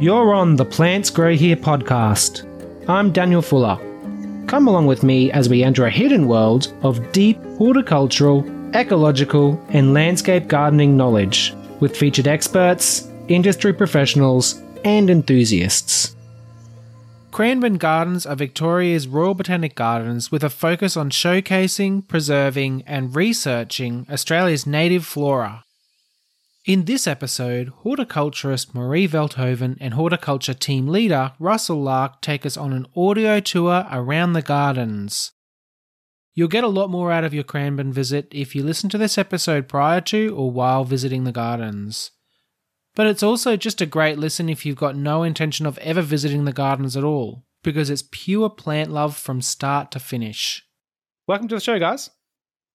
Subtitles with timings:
[0.00, 2.46] You're on the Plants Grow Here podcast.
[2.88, 3.76] I'm Daniel Fuller.
[4.46, 9.94] Come along with me as we enter a hidden world of deep horticultural, ecological, and
[9.94, 16.14] landscape gardening knowledge with featured experts, industry professionals, and enthusiasts.
[17.32, 24.06] Cranbourne Gardens are Victoria's Royal Botanic Gardens with a focus on showcasing, preserving, and researching
[24.08, 25.64] Australia's native flora.
[26.66, 32.72] In this episode, horticulturist Marie Velthoven and horticulture team leader Russell Larke take us on
[32.72, 35.32] an audio tour around the gardens.
[36.34, 39.16] You'll get a lot more out of your Cranbourne visit if you listen to this
[39.16, 42.10] episode prior to or while visiting the gardens.
[42.94, 46.44] But it's also just a great listen if you've got no intention of ever visiting
[46.44, 50.64] the gardens at all, because it's pure plant love from start to finish.
[51.26, 52.10] Welcome to the show, guys.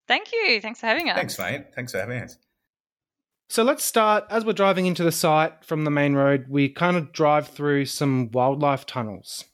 [0.08, 0.60] Thank you.
[0.62, 1.18] Thanks for having us.
[1.18, 1.66] Thanks, mate.
[1.76, 2.38] Thanks for having us.
[3.50, 6.46] So let's start as we're driving into the site from the main road.
[6.50, 9.46] We kind of drive through some wildlife tunnels.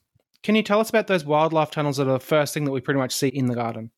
[0.42, 2.82] Can you tell us about those wildlife tunnels that are the first thing that we
[2.82, 3.92] pretty much see in the garden?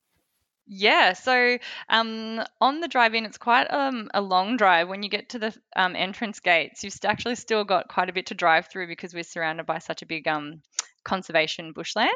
[0.73, 1.57] Yeah, so
[1.89, 4.88] um, on the drive in, it's quite um, a long drive.
[4.88, 8.27] When you get to the um, entrance gates, you've actually still got quite a bit
[8.27, 10.61] to drive through because we're surrounded by such a big um,
[11.03, 12.09] conservation bushland.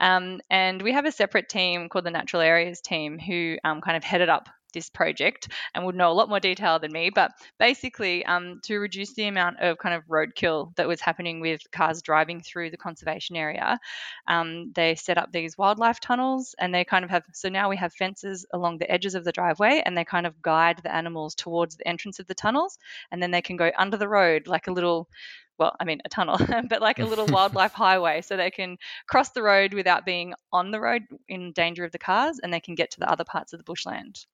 [0.00, 3.96] Um, and we have a separate team called the Natural Areas team who um, kind
[3.96, 7.10] of headed up this project and would know a lot more detail than me.
[7.10, 11.62] But basically, um, to reduce the amount of kind of roadkill that was happening with
[11.72, 13.80] cars driving through the conservation area,
[14.28, 17.76] um, they set up these wildlife tunnels and they kind of have so now we
[17.76, 21.34] have fences along the edges of the driveway and they kind of guide the animals
[21.34, 22.78] towards the entrance of the tunnels
[23.10, 25.08] and then they can go under the road like a little
[25.58, 26.38] well, I mean, a tunnel,
[26.68, 30.70] but like a little wildlife highway so they can cross the road without being on
[30.70, 33.52] the road in danger of the cars and they can get to the other parts
[33.52, 34.26] of the bushland.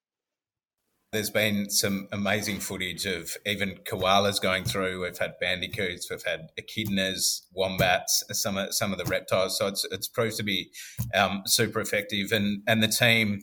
[1.12, 5.02] There's been some amazing footage of even koalas going through.
[5.02, 9.59] We've had bandicoots, we've had echidnas, wombats, some of some of the reptiles.
[9.59, 10.70] So it's it's proved to be
[11.14, 12.32] um, super effective.
[12.32, 13.42] And and the team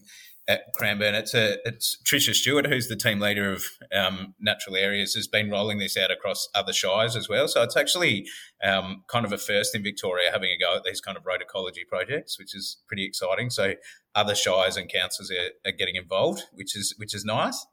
[0.49, 3.63] at Cranbourne, it's a it's Tricia Stewart, who's the team leader of
[3.95, 7.47] um, Natural Areas, has been rolling this out across other shires as well.
[7.47, 8.25] So it's actually
[8.63, 11.41] um, kind of a first in Victoria having a go at these kind of road
[11.41, 13.51] ecology projects, which is pretty exciting.
[13.51, 13.75] So
[14.15, 17.65] other shires and councils are, are getting involved, which is which is nice.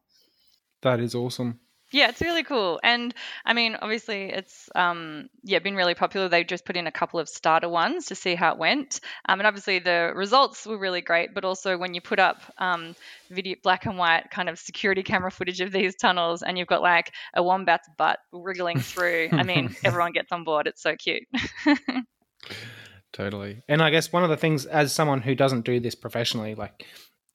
[0.83, 1.61] That is awesome.
[1.93, 2.81] Yeah, it's really cool.
[2.83, 3.15] And
[3.45, 6.29] I mean, obviously, it's um, yeah been really popular.
[6.29, 9.01] They just put in a couple of starter ones to see how it went.
[9.29, 11.33] Um, and obviously, the results were really great.
[11.33, 12.97] But also, when you put up um,
[13.31, 16.83] video, black and white kind of security camera footage of these tunnels, and you've got
[16.83, 20.67] like a wombat's butt wriggling through, I mean, everyone gets on board.
[20.67, 21.23] It's so cute.
[23.13, 23.63] totally.
[23.69, 26.85] And I guess one of the things, as someone who doesn't do this professionally, like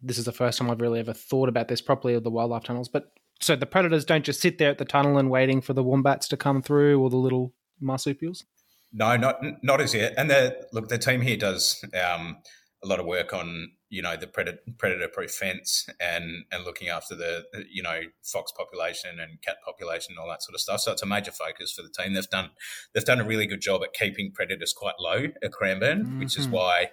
[0.01, 2.63] this is the first time I've really ever thought about this properly of the wildlife
[2.63, 5.73] tunnels, but so the predators don't just sit there at the tunnel and waiting for
[5.73, 8.45] the wombats to come through or the little marsupials.
[8.93, 10.13] No, not not as yet.
[10.17, 12.37] And the look, the team here does um,
[12.83, 17.15] a lot of work on you know the predator proof fence and and looking after
[17.15, 20.81] the you know fox population and cat population and all that sort of stuff.
[20.81, 22.13] So it's a major focus for the team.
[22.13, 22.49] They've done
[22.93, 26.19] they've done a really good job at keeping predators quite low at Cranbourne, mm-hmm.
[26.19, 26.55] which is mm-hmm.
[26.55, 26.89] why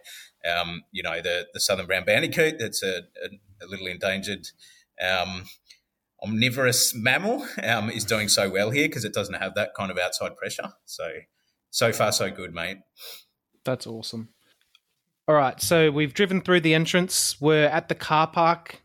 [0.49, 4.49] um, you know the the southern brown bandicoot that's a, a, a little endangered.
[5.01, 5.45] Um,
[6.23, 9.99] omnivorous mammal um, is doing so well here because it doesn't have that kind of
[9.99, 10.71] outside pressure.
[10.85, 11.09] So,
[11.71, 12.79] so far, so good, mate.
[13.65, 14.31] That's awesome.
[15.27, 17.39] All right, so we've driven through the entrance.
[17.41, 18.81] We're at the car park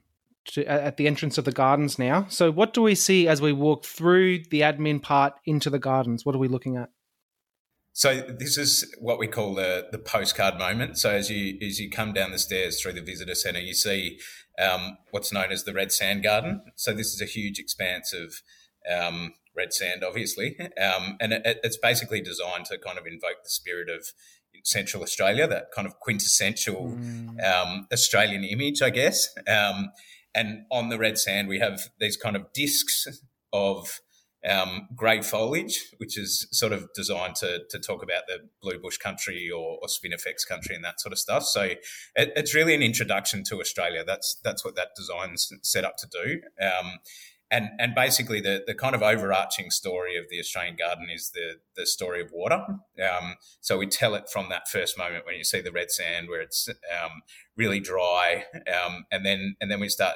[0.46, 2.26] to, at the entrance of the gardens now.
[2.30, 6.26] So, what do we see as we walk through the admin part into the gardens?
[6.26, 6.90] What are we looking at?
[7.94, 10.98] So this is what we call the the postcard moment.
[10.98, 14.20] So as you as you come down the stairs through the visitor centre, you see
[14.60, 16.62] um, what's known as the red sand garden.
[16.76, 18.42] So this is a huge expanse of
[18.92, 23.50] um, red sand, obviously, um, and it, it's basically designed to kind of invoke the
[23.50, 24.08] spirit of
[24.64, 27.44] Central Australia, that kind of quintessential mm.
[27.44, 29.30] Um, Australian image, I guess.
[29.48, 29.92] Um,
[30.36, 33.08] and on the red sand, we have these kind of discs
[33.52, 34.00] of
[34.50, 38.98] um, grey foliage, which is sort of designed to, to talk about the blue bush
[38.98, 41.44] country or, or spinifex country and that sort of stuff.
[41.44, 41.80] So it,
[42.16, 44.04] it's really an introduction to Australia.
[44.06, 46.42] That's that's what that design's set up to do.
[46.62, 47.00] Um,
[47.54, 51.60] and and basically the the kind of overarching story of the Australian garden is the
[51.76, 52.66] the story of water.
[53.02, 56.30] Um, so we tell it from that first moment when you see the red sand
[56.30, 57.22] where it's um,
[57.56, 60.16] really dry, um, and then and then we start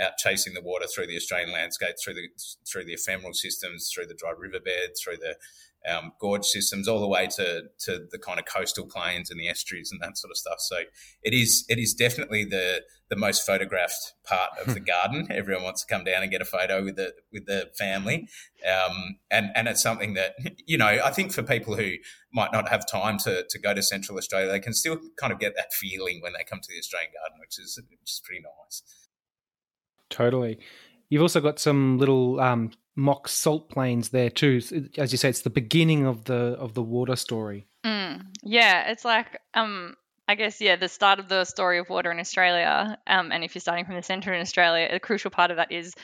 [0.00, 2.28] out chasing the water through the Australian landscape, through the
[2.70, 5.36] through the ephemeral systems, through the dry riverbed, through the
[5.88, 9.48] um, gorge systems, all the way to to the kind of coastal plains and the
[9.48, 10.60] estuaries and that sort of stuff.
[10.60, 10.76] So
[11.22, 15.26] it is it is definitely the the most photographed part of the garden.
[15.30, 18.28] Everyone wants to come down and get a photo with the with the family,
[18.66, 20.34] um, and and it's something that
[20.66, 21.94] you know I think for people who
[22.32, 25.38] might not have time to to go to Central Australia, they can still kind of
[25.38, 28.42] get that feeling when they come to the Australian Garden, which is which is pretty
[28.42, 28.82] nice.
[30.10, 30.58] Totally.
[31.08, 34.60] You've also got some little um, mock salt plains there too.
[34.98, 37.66] As you say, it's the beginning of the of the water story.
[37.84, 39.96] Mm, yeah, it's like um,
[40.28, 42.98] I guess yeah, the start of the story of water in Australia.
[43.06, 45.72] Um, and if you're starting from the centre in Australia, a crucial part of that
[45.72, 45.94] is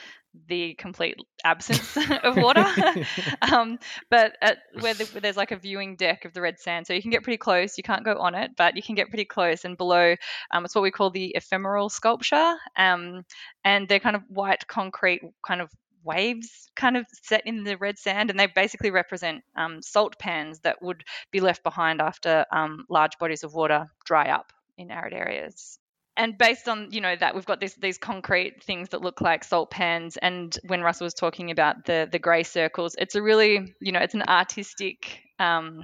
[0.47, 2.65] the complete absence of water.
[3.41, 3.79] um,
[4.09, 6.93] but at, where, the, where, there's like a viewing deck of the red sand, so
[6.93, 7.77] you can get pretty close.
[7.77, 9.65] You can't go on it, but you can get pretty close.
[9.65, 10.15] And below,
[10.51, 13.23] um, it's what we call the ephemeral sculpture, um,
[13.63, 15.69] and they're kind of white concrete, kind of
[16.03, 20.59] waves kind of set in the red sand, and they basically represent um, salt pans
[20.59, 25.13] that would be left behind after um, large bodies of water dry up in arid
[25.13, 25.79] areas
[26.17, 29.43] and based on you know that we've got this, these concrete things that look like
[29.43, 33.73] salt pans and when russell was talking about the the gray circles it's a really
[33.79, 35.81] you know it's an artistic um,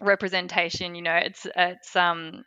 [0.00, 2.44] representation you know it's it's um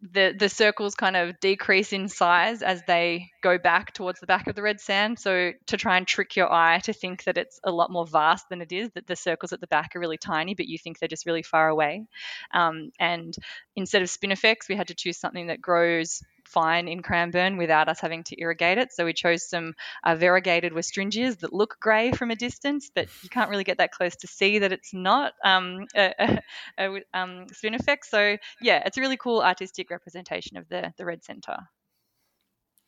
[0.00, 4.46] the the circles kind of decrease in size as they go back towards the back
[4.46, 5.18] of the red sand.
[5.18, 8.48] So to try and trick your eye to think that it's a lot more vast
[8.48, 10.98] than it is, that the circles at the back are really tiny, but you think
[10.98, 12.06] they're just really far away.
[12.54, 13.34] Um, and
[13.74, 18.00] instead of spinifex, we had to choose something that grows fine in Cranbourne without us
[18.00, 18.92] having to irrigate it.
[18.92, 19.74] So we chose some
[20.04, 23.92] uh, variegated Westringias that look grey from a distance, but you can't really get that
[23.92, 26.40] close to see that it's not um, a, a,
[26.78, 28.04] a um, spinifex.
[28.04, 31.58] So yeah, it's a really cool artistic representation of the the red centre.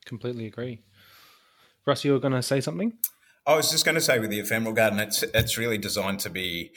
[0.07, 0.81] Completely agree.
[1.87, 2.95] Russ, you were going to say something?
[3.47, 6.31] I was just going to say with the ephemeral garden, it's it's really designed to
[6.31, 6.73] be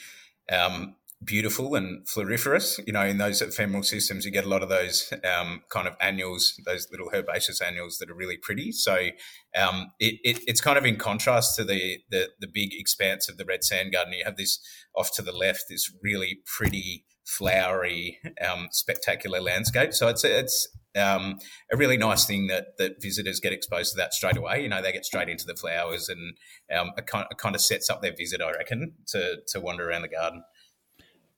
[0.50, 2.80] um, beautiful and floriferous.
[2.86, 5.96] You know, in those ephemeral systems, you get a lot of those um, kind of
[6.00, 8.72] annuals, those little herbaceous annuals that are really pretty.
[8.72, 9.08] So
[9.56, 13.36] um, it, it, it's kind of in contrast to the, the, the big expanse of
[13.36, 14.14] the red sand garden.
[14.14, 14.58] You have this
[14.96, 19.94] off to the left, this really pretty, flowery, um, spectacular landscape.
[19.94, 21.38] So it's it's um,
[21.72, 24.62] a really nice thing that that visitors get exposed to that straight away.
[24.62, 26.36] You know, they get straight into the flowers, and
[26.76, 29.88] um, it, kind, it kind of sets up their visit, I reckon, to to wander
[29.88, 30.44] around the garden.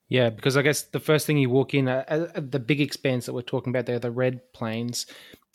[0.09, 3.25] Yeah, because I guess the first thing you walk in, uh, uh, the big expanse
[3.25, 5.05] that we're talking about there, the red plains,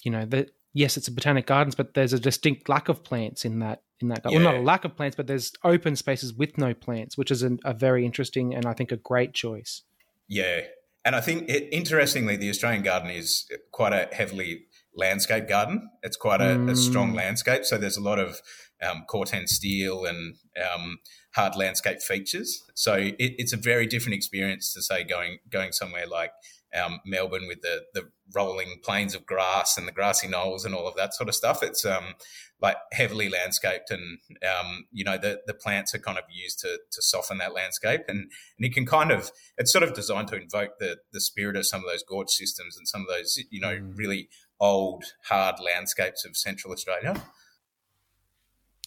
[0.03, 3.45] you know, that yes, it's a botanic gardens, but there's a distinct lack of plants
[3.45, 4.21] in that in that.
[4.25, 4.33] Yeah.
[4.33, 7.43] Well, not a lack of plants, but there's open spaces with no plants, which is
[7.43, 9.83] an, a very interesting and I think a great choice.
[10.29, 10.63] Yeah,
[11.05, 14.65] and I think it, interestingly, the Australian garden is quite a heavily
[14.95, 15.89] landscape garden.
[16.03, 16.71] It's quite a, mm.
[16.71, 18.41] a strong landscape, so there's a lot of
[18.83, 20.99] um, Corten steel and um,
[21.35, 22.63] hard landscape features.
[22.75, 26.33] So it, it's a very different experience to say going going somewhere like
[26.75, 30.89] um, Melbourne with the the rolling plains of grass and the grassy knolls and all
[30.89, 31.63] of that sort of stuff.
[31.63, 32.15] It's um,
[32.61, 36.79] like heavily landscaped, and um, you know the the plants are kind of used to
[36.91, 40.37] to soften that landscape, and and you can kind of it's sort of designed to
[40.41, 43.61] invoke the the spirit of some of those gorge systems and some of those you
[43.61, 43.97] know mm.
[43.97, 44.29] really
[44.61, 47.21] old hard landscapes of Central Australia.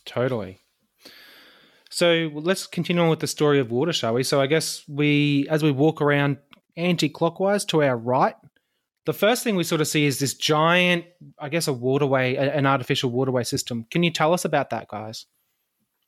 [0.05, 0.59] Totally.
[1.89, 4.23] So let's continue on with the story of water, shall we?
[4.23, 6.37] So I guess we, as we walk around
[6.75, 8.35] anti-clockwise to our right,
[9.05, 11.05] the first thing we sort of see is this giant,
[11.39, 13.85] I guess, a waterway, an artificial waterway system.
[13.91, 15.25] Can you tell us about that, guys?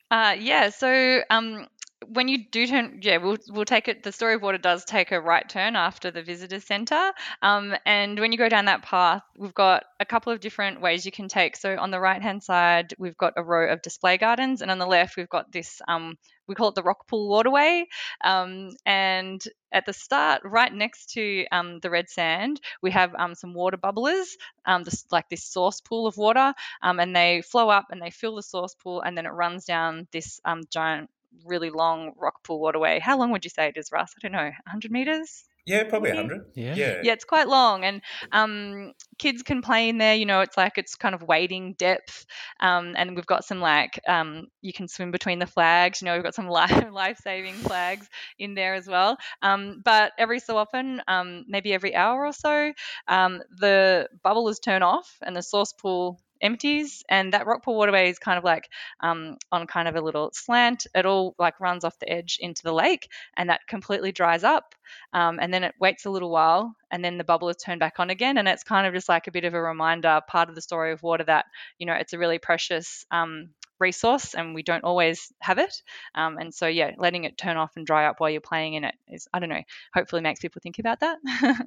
[0.09, 0.69] Uh, yeah.
[0.69, 1.67] So um,
[2.05, 4.03] when you do turn, yeah, we'll we'll take it.
[4.03, 7.11] The story of water does take a right turn after the visitor centre,
[7.41, 11.05] um, and when you go down that path, we've got a couple of different ways
[11.05, 11.55] you can take.
[11.55, 14.77] So on the right hand side, we've got a row of display gardens, and on
[14.77, 15.81] the left, we've got this.
[15.87, 17.85] Um, we call it the Rockpool Waterway,
[18.23, 23.35] um, and at the start, right next to um, the red sand, we have um,
[23.35, 24.27] some water bubblers,
[24.65, 28.35] um, like this source pool of water, um, and they flow up and they fill
[28.35, 31.09] the source pool, and then it runs down this um, giant
[31.45, 32.99] really long rock pool waterway.
[32.99, 34.13] How long would you say it is, Russ?
[34.17, 35.45] I don't know, 100 meters?
[35.67, 36.45] Yeah, probably 100.
[36.55, 36.75] Yeah.
[36.75, 37.01] yeah.
[37.03, 37.83] Yeah, it's quite long.
[37.83, 40.15] And um, kids can play in there.
[40.15, 42.25] You know, it's like it's kind of wading depth.
[42.61, 46.01] Um, and we've got some like, um, you can swim between the flags.
[46.01, 48.07] You know, we've got some life saving flags
[48.39, 49.17] in there as well.
[49.41, 52.71] Um, but every so often, um, maybe every hour or so,
[53.09, 58.19] um, the bubblers turned off and the source pool empties and that rockpool waterway is
[58.19, 58.69] kind of like
[59.01, 62.63] um, on kind of a little slant it all like runs off the edge into
[62.63, 64.75] the lake and that completely dries up
[65.13, 67.99] um, and then it waits a little while and then the bubble is turned back
[67.99, 70.55] on again and it's kind of just like a bit of a reminder part of
[70.55, 71.45] the story of water that
[71.77, 75.81] you know it's a really precious um, resource and we don't always have it.
[76.15, 78.83] Um, and so, yeah, letting it turn off and dry up while you're playing in
[78.83, 79.63] it is, I don't know,
[79.93, 81.17] hopefully makes people think about that.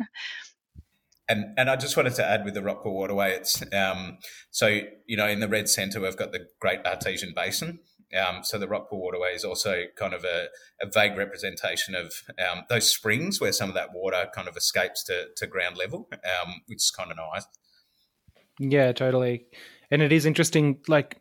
[1.31, 4.19] And, and I just wanted to add with the Rockpool Waterway, it's um,
[4.51, 7.79] so you know in the red centre we've got the Great Artesian Basin.
[8.19, 10.49] Um, so the Rockpool Waterway is also kind of a,
[10.83, 15.05] a vague representation of um, those springs where some of that water kind of escapes
[15.05, 17.47] to, to ground level, um, which is kind of nice.
[18.59, 19.47] Yeah, totally.
[19.93, 21.19] And it is interesting, like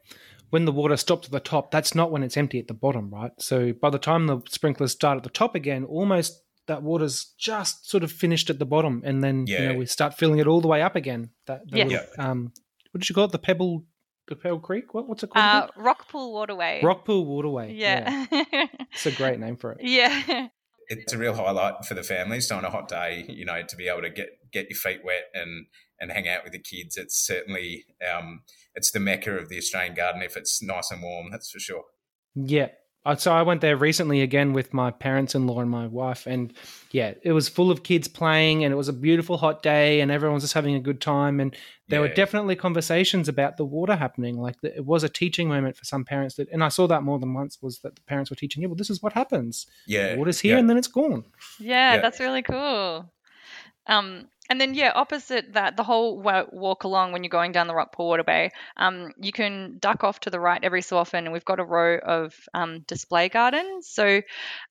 [0.49, 3.11] when the water stops at the top, that's not when it's empty at the bottom,
[3.11, 3.31] right?
[3.37, 7.89] So by the time the sprinklers start at the top again, almost that water's just
[7.89, 9.61] sort of finished at the bottom, and then yeah.
[9.61, 11.31] you know we start filling it all the way up again.
[11.47, 12.03] That, that yeah.
[12.17, 12.53] um,
[12.91, 13.31] what did you call it?
[13.31, 13.85] The Pebble,
[14.27, 14.93] the Pebble Creek.
[14.93, 15.71] What, what's it called?
[15.75, 16.81] Uh, Rockpool Waterway.
[16.83, 17.73] Rockpool Waterway.
[17.73, 18.45] Yeah, yeah.
[18.91, 19.79] it's a great name for it.
[19.81, 20.47] Yeah.
[20.91, 22.47] It's a real highlight for the families.
[22.47, 25.01] So on a hot day, you know, to be able to get get your feet
[25.03, 25.65] wet and
[25.99, 26.97] and hang out with the kids.
[26.97, 27.85] It's certainly
[28.15, 28.41] um,
[28.75, 31.31] it's the mecca of the Australian garden if it's nice and warm.
[31.31, 31.83] That's for sure.
[32.35, 32.69] Yeah,
[33.17, 36.53] so I went there recently again with my parents-in-law and my wife, and
[36.91, 40.11] yeah, it was full of kids playing, and it was a beautiful hot day, and
[40.11, 41.55] everyone was just having a good time, and
[41.87, 42.07] there yeah.
[42.07, 44.39] were definitely conversations about the water happening.
[44.39, 47.19] Like it was a teaching moment for some parents that, and I saw that more
[47.19, 49.65] than once was that the parents were teaching, yeah, well, this is what happens.
[49.87, 50.59] Yeah, the water's here, yeah.
[50.59, 51.23] and then it's gone.
[51.59, 53.11] Yeah, yeah, that's really cool.
[53.87, 57.73] Um, and then, yeah, opposite that, the whole walk along when you're going down the
[57.73, 61.45] Rockpool Waterway, um, you can duck off to the right every so often, and we've
[61.45, 63.87] got a row of um, display gardens.
[63.87, 64.21] So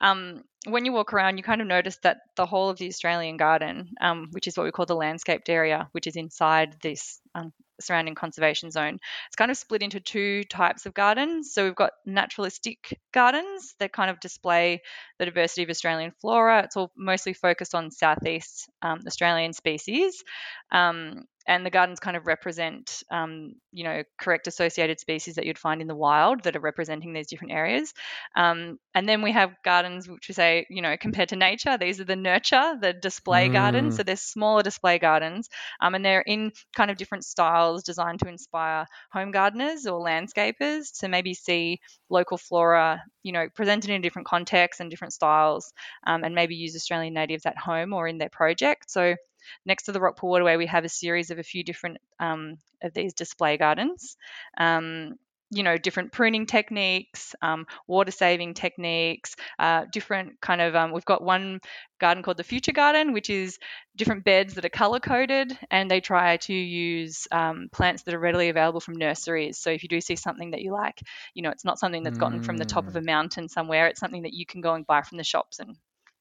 [0.00, 3.36] um, when you walk around, you kind of notice that the whole of the Australian
[3.36, 7.52] garden, um, which is what we call the landscaped area, which is inside this um,
[7.80, 8.98] surrounding conservation zone.
[9.26, 11.52] It's kind of split into two types of gardens.
[11.52, 14.82] So we've got naturalistic gardens that kind of display
[15.18, 16.62] the diversity of Australian flora.
[16.64, 20.22] It's all mostly focused on southeast um, Australian species.
[20.70, 25.58] Um, and the gardens kind of represent, um, you know, correct associated species that you'd
[25.58, 27.94] find in the wild that are representing these different areas.
[28.36, 32.00] Um, and then we have gardens which we say, you know, compared to nature, these
[32.00, 33.54] are the nurture, the display mm.
[33.54, 33.96] gardens.
[33.96, 35.48] So they're smaller display gardens,
[35.80, 40.98] um, and they're in kind of different styles designed to inspire home gardeners or landscapers
[41.00, 45.72] to maybe see local flora, you know, presented in different contexts and different styles,
[46.06, 48.90] um, and maybe use Australian natives at home or in their project.
[48.90, 49.16] So
[49.64, 52.94] next to the Rockpool Waterway, we have a series of a few different um, of
[52.94, 54.16] these display gardens.
[54.56, 55.14] Um,
[55.50, 60.74] you know, different pruning techniques, um, water saving techniques, uh, different kind of.
[60.74, 61.60] Um, we've got one
[61.98, 63.58] garden called the Future Garden, which is
[63.96, 68.18] different beds that are color coded, and they try to use um, plants that are
[68.18, 69.58] readily available from nurseries.
[69.58, 71.00] So if you do see something that you like,
[71.32, 73.06] you know, it's not something that's gotten from the top of a mm.
[73.06, 73.86] mountain somewhere.
[73.86, 75.76] It's something that you can go and buy from the shops and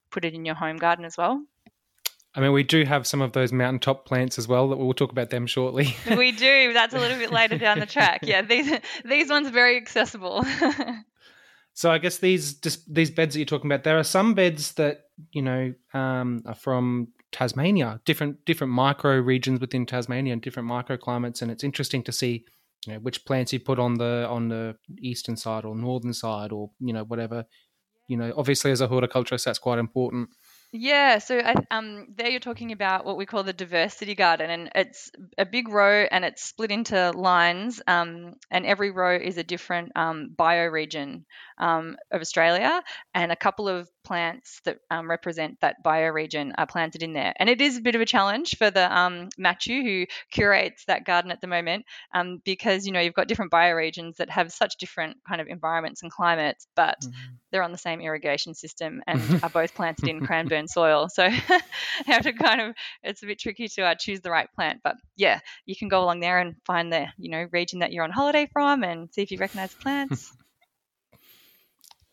[0.09, 1.43] put it in your home garden as well.
[2.38, 4.70] I mean, we do have some of those mountaintop plants as well.
[4.70, 5.96] That we'll talk about them shortly.
[6.15, 6.72] we do.
[6.72, 8.20] That's a little bit later down the track.
[8.22, 8.72] Yeah, these
[9.03, 10.46] these ones are very accessible.
[11.74, 15.06] so I guess these these beds that you're talking about, there are some beds that
[15.32, 21.41] you know um, are from Tasmania, different different micro regions within Tasmania and different microclimates,
[21.41, 22.46] and it's interesting to see
[22.86, 26.51] you know which plants you put on the on the eastern side or northern side
[26.51, 27.46] or you know whatever.
[28.08, 30.29] You know, obviously as a horticulturist, that's quite important.
[30.79, 34.69] Yeah, so I, um, there you're talking about what we call the diversity garden, and
[34.75, 39.43] it's a big row and it's split into lines, um, and every row is a
[39.43, 41.24] different um, bioregion
[41.57, 42.84] um, of Australia,
[43.15, 47.34] and a couple of plants that um, represent that bioregion are planted in there.
[47.38, 51.06] And it is a bit of a challenge for the um, Matthew who curates that
[51.06, 54.78] garden at the moment, um, because you know you've got different bioregions that have such
[54.78, 57.34] different kind of environments and climates, but mm-hmm.
[57.52, 61.10] they're on the same irrigation system and are both planted in Cranbourne soil.
[61.10, 61.30] So
[62.06, 64.80] have to kind of it's a bit tricky to uh, choose the right plant.
[64.86, 68.06] But yeah, you can go along there and find the you know region that you're
[68.06, 70.32] on holiday from and see if you recognize plants.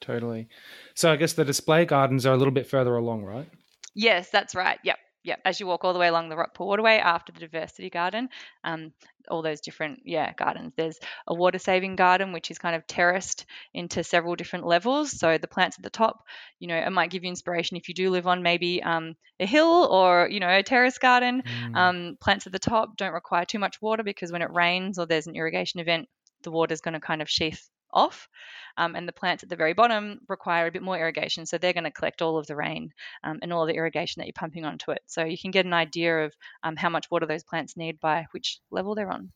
[0.04, 0.48] Totally.
[0.94, 3.48] So I guess the display gardens are a little bit further along, right?
[3.94, 4.78] Yes, that's right.
[4.84, 4.98] Yep.
[5.22, 5.40] Yep.
[5.46, 8.28] As you walk all the way along the Rockpool Waterway after the Diversity Garden,
[8.64, 8.92] um,
[9.30, 10.74] all those different yeah gardens.
[10.76, 15.18] There's a water saving garden which is kind of terraced into several different levels.
[15.18, 16.26] So the plants at the top,
[16.58, 19.46] you know, it might give you inspiration if you do live on maybe um, a
[19.46, 21.42] hill or you know a terrace garden.
[21.42, 21.76] Mm.
[21.76, 25.06] Um, plants at the top don't require too much water because when it rains or
[25.06, 26.10] there's an irrigation event,
[26.42, 28.28] the water is going to kind of sheath off.
[28.76, 31.46] Um, and the plants at the very bottom require a bit more irrigation.
[31.46, 34.20] So they're going to collect all of the rain um, and all of the irrigation
[34.20, 35.02] that you're pumping onto it.
[35.06, 38.26] So you can get an idea of um, how much water those plants need by
[38.32, 39.30] which level they're on.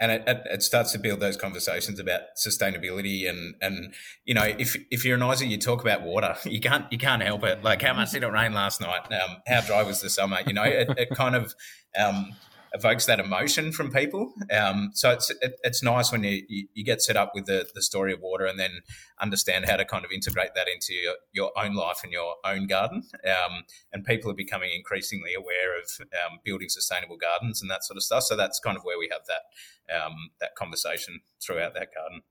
[0.00, 3.92] And it, it, starts to build those conversations about sustainability and, and
[4.24, 7.20] you know if if you're an Aussie you talk about water you can't you can't
[7.20, 10.08] help it like how much did it rain last night um, how dry was the
[10.08, 11.52] summer you know it, it kind of
[11.98, 12.30] um,
[12.74, 14.32] evokes that emotion from people.
[14.50, 17.66] Um, so it's it, it's nice when you, you, you get set up with the
[17.74, 18.80] the story of water and then
[19.20, 22.66] understand how to kind of integrate that into your, your own life and your own
[22.66, 23.02] garden.
[23.24, 27.96] Um, and people are becoming increasingly aware of um, building sustainable gardens and that sort
[27.96, 28.24] of stuff.
[28.24, 32.22] So that's kind of where we have that um, that conversation throughout that garden.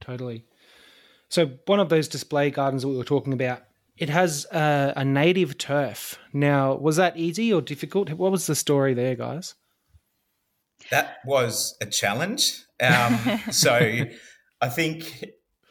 [0.00, 0.44] Totally.
[1.28, 3.62] So one of those display gardens that we were talking about,
[3.96, 6.18] it has a, a native turf.
[6.32, 8.10] Now, was that easy or difficult?
[8.10, 9.54] What was the story there, guys?
[10.90, 12.64] That was a challenge.
[12.80, 14.04] Um, so
[14.60, 15.22] I think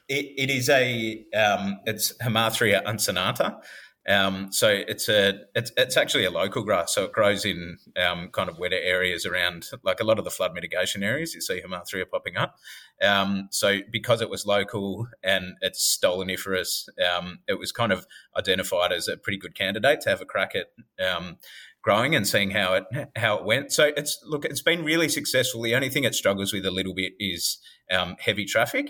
[0.07, 3.59] it, it is a um, it's Hemarthria uncinata,
[4.07, 8.29] um, so it's a it's it's actually a local grass, so it grows in um,
[8.29, 11.35] kind of wetter areas around, like a lot of the flood mitigation areas.
[11.35, 12.55] You see Hemarthria popping up.
[13.01, 18.91] Um, so because it was local and it's stoloniferous, um, it was kind of identified
[18.91, 20.67] as a pretty good candidate to have a crack at
[21.05, 21.37] um,
[21.83, 23.71] growing and seeing how it how it went.
[23.71, 25.61] So it's look, it's been really successful.
[25.61, 27.59] The only thing it struggles with a little bit is
[27.91, 28.89] um, heavy traffic.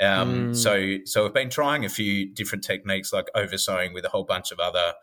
[0.00, 0.56] Um, mm.
[0.56, 4.50] So, so we've been trying a few different techniques like oversowing with a whole bunch
[4.50, 4.94] of other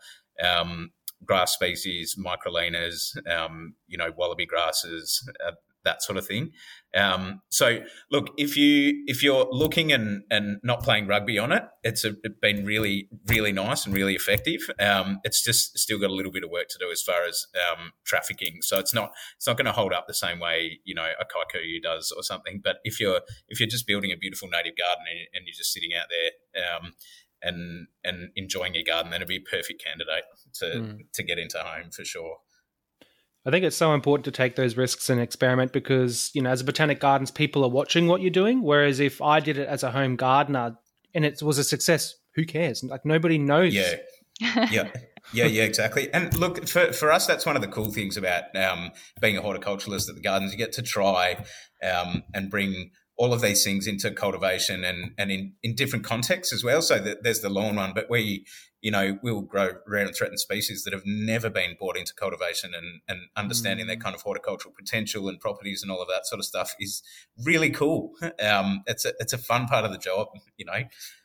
[0.42, 0.90] um,
[1.24, 5.52] grass species, microlaenas, um, you know, wallaby grasses, uh,
[5.84, 6.52] that sort of thing.
[6.94, 11.64] Um, so look, if you if you're looking and and not playing rugby on it,
[11.82, 14.60] it's, a, it's been really really nice and really effective.
[14.78, 17.46] Um, it's just still got a little bit of work to do as far as
[17.54, 18.58] um, trafficking.
[18.60, 21.24] So it's not it's not going to hold up the same way you know a
[21.24, 22.60] kikuyu does or something.
[22.62, 25.72] But if you're if you're just building a beautiful native garden and, and you're just
[25.72, 26.64] sitting out there.
[26.64, 26.92] Um,
[27.44, 30.22] and and enjoying your garden, then it'd be a perfect candidate
[30.54, 30.98] to mm.
[31.12, 32.36] to get into home for sure.
[33.44, 36.60] I think it's so important to take those risks and experiment because, you know, as
[36.60, 38.62] a botanic gardens, people are watching what you're doing.
[38.62, 40.76] Whereas if I did it as a home gardener
[41.14, 42.84] and it was a success, who cares?
[42.84, 43.74] Like nobody knows.
[43.74, 43.96] Yeah.
[44.70, 44.90] yeah.
[45.32, 46.12] Yeah, yeah, exactly.
[46.12, 49.42] And look, for, for us, that's one of the cool things about um, being a
[49.42, 50.52] horticulturalist at the gardens.
[50.52, 51.44] You get to try
[51.82, 56.52] um, and bring all of these things into cultivation and, and in, in different contexts
[56.52, 56.80] as well.
[56.82, 58.46] So that there's the lawn one, but we,
[58.80, 62.72] you know, we'll grow rare and threatened species that have never been brought into cultivation
[62.74, 63.88] and, and understanding mm.
[63.90, 67.02] their kind of horticultural potential and properties and all of that sort of stuff is
[67.44, 68.12] really cool.
[68.42, 70.82] Um, it's a, it's a fun part of the job, you know?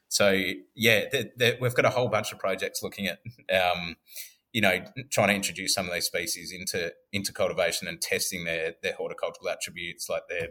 [0.10, 0.40] So
[0.76, 3.20] yeah, they're, they're, we've got a whole bunch of projects looking at,
[3.54, 3.96] um,
[4.54, 8.76] you know, trying to introduce some of these species into into cultivation and testing their
[8.82, 10.50] their horticultural attributes, like their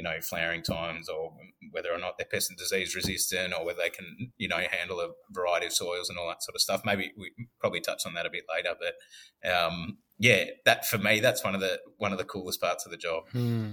[0.00, 1.30] you know, flowering times or
[1.72, 4.98] whether or not they're pest and disease resistant or whether they can, you know, handle
[4.98, 6.80] a variety of soils and all that sort of stuff.
[6.86, 11.20] Maybe we probably touch on that a bit later, but um, yeah, that for me,
[11.20, 13.24] that's one of the one of the coolest parts of the job.
[13.32, 13.72] Hmm.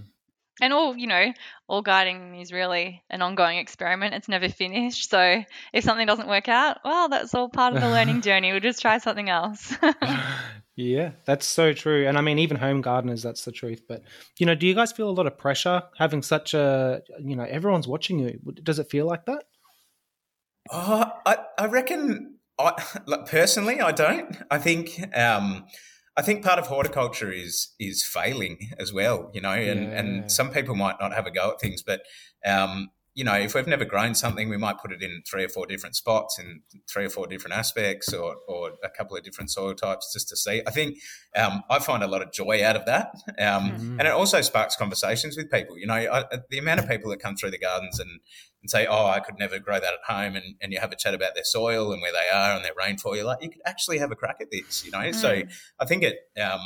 [0.60, 1.32] And all, you know,
[1.70, 4.14] all guiding is really an ongoing experiment.
[4.14, 5.10] It's never finished.
[5.10, 8.52] So if something doesn't work out, well, that's all part of the learning journey.
[8.52, 9.74] We'll just try something else.
[10.78, 12.08] Yeah, that's so true.
[12.08, 13.82] And I mean, even home gardeners, that's the truth.
[13.90, 14.04] But,
[14.38, 17.46] you know, do you guys feel a lot of pressure having such a, you know,
[17.46, 18.40] everyone's watching you?
[18.62, 19.46] Does it feel like that?
[20.72, 22.74] Oh, I, I reckon, I,
[23.08, 24.38] like, personally, I don't.
[24.52, 25.66] I think, um,
[26.16, 30.00] I think part of horticulture is is failing as well, you know, and, yeah.
[30.00, 32.02] and some people might not have a go at things, but
[32.46, 35.50] um, you know, if we've never grown something, we might put it in three or
[35.50, 39.50] four different spots in three or four different aspects or, or a couple of different
[39.50, 40.62] soil types just to see.
[40.68, 41.00] I think
[41.36, 43.08] um, I find a lot of joy out of that.
[43.40, 44.00] Um, mm-hmm.
[44.00, 45.80] And it also sparks conversations with people.
[45.80, 48.20] You know, I, the amount of people that come through the gardens and,
[48.62, 50.36] and say, oh, I could never grow that at home.
[50.36, 52.76] And, and you have a chat about their soil and where they are and their
[52.78, 53.16] rainfall.
[53.16, 55.00] You're like, you could actually have a crack at this, you know?
[55.00, 55.16] Mm.
[55.16, 55.42] So
[55.80, 56.62] I think it, um,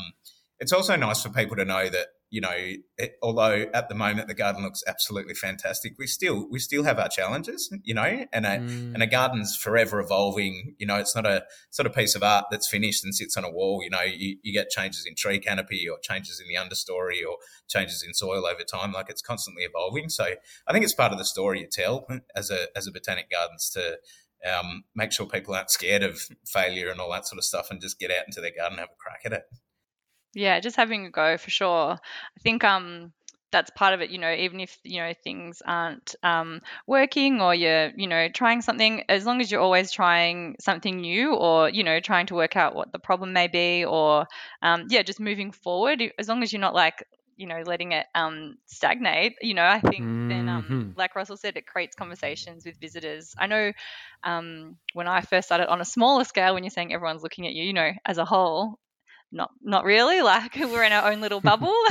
[0.60, 2.56] it's also nice for people to know that you know,
[2.98, 6.98] it, although at the moment the garden looks absolutely fantastic, we still we still have
[6.98, 8.94] our challenges, you know, and a mm.
[8.94, 10.74] and a garden's forever evolving.
[10.80, 13.44] You know, it's not a sort of piece of art that's finished and sits on
[13.44, 13.82] a wall.
[13.84, 17.36] You know, you, you get changes in tree canopy or changes in the understory or
[17.68, 18.94] changes in soil over time.
[18.94, 20.08] Like it's constantly evolving.
[20.08, 20.24] So
[20.68, 23.70] I think it's part of the story you tell as a as a botanic gardens
[23.72, 23.98] to
[24.50, 27.82] um, make sure people aren't scared of failure and all that sort of stuff and
[27.82, 29.44] just get out into their garden and have a crack at it.
[30.34, 31.94] Yeah, just having a go for sure.
[31.94, 33.14] I think um
[33.52, 37.54] that's part of it, you know, even if, you know, things aren't um, working or
[37.54, 41.84] you're, you know, trying something, as long as you're always trying something new or, you
[41.84, 44.26] know, trying to work out what the problem may be or,
[44.62, 48.06] um, yeah, just moving forward, as long as you're not like, you know, letting it
[48.16, 50.30] um, stagnate, you know, I think mm-hmm.
[50.30, 50.90] then, um, mm-hmm.
[50.96, 53.36] like Russell said, it creates conversations with visitors.
[53.38, 53.74] I know
[54.24, 57.54] um, when I first started on a smaller scale, when you're saying everyone's looking at
[57.54, 58.80] you, you know, as a whole,
[59.32, 61.74] not not really like we're in our own little bubble.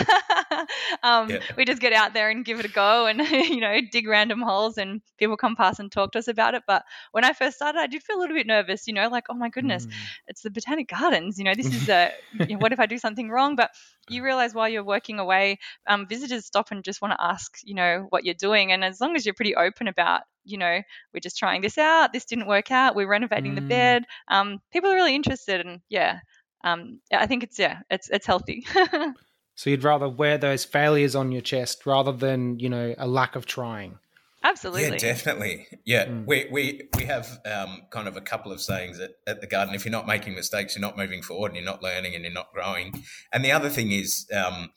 [1.03, 1.38] Um, yeah.
[1.57, 4.40] we just get out there and give it a go and you know dig random
[4.40, 6.64] holes and people come past and talk to us about it.
[6.66, 9.24] But when i first started i did feel a little bit nervous you know like
[9.31, 9.92] oh my goodness mm.
[10.26, 12.98] it's the botanic gardens you know this is a you know, what if i do
[12.98, 13.57] something wrong?
[13.57, 13.70] But
[14.09, 17.74] you realize while you're working away um, visitors stop and just want to ask you
[17.74, 18.72] know what you're doing.
[18.72, 20.83] And as long as you're pretty open about you know
[21.14, 22.12] we're just trying this out.
[22.12, 22.96] This didn't work out.
[22.96, 23.57] We're renovating mm.
[23.57, 24.05] the bed.
[24.29, 26.20] Um, people are really interested and yeah
[26.64, 28.66] um, I think it's yeah, it's it's healthy.
[29.55, 33.37] so you'd rather wear those failures on your chest rather than you know a lack
[33.37, 33.99] of trying.
[34.42, 34.85] Absolutely.
[34.85, 35.66] Yeah, definitely.
[35.85, 36.27] Yeah, mm.
[36.27, 39.75] we we we have um, kind of a couple of sayings at, at the garden.
[39.75, 42.33] If you're not making mistakes, you're not moving forward, and you're not learning, and you're
[42.33, 43.05] not growing.
[43.33, 44.27] And the other thing is.
[44.35, 44.70] Um,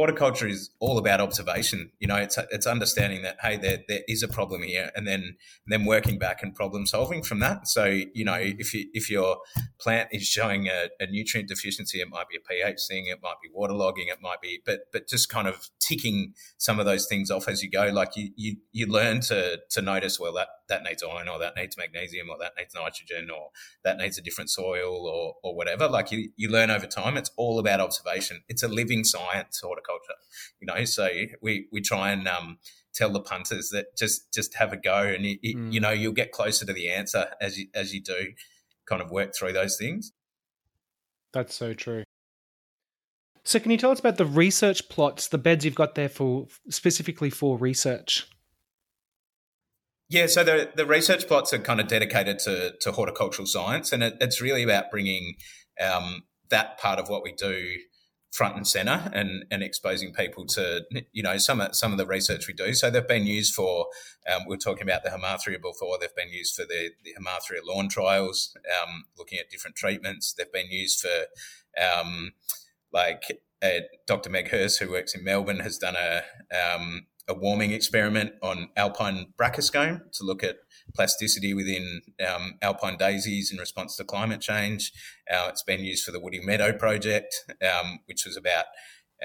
[0.00, 1.90] horticulture is all about observation.
[1.98, 5.36] You know, it's it's understanding that hey, there there is a problem here, and then
[5.66, 7.68] then working back and problem solving from that.
[7.68, 9.36] So you know, if you if your
[9.78, 13.36] plant is showing a, a nutrient deficiency, it might be a pH thing, it might
[13.42, 17.30] be waterlogging, it might be, but but just kind of ticking some of those things
[17.30, 17.90] off as you go.
[17.92, 21.56] Like you you you learn to to notice well that that needs iron or that
[21.56, 23.48] needs magnesium or that needs nitrogen or
[23.84, 25.88] that needs a different soil or or whatever.
[25.88, 27.18] Like you you learn over time.
[27.18, 28.42] It's all about observation.
[28.48, 29.89] It's a living science horticulture,
[30.60, 30.84] you know.
[30.84, 31.08] So
[31.40, 32.58] we we try and um,
[32.94, 35.72] tell the punters that just just have a go, and you, mm.
[35.72, 38.32] you know you'll get closer to the answer as you as you do
[38.86, 40.12] kind of work through those things.
[41.32, 42.04] That's so true.
[43.44, 46.46] So, can you tell us about the research plots, the beds you've got there for
[46.68, 48.26] specifically for research?
[50.08, 54.02] Yeah, so the the research plots are kind of dedicated to to horticultural science, and
[54.02, 55.36] it, it's really about bringing
[55.80, 57.76] um, that part of what we do
[58.30, 62.46] front and center and, and exposing people to you know some some of the research
[62.46, 62.74] we do.
[62.74, 63.86] So they've been used for
[64.32, 65.98] um, we're talking about the Hemarthria before.
[66.00, 67.14] They've been used for the, the
[67.64, 70.32] lawn trials, um, looking at different treatments.
[70.32, 71.26] They've been used for
[71.82, 72.32] um,
[72.92, 73.22] like
[73.62, 74.30] uh, Dr.
[74.30, 76.22] Meg Hirst, who works in Melbourne, has done a
[76.54, 80.56] um, a warming experiment on alpine brachyscome to look at
[80.94, 84.92] plasticity within um, alpine daisies in response to climate change.
[85.30, 88.66] Uh, it's been used for the Woody Meadow project, um, which was about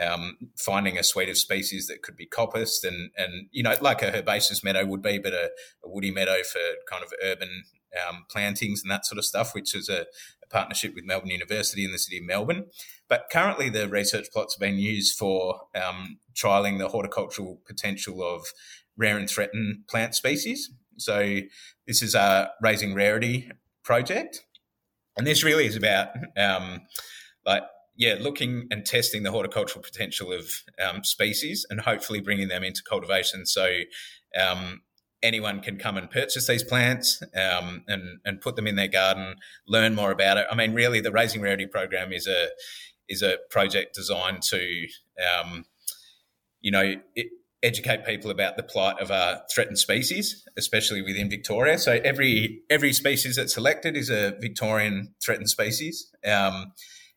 [0.01, 4.01] um, finding a suite of species that could be coppiced and, and you know, like
[4.01, 5.51] a herbaceous meadow would be, but a,
[5.83, 7.63] a woody meadow for kind of urban
[8.07, 11.85] um, plantings and that sort of stuff, which is a, a, partnership with Melbourne University
[11.85, 12.65] and the City of Melbourne.
[13.07, 18.47] But currently, the research plots have been used for um, trialling the horticultural potential of
[18.97, 20.71] rare and threatened plant species.
[20.97, 21.39] So,
[21.87, 23.51] this is a raising rarity
[23.83, 24.43] project.
[25.17, 26.81] And this really is about um,
[27.45, 27.63] like
[27.97, 30.49] yeah, looking and testing the horticultural potential of
[30.83, 33.45] um, species and hopefully bringing them into cultivation.
[33.45, 33.79] So
[34.39, 34.81] um,
[35.23, 39.35] anyone can come and purchase these plants um, and and put them in their garden,
[39.67, 40.45] learn more about it.
[40.51, 42.49] I mean, really, the Raising Rarity program is a
[43.07, 44.87] is a project designed to,
[45.23, 45.65] um,
[46.59, 47.27] you know, it,
[47.65, 51.77] educate people about the plight of a threatened species, especially within Victoria.
[51.77, 56.73] So every every species that's selected is a Victorian threatened species, um,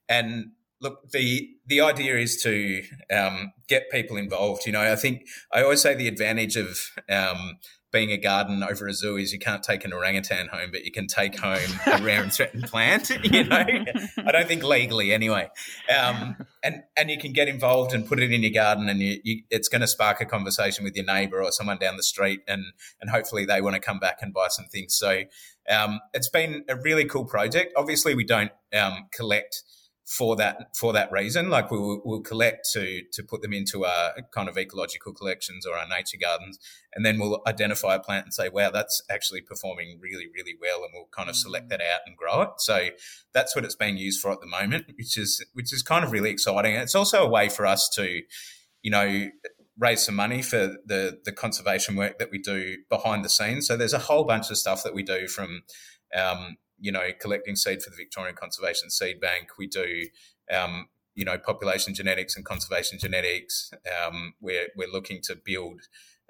[0.09, 0.47] and
[0.81, 2.83] look, the the idea is to
[3.13, 4.67] um, get people involved.
[4.67, 7.59] You know, I think I always say the advantage of um,
[7.91, 10.93] being a garden over a zoo is you can't take an orangutan home, but you
[10.93, 13.11] can take home a rare and threatened plant.
[13.29, 15.51] You know, I don't think legally anyway.
[15.95, 19.21] Um, and and you can get involved and put it in your garden, and you,
[19.23, 22.41] you, it's going to spark a conversation with your neighbour or someone down the street,
[22.49, 22.65] and
[23.01, 24.95] and hopefully they want to come back and buy some things.
[24.95, 25.25] So
[25.69, 27.75] um, it's been a really cool project.
[27.77, 29.63] Obviously, we don't um, collect
[30.09, 31.51] for that for that reason.
[31.51, 35.67] Like we will we'll collect to to put them into our kind of ecological collections
[35.67, 36.59] or our nature gardens,
[36.95, 40.83] and then we'll identify a plant and say, "Wow, that's actually performing really really well,"
[40.83, 41.71] and we'll kind of select mm.
[41.71, 42.49] that out and grow it.
[42.57, 42.89] So
[43.35, 46.11] that's what it's being used for at the moment, which is which is kind of
[46.11, 46.73] really exciting.
[46.73, 48.23] And it's also a way for us to,
[48.83, 49.29] you know.
[49.81, 53.69] Raise some money for the the conservation work that we do behind the scenes.
[53.69, 55.63] So there's a whole bunch of stuff that we do from
[56.13, 59.49] um, you know, collecting seed for the Victorian Conservation Seed Bank.
[59.59, 60.07] We do,
[60.53, 63.71] um, you know, population genetics and conservation genetics.
[63.87, 65.83] Um, we're, we're looking to build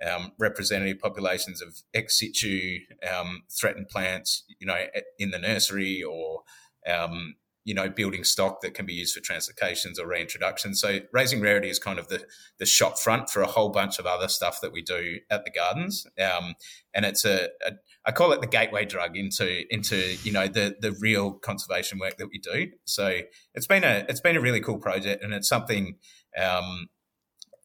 [0.06, 2.78] um, representative populations of ex situ
[3.12, 4.87] um, threatened plants, you know,
[5.18, 6.42] in the nursery or,
[6.87, 7.34] um,
[7.64, 10.74] you know, building stock that can be used for translocations or reintroduction.
[10.74, 12.24] So raising rarity is kind of the,
[12.58, 15.50] the shop front for a whole bunch of other stuff that we do at the
[15.50, 16.06] gardens.
[16.18, 16.54] Um,
[16.94, 17.72] and it's a, a
[18.08, 22.16] I call it the gateway drug into into you know the the real conservation work
[22.16, 22.72] that we do.
[22.86, 23.20] So
[23.54, 25.96] it's been a it's been a really cool project, and it's something
[26.36, 26.88] um,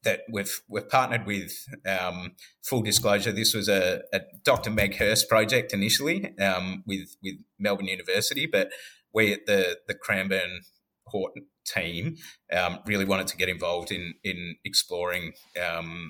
[0.04, 1.54] that we've we've partnered with.
[1.88, 4.70] Um, full disclosure, this was a, a, Dr.
[4.70, 8.70] Meg Hirst project initially um, with with Melbourne University, but
[9.14, 10.60] we at the the Cranbourne
[11.08, 12.18] Horton team
[12.52, 15.32] um, really wanted to get involved in in exploring
[15.66, 16.10] um,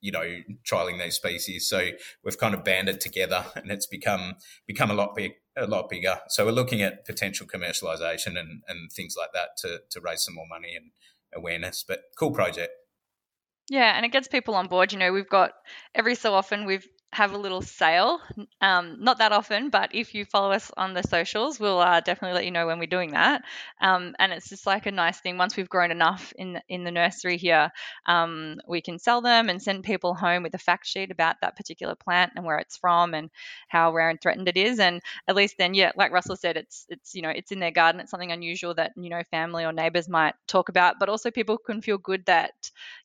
[0.00, 1.68] you know trialing these species.
[1.68, 1.90] So
[2.24, 4.34] we've kind of banded together, and it's become
[4.66, 6.20] become a lot big, a lot bigger.
[6.28, 10.34] So we're looking at potential commercialization and, and things like that to to raise some
[10.34, 10.90] more money and
[11.34, 11.84] awareness.
[11.86, 12.72] But cool project.
[13.70, 14.92] Yeah, and it gets people on board.
[14.92, 15.52] You know, we've got
[15.94, 18.20] every so often we've have a little sale.
[18.60, 22.34] Um, not that often, but if you follow us on the socials, we'll uh, definitely
[22.34, 23.42] let you know when we're doing that.
[23.80, 25.38] Um, and it's just like a nice thing.
[25.38, 27.70] Once we've grown enough in in the nursery here,
[28.06, 31.56] um, we can sell them and send people home with a fact sheet about that
[31.56, 33.30] particular plant and where it's from and
[33.68, 34.78] how rare and threatened it is.
[34.78, 37.70] And at least then, yeah, like Russell said, it's it's you know it's in their
[37.70, 38.02] garden.
[38.02, 41.56] It's something unusual that you know family or neighbours might talk about, but also people
[41.56, 42.52] can feel good that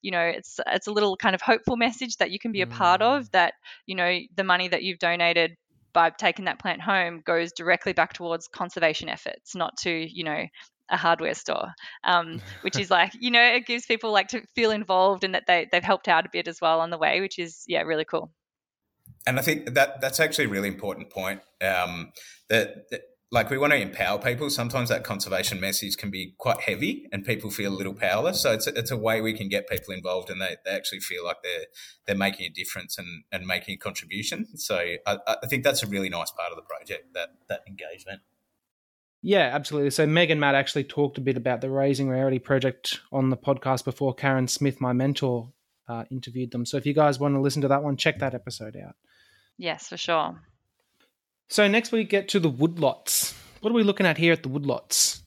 [0.01, 2.67] you know it's it's a little kind of hopeful message that you can be a
[2.67, 3.31] part of mm.
[3.31, 3.53] that.
[3.85, 5.55] You you know, the money that you've donated
[5.93, 10.47] by taking that plant home goes directly back towards conservation efforts, not to, you know,
[10.89, 11.67] a hardware store,
[12.03, 15.43] um, which is like, you know, it gives people like to feel involved and that
[15.45, 18.03] they, they've helped out a bit as well on the way, which is, yeah, really
[18.03, 18.31] cool.
[19.27, 21.41] And I think that that's actually a really important point.
[21.61, 22.13] Um,
[22.49, 23.01] that, that
[23.33, 24.49] like we want to empower people.
[24.51, 28.39] Sometimes that conservation message can be quite heavy, and people feel a little powerless.
[28.39, 30.99] So it's a, it's a way we can get people involved, and they, they actually
[30.99, 31.65] feel like they're
[32.05, 34.55] they're making a difference and, and making a contribution.
[34.55, 38.21] So I, I think that's a really nice part of the project that that engagement.
[39.23, 39.89] Yeah, absolutely.
[39.89, 43.37] So Meg and Matt actually talked a bit about the Raising Rarity project on the
[43.37, 45.51] podcast before Karen Smith, my mentor,
[45.87, 46.65] uh, interviewed them.
[46.65, 48.95] So if you guys want to listen to that one, check that episode out.
[49.57, 50.39] Yes, for sure.
[51.49, 53.33] So next we get to the woodlots.
[53.61, 55.21] What are we looking at here at the woodlots?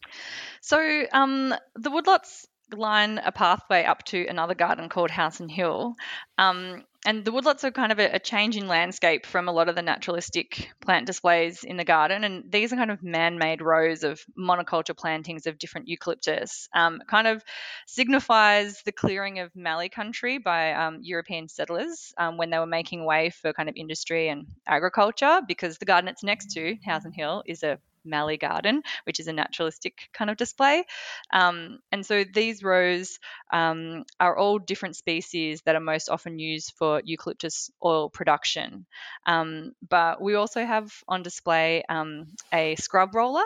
[0.61, 5.95] So um, the woodlots line a pathway up to another garden called Howson Hill.
[6.39, 9.69] Um, and the woodlots are kind of a, a change in landscape from a lot
[9.69, 12.25] of the naturalistic plant displays in the garden.
[12.25, 16.69] And these are kind of man made rows of monoculture plantings of different eucalyptus.
[16.75, 17.45] Um, kind of
[17.87, 23.05] signifies the clearing of mallee country by um, European settlers um, when they were making
[23.05, 27.45] way for kind of industry and agriculture, because the garden it's next to, Howson Hill,
[27.47, 30.85] is a Mallee Garden, which is a naturalistic kind of display.
[31.33, 33.19] Um, and so these rows
[33.53, 38.87] um, are all different species that are most often used for eucalyptus oil production.
[39.27, 43.45] Um, but we also have on display um, a scrub roller.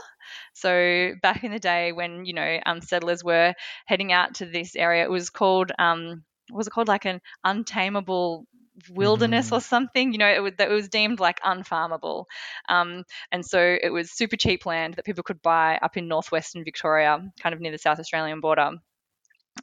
[0.54, 3.54] So back in the day when, you know, um, settlers were
[3.86, 8.46] heading out to this area, it was called um, was it called like an untamable
[8.88, 9.56] wilderness mm-hmm.
[9.56, 10.12] or something.
[10.12, 12.24] You know, it was, that was deemed like unfarmable.
[12.68, 16.64] Um, and so it was super cheap land that people could buy up in northwestern
[16.64, 18.72] Victoria, kind of near the South Australian border.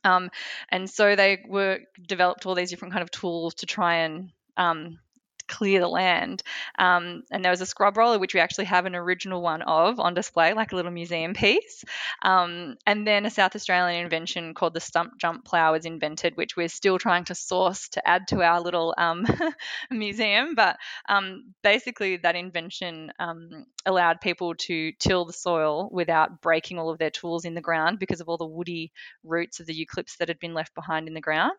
[0.04, 0.30] Um,
[0.70, 5.00] and so they were developed all these different kind of tools to try and um,
[5.48, 6.44] clear the land.
[6.78, 10.00] Um, and there was a scrub roller, which we actually have an original one of
[10.00, 11.84] on display, like a little museum piece.
[12.22, 16.56] Um, and then a South Australian invention called the stump jump plough was invented, which
[16.56, 19.26] we're still trying to source to add to our little um,
[19.92, 20.56] museum.
[20.56, 20.78] But
[21.10, 27.00] um, basically, that invention um, allowed people to till the soil without breaking all of
[27.00, 28.92] their tools in the ground because of all the woody
[29.24, 31.58] roots of the eucalypts that had been left behind in the ground.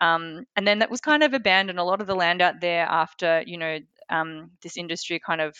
[0.00, 1.78] Um, and then that was kind of abandoned.
[1.78, 3.78] A lot of the land out there after after you know
[4.08, 5.54] um, this industry kind of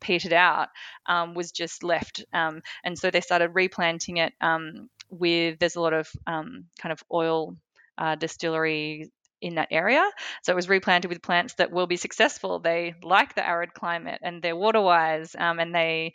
[0.00, 0.68] petered out
[1.06, 5.80] um, was just left um, and so they started replanting it um, with there's a
[5.80, 7.56] lot of um, kind of oil
[7.98, 10.04] uh, distillery in that area.
[10.44, 12.60] So it was replanted with plants that will be successful.
[12.60, 16.14] They like the arid climate and they're water wise um, and they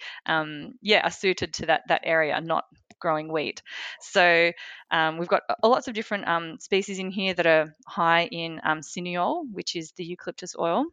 [0.81, 2.63] yeah are suited to that that area not
[2.99, 3.61] growing wheat.
[4.01, 4.51] So
[4.91, 8.79] um, we've got lots of different um, species in here that are high in um,
[8.81, 10.85] cineole, which is the eucalyptus oil.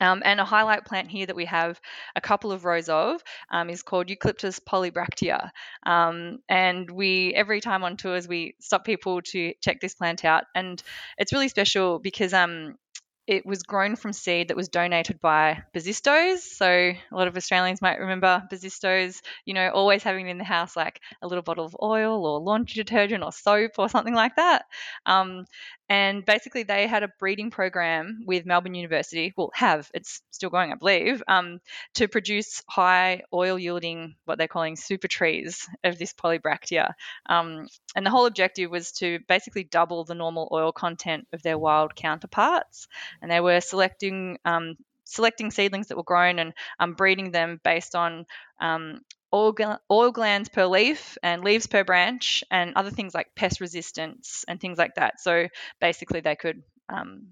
[0.00, 1.80] Um, and a highlight plant here that we have
[2.16, 5.50] a couple of rows of um, is called Eucalyptus polybractea.
[5.84, 10.44] Um, and we, every time on tours, we stop people to check this plant out.
[10.54, 10.82] And
[11.18, 12.76] it's really special because um,
[13.26, 16.56] it was grown from seed that was donated by Bosisto's.
[16.56, 20.76] So a lot of Australians might remember Bosisto's, you know, always having in the house
[20.76, 24.64] like a little bottle of oil or laundry detergent or soap or something like that.
[25.06, 25.44] Um,
[25.92, 30.72] and basically, they had a breeding program with Melbourne University, well, have, it's still going,
[30.72, 31.60] I believe, um,
[31.96, 36.94] to produce high oil yielding, what they're calling super trees of this polybractea.
[37.28, 41.58] Um, and the whole objective was to basically double the normal oil content of their
[41.58, 42.88] wild counterparts.
[43.20, 47.94] And they were selecting um, selecting seedlings that were grown and um, breeding them based
[47.94, 48.24] on
[48.62, 53.60] um, oil, oil glands per leaf and leaves per branch and other things like pest
[53.60, 55.20] resistance and things like that.
[55.20, 55.48] So
[55.80, 57.28] basically, they could um,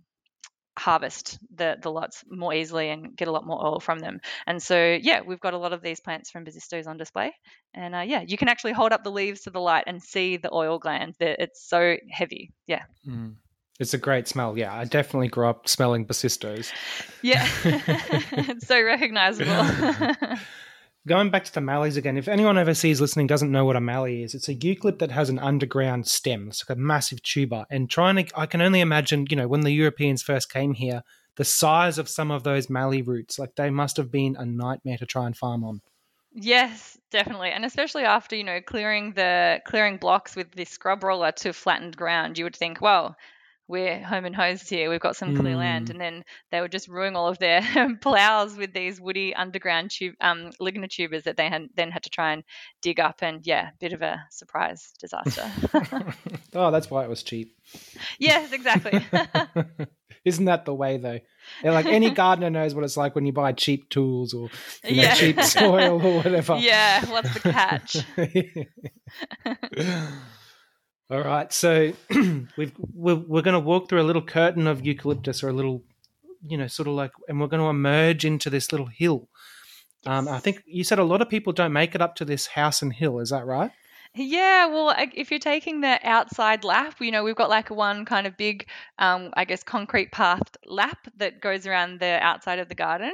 [0.78, 4.20] harvest the, the lots more easily and get a lot more oil from them.
[4.46, 7.32] And so, yeah, we've got a lot of these plants from Bosisto's on display.
[7.74, 10.36] And uh, yeah, you can actually hold up the leaves to the light and see
[10.36, 11.16] the oil glands.
[11.20, 12.52] It's so heavy.
[12.66, 12.82] Yeah.
[13.06, 13.34] Mm.
[13.78, 14.58] It's a great smell.
[14.58, 16.70] Yeah, I definitely grew up smelling Bosisto's.
[17.22, 20.36] Yeah, it's so recognizable.
[21.10, 24.22] Going back to the mallees again, if anyone overseas listening doesn't know what a mallee
[24.22, 26.46] is, it's a eucalypt that has an underground stem.
[26.46, 27.66] It's like a massive tuber.
[27.68, 31.02] And trying to, I can only imagine, you know, when the Europeans first came here,
[31.34, 34.98] the size of some of those mallee roots, like they must have been a nightmare
[34.98, 35.80] to try and farm on.
[36.32, 41.32] Yes, definitely, and especially after you know clearing the clearing blocks with the scrub roller
[41.32, 43.16] to flattened ground, you would think, well,
[43.70, 44.90] we're home and hosed here.
[44.90, 45.58] We've got some clear mm.
[45.58, 47.62] land, and then they were just ruining all of their
[48.00, 52.32] plows with these woody underground tube, um, lignotubers that they had then had to try
[52.32, 52.42] and
[52.82, 53.22] dig up.
[53.22, 55.48] And yeah, bit of a surprise disaster.
[56.54, 57.56] oh, that's why it was cheap.
[58.18, 59.06] Yes, exactly.
[60.24, 61.20] Isn't that the way though?
[61.62, 64.50] They're like any gardener knows what it's like when you buy cheap tools or
[64.84, 66.56] you know, cheap soil or whatever.
[66.56, 67.96] Yeah, what's the catch?
[71.10, 71.92] All right, so
[72.56, 75.82] we've we're, we're going to walk through a little curtain of eucalyptus or a little,
[76.46, 79.28] you know, sort of like, and we're going to emerge into this little hill.
[80.06, 82.46] Um, I think you said a lot of people don't make it up to this
[82.46, 83.18] Howson Hill.
[83.18, 83.72] Is that right?
[84.12, 88.26] Yeah, well, if you're taking the outside lap, you know, we've got like one kind
[88.26, 88.66] of big,
[88.98, 93.12] um, I guess, concrete pathed lap that goes around the outside of the garden.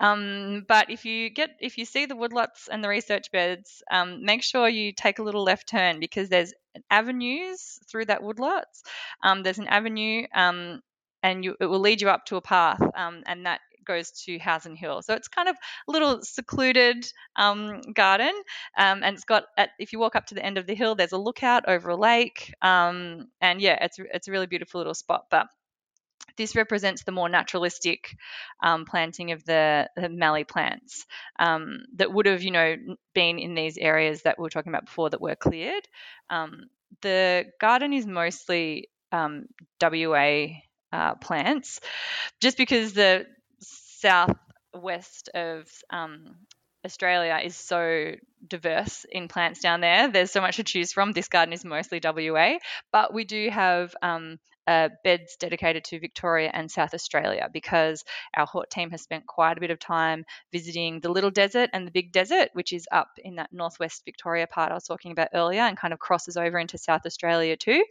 [0.00, 4.24] Um, but if you get, if you see the woodlots and the research beds, um,
[4.24, 6.54] make sure you take a little left turn because there's
[6.90, 8.82] avenues through that woodlots.
[9.22, 10.80] Um, there's an avenue um,
[11.22, 14.38] and you, it will lead you up to a path, um, and that goes to
[14.38, 15.02] Howson Hill.
[15.02, 15.56] So it's kind of
[15.88, 18.32] a little secluded um, garden,
[18.76, 20.94] um, and it's got at, if you walk up to the end of the hill,
[20.94, 24.94] there's a lookout over a lake, um, and yeah, it's it's a really beautiful little
[24.94, 25.24] spot.
[25.30, 25.48] But
[26.36, 28.16] this represents the more naturalistic
[28.62, 31.04] um, planting of the, the mallee plants
[31.38, 32.76] um, that would have, you know,
[33.14, 35.86] been in these areas that we were talking about before that were cleared.
[36.30, 36.68] Um,
[37.02, 39.46] the garden is mostly um,
[39.82, 40.46] WA
[40.92, 41.80] uh, plants,
[42.40, 43.26] just because the
[44.00, 46.36] southwest of um,
[46.84, 48.12] Australia is so
[48.46, 50.08] diverse in plants down there.
[50.08, 51.12] There's so much to choose from.
[51.12, 52.58] This garden is mostly WA,
[52.92, 58.04] but we do have um, uh, beds dedicated to Victoria and South Australia because
[58.36, 61.86] our Hort team has spent quite a bit of time visiting the Little Desert and
[61.86, 65.28] the Big Desert, which is up in that northwest Victoria part I was talking about
[65.34, 67.82] earlier and kind of crosses over into South Australia too.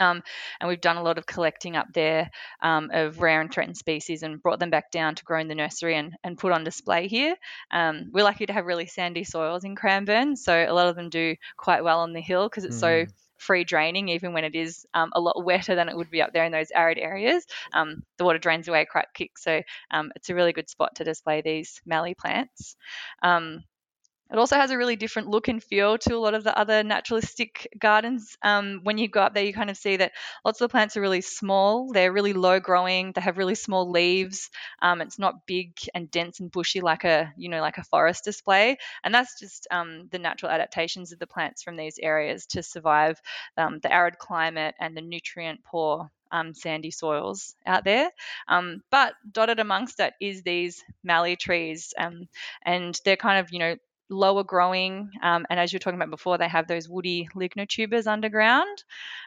[0.00, 0.22] Um,
[0.60, 2.30] and we've done a lot of collecting up there
[2.62, 5.54] um, of rare and threatened species and brought them back down to grow in the
[5.54, 7.36] nursery and, and put on display here.
[7.70, 11.10] Um, we're lucky to have really sandy soils in Cranbourne, so a lot of them
[11.10, 13.06] do quite well on the hill because it's mm.
[13.06, 16.22] so free draining, even when it is um, a lot wetter than it would be
[16.22, 17.44] up there in those arid areas.
[17.72, 21.04] Um, the water drains away quite quick, so um, it's a really good spot to
[21.04, 22.76] display these mallee plants.
[24.32, 26.82] It also has a really different look and feel to a lot of the other
[26.82, 28.36] naturalistic gardens.
[28.42, 30.12] Um, when you go up there, you kind of see that
[30.44, 31.92] lots of the plants are really small.
[31.92, 33.12] They're really low growing.
[33.12, 34.50] They have really small leaves.
[34.82, 38.24] Um, it's not big and dense and bushy like a you know like a forest
[38.24, 38.78] display.
[39.04, 43.20] And that's just um, the natural adaptations of the plants from these areas to survive
[43.56, 48.10] um, the arid climate and the nutrient poor um, sandy soils out there.
[48.48, 52.28] Um, but dotted amongst that is these mallee trees, um,
[52.64, 53.76] and they're kind of you know
[54.10, 55.10] lower growing.
[55.22, 58.84] Um, and as you were talking about before, they have those woody lignotubers underground.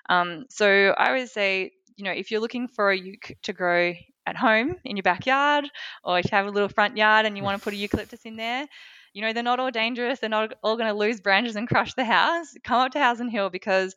[0.09, 3.93] Um, so I would say, you know, if you're looking for a euc to grow
[4.25, 5.65] at home in your backyard,
[6.03, 8.21] or if you have a little front yard and you want to put a eucalyptus
[8.25, 8.67] in there,
[9.13, 10.19] you know, they're not all dangerous.
[10.19, 12.53] They're not all going to lose branches and crush the house.
[12.63, 13.95] Come up to Howson Hill because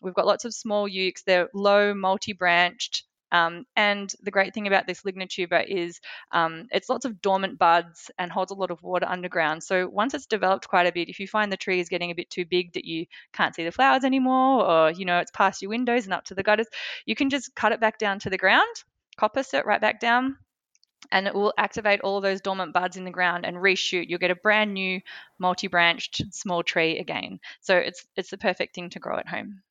[0.00, 1.24] we've got lots of small eucs.
[1.26, 7.06] They're low, multi-branched um, and the great thing about this lignotuber is um, it's lots
[7.06, 9.62] of dormant buds and holds a lot of water underground.
[9.62, 12.14] So once it's developed quite a bit, if you find the tree is getting a
[12.14, 15.62] bit too big that you can't see the flowers anymore, or you know it's past
[15.62, 16.68] your windows and up to the gutters,
[17.06, 18.76] you can just cut it back down to the ground,
[19.18, 20.36] coppice it right back down,
[21.10, 24.08] and it will activate all those dormant buds in the ground and reshoot.
[24.08, 25.00] You'll get a brand new
[25.38, 27.40] multi-branched small tree again.
[27.62, 29.62] So it's it's the perfect thing to grow at home.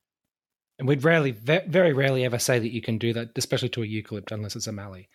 [0.80, 3.86] And we'd rarely, very rarely ever say that you can do that, especially to a
[3.86, 5.10] eucalypt, unless it's a mallee.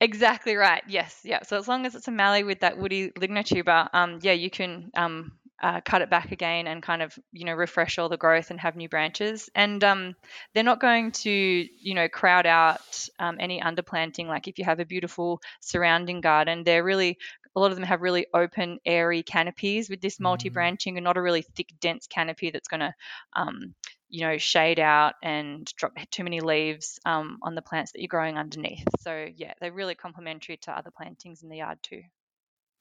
[0.00, 0.82] Exactly right.
[0.88, 1.20] Yes.
[1.24, 1.42] Yeah.
[1.42, 4.90] So as long as it's a mallee with that woody lignotuber, um, yeah, you can
[4.96, 8.50] um, uh, cut it back again and kind of you know refresh all the growth
[8.50, 10.14] and have new branches and um,
[10.54, 14.78] they're not going to you know crowd out um, any underplanting like if you have
[14.78, 17.18] a beautiful surrounding garden they're really
[17.54, 21.16] a lot of them have really open, airy canopies with this multi branching and not
[21.16, 22.94] a really thick, dense canopy that's going to,
[23.34, 23.74] um,
[24.08, 28.08] you know, shade out and drop too many leaves um, on the plants that you're
[28.08, 28.86] growing underneath.
[29.00, 32.02] So, yeah, they're really complementary to other plantings in the yard too.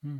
[0.03, 0.17] Hmm.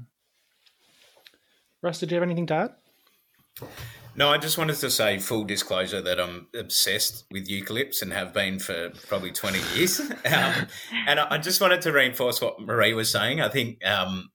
[1.82, 3.68] Russ, did you have anything to add?
[4.16, 8.34] No, I just wanted to say full disclosure that I'm obsessed with eucalypts and have
[8.34, 10.02] been for probably 20 years.
[10.28, 10.68] Um,
[11.08, 13.40] and I just wanted to reinforce what Marie was saying.
[13.40, 14.30] I think, um,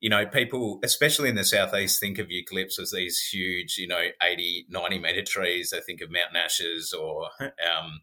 [0.00, 4.06] you know, people, especially in the southeast, think of eucalypts as these huge, you know,
[4.22, 5.70] 80, 90 metre trees.
[5.70, 8.00] They think of mountain ashes or, um,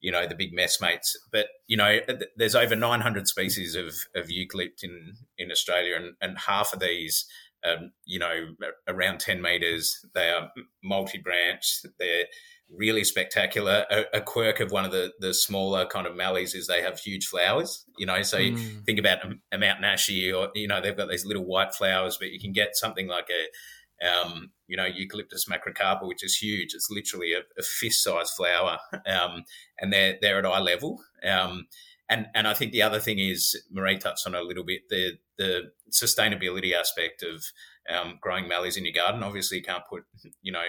[0.00, 1.16] you know, the big messmates.
[1.32, 2.00] But, you know,
[2.36, 7.26] there's over 900 species of, of eucalypt in, in Australia, and, and half of these–
[7.66, 8.54] um, you know,
[8.88, 10.04] around 10 meters.
[10.14, 10.50] They are
[10.82, 11.86] multi branched.
[11.98, 12.26] They're
[12.74, 13.84] really spectacular.
[13.90, 16.98] A, a, quirk of one of the, the smaller kind of mallees is they have
[16.98, 18.22] huge flowers, you know.
[18.22, 18.84] So mm.
[18.84, 22.16] think about a, a mountain ashi or, you know, they've got these little white flowers,
[22.18, 26.74] but you can get something like a, um, you know, Eucalyptus macrocarpa, which is huge.
[26.74, 29.44] It's literally a, a fist-sized flower, um,
[29.80, 31.00] and they're they're at eye level.
[31.26, 31.66] Um,
[32.08, 35.12] and and I think the other thing is Marie touched on a little bit the
[35.38, 37.44] the sustainability aspect of
[37.88, 39.22] um, growing mallees in your garden.
[39.22, 40.04] Obviously, you can't put
[40.42, 40.64] you know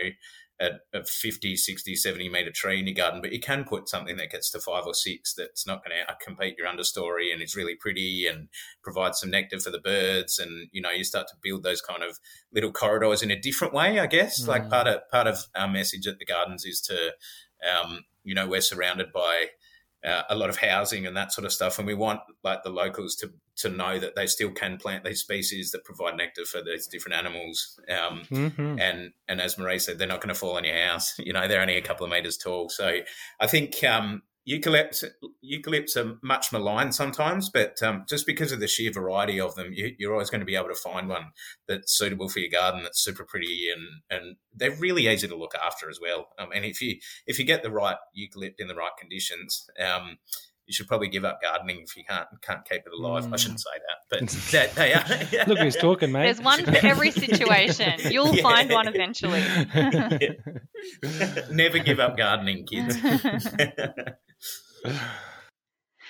[0.60, 4.18] a, a 50, 60, 70 meter tree in your garden, but you can put something
[4.18, 7.56] that gets to five or six that's not going to compete your understory and is
[7.56, 8.50] really pretty and
[8.84, 10.40] provides some nectar for the birds.
[10.40, 12.18] And, you know, you start to build those kind of
[12.52, 14.44] little corridors in a different way, I guess.
[14.44, 14.48] Mm.
[14.48, 17.14] Like part of, part of our message at the gardens is to,
[17.68, 19.48] um, you know, we're surrounded by
[20.08, 21.78] uh, a lot of housing and that sort of stuff.
[21.78, 25.20] And we want like the locals to to know that they still can plant these
[25.20, 27.80] species that provide nectar for these different animals.
[27.90, 28.80] Um, mm-hmm.
[28.80, 31.14] And and as Marie said, they're not going to fall on your house.
[31.28, 32.70] You know, they're only a couple of meters tall.
[32.70, 33.00] So
[33.40, 35.04] I think um, eucalypts
[35.44, 39.74] eucalypts are much maligned sometimes, but um, just because of the sheer variety of them,
[39.74, 41.32] you, are always going to be able to find one
[41.68, 42.84] that's suitable for your garden.
[42.84, 46.30] That's super pretty and and they're really easy to look after as well.
[46.40, 49.70] Um, and if you if you get the right eucalypt in the right conditions.
[49.80, 50.18] Um,
[50.68, 53.26] you should probably give up gardening if you can't can't keep it alive.
[53.26, 53.34] Mm.
[53.34, 55.46] I shouldn't say that, but that, they are.
[55.48, 56.24] Look who's talking, mate.
[56.24, 57.94] There's one for every situation.
[58.12, 58.44] You'll yeah.
[58.44, 59.42] find one eventually.
[61.52, 62.98] Never give up gardening, kids.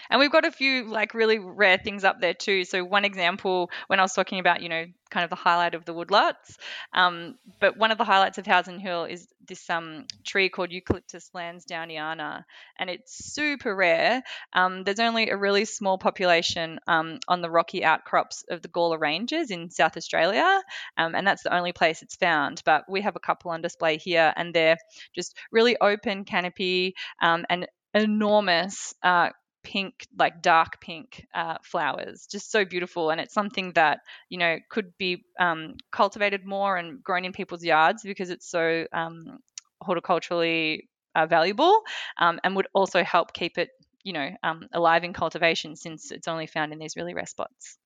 [0.09, 2.63] And we've got a few like really rare things up there too.
[2.65, 5.85] So one example, when I was talking about, you know, kind of the highlight of
[5.85, 6.57] the woodlots,
[6.93, 11.29] um, but one of the highlights of Howson Hill is this um, tree called Eucalyptus
[11.33, 12.43] lansdowneana,
[12.77, 14.21] and it's super rare.
[14.53, 18.99] Um, there's only a really small population um, on the rocky outcrops of the Gawler
[18.99, 20.61] Ranges in South Australia,
[20.97, 22.61] um, and that's the only place it's found.
[22.65, 24.77] But we have a couple on display here, and they're
[25.15, 29.29] just really open canopy um, and enormous uh,
[29.67, 33.09] pink, like dark pink uh, flowers, just so beautiful.
[33.09, 33.99] And it's something that,
[34.29, 38.85] you know, could be um, cultivated more and grown in people's yards because it's so
[38.93, 39.39] um,
[39.83, 41.81] horticulturally uh, valuable
[42.17, 43.69] um, and would also help keep it,
[44.03, 47.77] you know, um, alive in cultivation since it's only found in these really rare spots.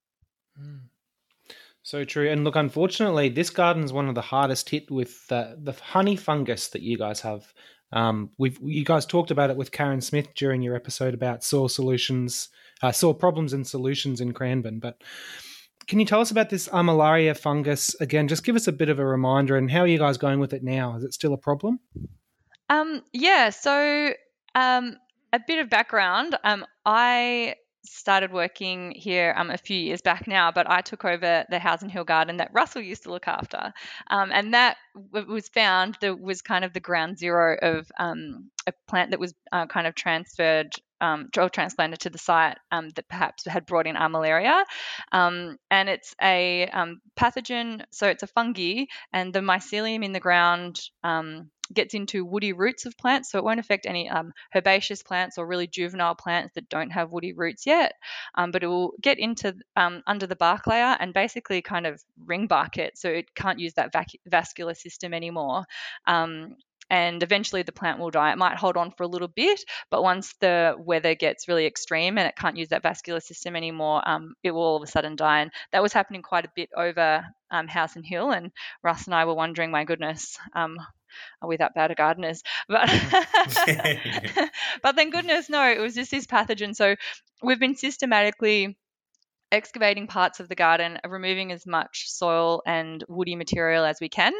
[0.61, 0.81] Mm.
[1.81, 2.29] So true.
[2.29, 6.15] And look, unfortunately, this garden is one of the hardest hit with the, the honey
[6.15, 7.51] fungus that you guys have.
[7.93, 11.67] Um, we've you guys talked about it with Karen Smith during your episode about soil
[11.67, 12.49] solutions,
[12.81, 14.79] uh, soil problems and solutions in Cranbourne.
[14.79, 15.01] But
[15.87, 18.27] can you tell us about this armillaria fungus again?
[18.27, 20.53] Just give us a bit of a reminder, and how are you guys going with
[20.53, 20.95] it now?
[20.95, 21.79] Is it still a problem?
[22.69, 23.49] Um, yeah.
[23.49, 24.13] So
[24.55, 24.97] um,
[25.33, 26.37] a bit of background.
[26.43, 31.45] Um, I started working here um, a few years back now, but I took over
[31.49, 33.73] the Howson Hill Garden that Russell used to look after.
[34.09, 34.77] Um, and that
[35.11, 39.19] w- was found that was kind of the ground zero of um, a plant that
[39.19, 43.87] was uh, kind of transferred um, transplanted to the site um, that perhaps had brought
[43.87, 44.63] in armillaria.
[45.11, 50.19] Um, and it's a um, pathogen, so it's a fungi, and the mycelium in the
[50.19, 55.03] ground um, gets into woody roots of plants, so it won't affect any um, herbaceous
[55.03, 57.93] plants or really juvenile plants that don't have woody roots yet.
[58.35, 62.01] Um, but it will get into um, under the bark layer and basically kind of
[62.25, 65.63] ring bark it, so it can't use that vac- vascular system anymore.
[66.05, 66.55] Um,
[66.91, 68.33] and eventually the plant will die.
[68.33, 72.17] It might hold on for a little bit, but once the weather gets really extreme
[72.17, 75.15] and it can't use that vascular system anymore, um, it will all of a sudden
[75.15, 75.39] die.
[75.39, 78.31] And that was happening quite a bit over um, and Hill.
[78.31, 78.51] And
[78.83, 80.77] Russ and I were wondering, my goodness, um,
[81.41, 82.43] are we that bad at gardeners?
[82.67, 82.89] But
[84.83, 86.75] but thank goodness, no, it was just this pathogen.
[86.75, 86.97] So
[87.41, 88.77] we've been systematically
[89.51, 94.33] excavating parts of the garden, removing as much soil and woody material as we can,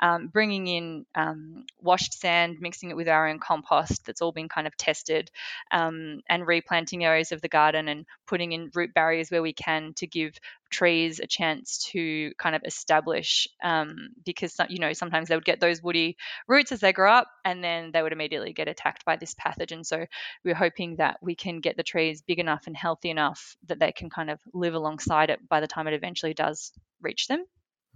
[0.00, 4.48] um, bringing in um, washed sand, mixing it with our own compost that's all been
[4.48, 5.30] kind of tested,
[5.70, 9.92] um, and replanting areas of the garden and putting in root barriers where we can
[9.94, 10.38] to give
[10.70, 15.60] trees a chance to kind of establish um, because you know sometimes they would get
[15.60, 16.16] those woody
[16.48, 19.84] roots as they grow up and then they would immediately get attacked by this pathogen
[19.84, 20.04] so
[20.44, 23.92] we're hoping that we can get the trees big enough and healthy enough that they
[23.92, 27.44] can kind of live alongside it by the time it eventually does reach them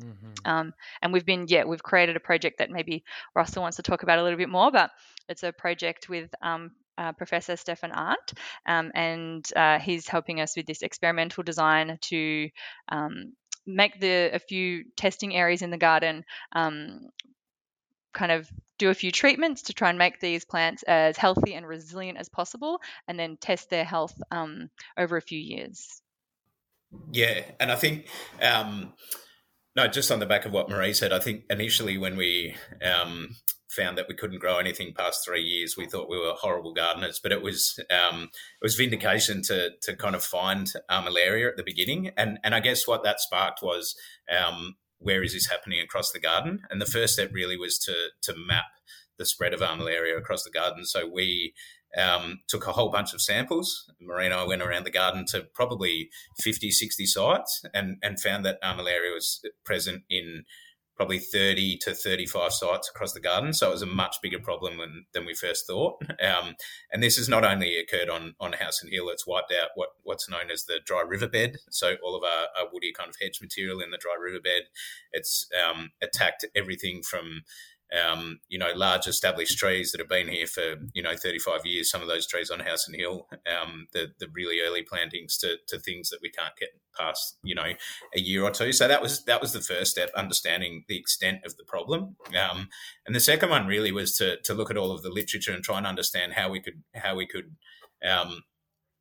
[0.02, 0.48] Mm-hmm.
[0.50, 3.04] Um, and we've been, yeah, we've created a project that maybe
[3.34, 4.90] Russell wants to talk about a little bit more, but
[5.28, 8.34] it's a project with um, uh, Professor Stefan Arndt,
[8.66, 12.50] um, and uh, he's helping us with this experimental design to
[12.88, 13.32] um,
[13.66, 17.08] make the a few testing areas in the garden um,
[18.12, 21.66] kind of do a few treatments to try and make these plants as healthy and
[21.66, 26.02] resilient as possible, and then test their health um, over a few years.
[27.12, 28.06] Yeah, and I think.
[28.42, 28.92] Um,
[29.76, 33.36] no, just on the back of what Marie said, I think initially when we um,
[33.68, 35.76] found that we couldn't grow anything past three years.
[35.76, 39.96] We thought we were horrible gardeners, but it was um, it was vindication to to
[39.96, 43.94] kind of find armillaria at the beginning, and and I guess what that sparked was
[44.30, 47.94] um, where is this happening across the garden, and the first step really was to
[48.22, 48.64] to map
[49.18, 50.84] the spread of armillaria across the garden.
[50.84, 51.52] So we
[51.96, 53.90] um, took a whole bunch of samples.
[54.00, 56.10] Marina and I went around the garden to probably
[56.40, 60.44] 50, 60 sites and, and found that armillaria was present in
[60.98, 63.52] probably 30 to 35 sites across the garden.
[63.54, 66.02] So it was a much bigger problem than, than we first thought.
[66.18, 66.56] Um,
[66.92, 70.28] and this has not only occurred on, on Howson Hill, it's wiped out what, what's
[70.28, 71.58] known as the dry riverbed.
[71.70, 74.64] So all of our, our woody kind of hedge material in the dry riverbed.
[75.12, 77.42] It's um, attacked everything from
[77.92, 81.90] um, you know, large established trees that have been here for, you know, 35 years,
[81.90, 83.26] some of those trees on Howson Hill,
[83.60, 87.54] um, the, the really early plantings to, to things that we can't get past, you
[87.54, 87.72] know,
[88.14, 88.72] a year or two.
[88.72, 92.16] So that was, that was the first step, understanding the extent of the problem.
[92.38, 92.68] Um,
[93.06, 95.64] and the second one really was to, to look at all of the literature and
[95.64, 97.56] try and understand how we could, how we could,
[98.04, 98.42] um,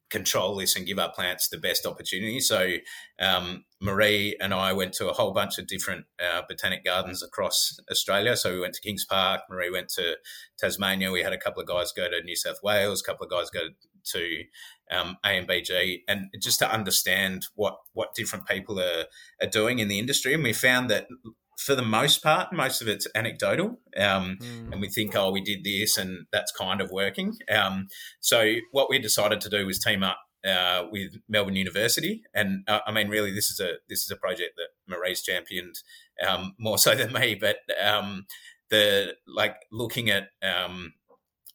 [0.09, 2.39] control this and give our plants the best opportunity.
[2.39, 2.75] So
[3.19, 7.79] um, Marie and I went to a whole bunch of different uh, botanic gardens across
[7.91, 8.35] Australia.
[8.35, 9.41] So we went to Kings Park.
[9.49, 10.17] Marie went to
[10.57, 11.11] Tasmania.
[11.11, 13.01] We had a couple of guys go to New South Wales.
[13.01, 13.69] A couple of guys go
[14.11, 14.43] to
[14.89, 19.05] um, ANBG, and just to understand what what different people are
[19.41, 20.33] are doing in the industry.
[20.33, 21.07] And we found that
[21.57, 24.71] for the most part, most of it's anecdotal, um, mm.
[24.71, 27.35] and we think, oh, we did this, and that's kind of working.
[27.49, 27.87] Um,
[28.19, 32.79] so what we decided to do was team up uh, with Melbourne University, and uh,
[32.85, 35.75] I mean, really, this is a this is a project that Marie's championed
[36.27, 38.25] um, more so than me, but um,
[38.69, 40.93] the like looking at um,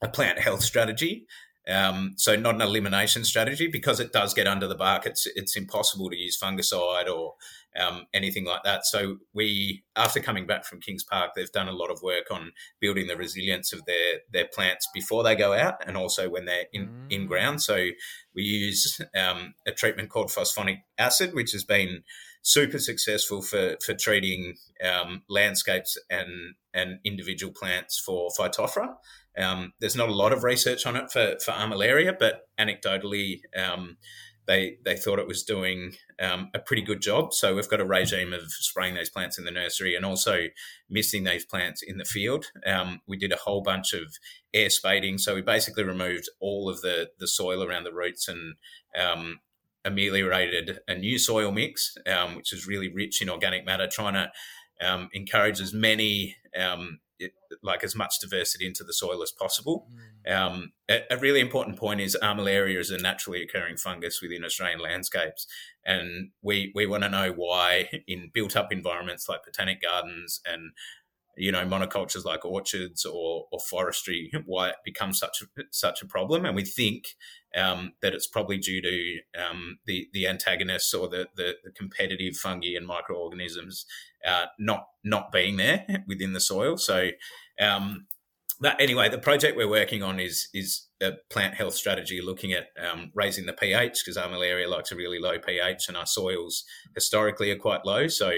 [0.02, 1.26] a plant health strategy
[1.68, 5.06] um, so not an elimination strategy because it does get under the bark.
[5.06, 7.34] It's it's impossible to use fungicide or
[7.78, 8.86] um, anything like that.
[8.86, 12.52] So we, after coming back from Kings Park, they've done a lot of work on
[12.80, 16.66] building the resilience of their their plants before they go out and also when they're
[16.72, 17.12] in mm.
[17.12, 17.62] in ground.
[17.62, 17.88] So
[18.34, 22.02] we use um, a treatment called phosphonic acid, which has been
[22.42, 28.94] super successful for for treating um, landscapes and and individual plants for phytophthora.
[29.38, 33.96] Um, there's not a lot of research on it for, for armillaria, but anecdotally, um,
[34.46, 37.32] they they thought it was doing um, a pretty good job.
[37.32, 40.48] So we've got a regime of spraying those plants in the nursery and also
[40.90, 42.46] misting these plants in the field.
[42.66, 44.14] Um, we did a whole bunch of
[44.52, 48.54] air spading, so we basically removed all of the the soil around the roots and
[48.98, 49.40] um,
[49.84, 54.30] ameliorated a new soil mix, um, which is really rich in organic matter, trying to
[54.86, 59.86] um, encourage as many um, it, like as much diversity into the soil as possible.
[60.26, 60.36] Mm.
[60.36, 64.80] Um, a, a, really important point is armillaria is a naturally occurring fungus within Australian
[64.80, 65.46] landscapes,
[65.84, 70.72] and we we want to know why in built up environments like botanic gardens and
[71.36, 76.06] you know monocultures like orchards or, or forestry why it becomes such a, such a
[76.06, 77.16] problem and we think
[77.56, 82.36] um, that it's probably due to um, the the antagonists or the, the, the competitive
[82.36, 83.86] fungi and microorganisms
[84.26, 86.76] uh, not not being there within the soil.
[86.76, 87.10] So,
[87.60, 88.06] um,
[88.60, 92.68] but anyway, the project we're working on is is a plant health strategy looking at
[92.82, 97.50] um, raising the pH because armillaria likes a really low pH and our soils historically
[97.50, 98.06] are quite low.
[98.06, 98.32] So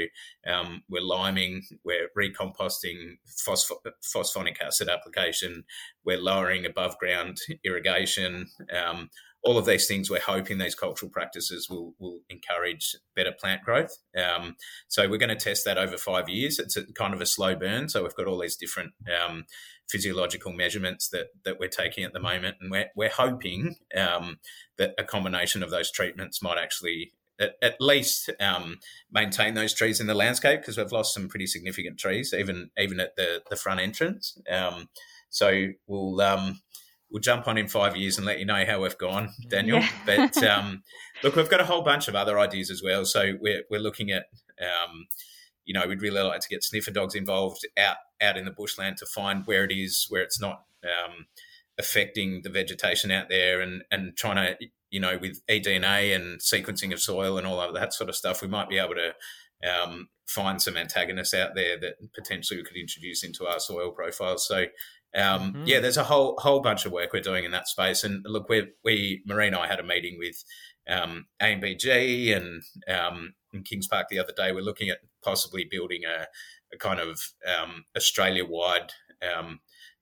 [0.46, 5.64] um, we're liming, we're recomposting phosphor- phosphonic acid application,
[6.04, 8.46] we're lowering above ground irrigation.
[8.72, 9.10] Um,
[9.44, 13.96] all of these things, we're hoping these cultural practices will, will encourage better plant growth.
[14.16, 14.56] Um,
[14.88, 16.58] so we're going to test that over five years.
[16.58, 17.88] It's a, kind of a slow burn.
[17.88, 19.44] So we've got all these different um,
[19.88, 22.56] physiological measurements that, that we're taking at the moment.
[22.60, 24.38] And we're, we're hoping um,
[24.78, 28.78] that a combination of those treatments might actually at, at least um,
[29.12, 33.00] maintain those trees in the landscape because we've lost some pretty significant trees, even even
[33.00, 34.38] at the the front entrance.
[34.48, 34.88] Um,
[35.30, 36.60] so we'll um,
[37.14, 39.78] we'll jump on in five years and let you know how we've gone, Daniel.
[39.78, 39.88] Yeah.
[40.06, 40.82] but um,
[41.22, 43.04] look, we've got a whole bunch of other ideas as well.
[43.04, 44.24] So we're we're looking at
[44.60, 45.06] um,
[45.64, 48.96] you know, we'd really like to get sniffer dogs involved out out in the bushland
[48.98, 51.26] to find where it is, where it's not um,
[51.78, 56.92] affecting the vegetation out there, and and trying to, you know, with eDNA and sequencing
[56.92, 59.14] of soil and all of that sort of stuff, we might be able to
[59.68, 64.46] um, find some antagonists out there that potentially we could introduce into our soil profiles.
[64.46, 64.66] So.
[65.14, 65.62] Um, mm-hmm.
[65.66, 68.48] Yeah, there's a whole whole bunch of work we're doing in that space, and look,
[68.48, 70.42] we we Marie and I had a meeting with
[70.88, 74.52] um, ANBG and um, in Kings Park the other day.
[74.52, 76.26] We're looking at possibly building a,
[76.74, 78.92] a kind of um, Australia wide
[79.22, 79.60] um,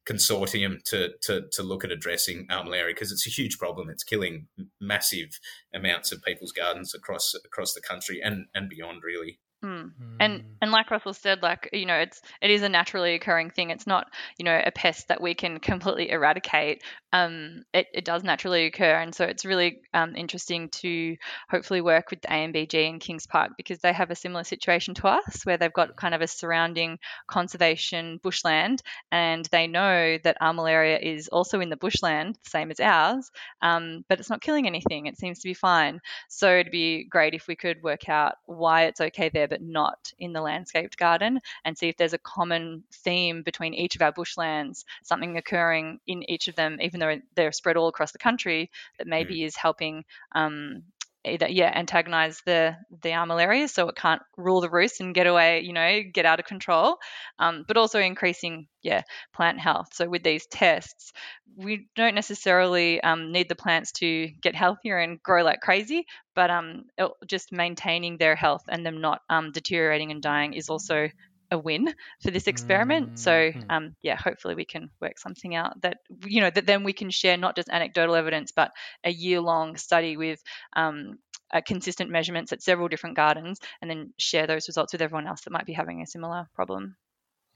[0.08, 3.88] consortium to, to, to look at addressing armillaria because it's a huge problem.
[3.88, 4.48] It's killing
[4.80, 5.38] massive
[5.72, 9.38] amounts of people's gardens across across the country and, and beyond, really.
[9.64, 9.92] Mm.
[10.18, 13.70] And and like Russell said, like you know, it's it is a naturally occurring thing.
[13.70, 16.82] It's not you know a pest that we can completely eradicate.
[17.12, 21.16] Um, it, it does naturally occur, and so it's really um, interesting to
[21.48, 25.08] hopefully work with the ANBG in Kings Park because they have a similar situation to
[25.08, 26.98] us, where they've got kind of a surrounding
[27.28, 28.82] conservation bushland,
[29.12, 34.18] and they know that armillaria is also in the bushland, same as ours, um, but
[34.18, 35.06] it's not killing anything.
[35.06, 36.00] It seems to be fine.
[36.28, 40.14] So it'd be great if we could work out why it's okay there but not
[40.18, 44.10] in the landscaped garden, and see if there's a common theme between each of our
[44.10, 48.70] bushlands, something occurring in each of them, even though they're spread all across the country,
[48.96, 49.44] that maybe mm.
[49.44, 50.84] is helping um,
[51.24, 55.60] either yeah antagonize the the armillaria so it can't rule the roost and get away
[55.60, 56.98] you know get out of control
[57.38, 59.02] um, but also increasing yeah
[59.32, 59.88] plant health.
[59.92, 61.12] So with these tests
[61.56, 66.50] we don't necessarily um, need the plants to get healthier and grow like crazy but
[66.50, 66.84] um,
[67.26, 71.08] just maintaining their health and them not um, deteriorating and dying is also
[71.52, 73.18] a win for this experiment.
[73.18, 73.70] So mm-hmm.
[73.70, 77.10] um, yeah, hopefully we can work something out that you know that then we can
[77.10, 78.72] share not just anecdotal evidence, but
[79.04, 80.42] a year-long study with
[80.74, 81.18] um,
[81.52, 85.42] uh, consistent measurements at several different gardens, and then share those results with everyone else
[85.42, 86.96] that might be having a similar problem.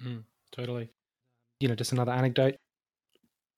[0.05, 0.91] Mm, totally.
[1.59, 2.57] You know, just another anecdote.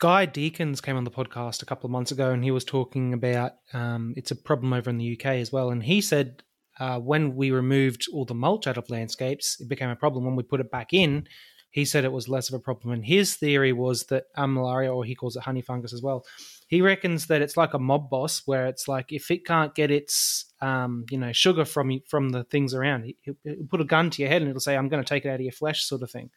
[0.01, 3.13] Guy Deacons came on the podcast a couple of months ago, and he was talking
[3.13, 5.71] about um, it's a problem over in the UK as well.
[5.71, 6.45] And he said
[6.79, 10.25] uh, when we removed all the mulch out of landscapes, it became a problem.
[10.25, 11.27] When we put it back in,
[11.71, 12.93] he said it was less of a problem.
[12.93, 16.25] And his theory was that armillaria, or he calls it honey fungus as well,
[16.67, 19.91] he reckons that it's like a mob boss, where it's like if it can't get
[19.91, 24.11] its um, you know sugar from from the things around, he, will put a gun
[24.11, 25.85] to your head and it'll say, "I'm going to take it out of your flesh,"
[25.85, 26.31] sort of thing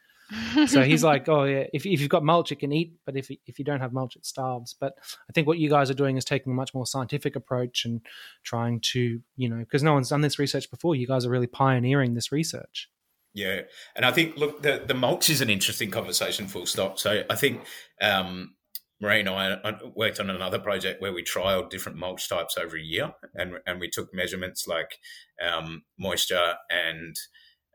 [0.66, 3.30] so he's like, oh yeah, if, if you've got mulch, it can eat, but if
[3.46, 4.74] if you don't have mulch, it starves.
[4.78, 4.94] But
[5.28, 8.00] I think what you guys are doing is taking a much more scientific approach and
[8.44, 10.94] trying to, you know, because no one's done this research before.
[10.94, 12.88] You guys are really pioneering this research.
[13.34, 13.62] Yeah,
[13.96, 16.46] and I think look, the the mulch is an interesting conversation.
[16.46, 16.98] Full stop.
[16.98, 17.62] So I think.
[18.00, 18.54] Um,
[19.00, 22.80] Marie and I worked on another project where we trialed different mulch types over a
[22.80, 24.96] year, and and we took measurements like
[25.44, 27.16] um, moisture and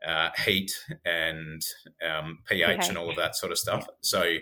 [0.06, 0.72] uh, heat
[1.04, 1.62] and
[2.08, 2.88] um, pH okay.
[2.88, 3.86] and all of that sort of stuff.
[4.00, 4.36] So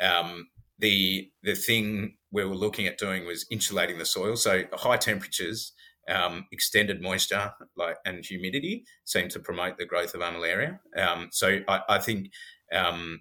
[0.00, 0.48] um,
[0.78, 4.36] the the thing we were looking at doing was insulating the soil.
[4.36, 5.72] So high temperatures,
[6.08, 10.78] um, extended moisture, like and humidity seem to promote the growth of armillaria.
[10.96, 12.30] Um, so I, I think
[12.72, 13.20] um,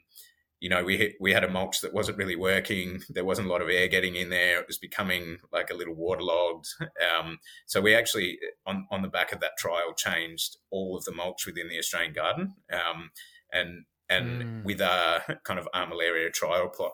[0.63, 3.01] you know, we hit, we had a mulch that wasn't really working.
[3.09, 4.61] There wasn't a lot of air getting in there.
[4.61, 6.67] It was becoming like a little waterlogged.
[7.03, 11.11] Um, so we actually, on on the back of that trial, changed all of the
[11.11, 12.53] mulch within the Australian garden.
[12.71, 13.11] Um,
[13.51, 14.63] and and mm.
[14.63, 16.93] with our kind of armillaria trial plot,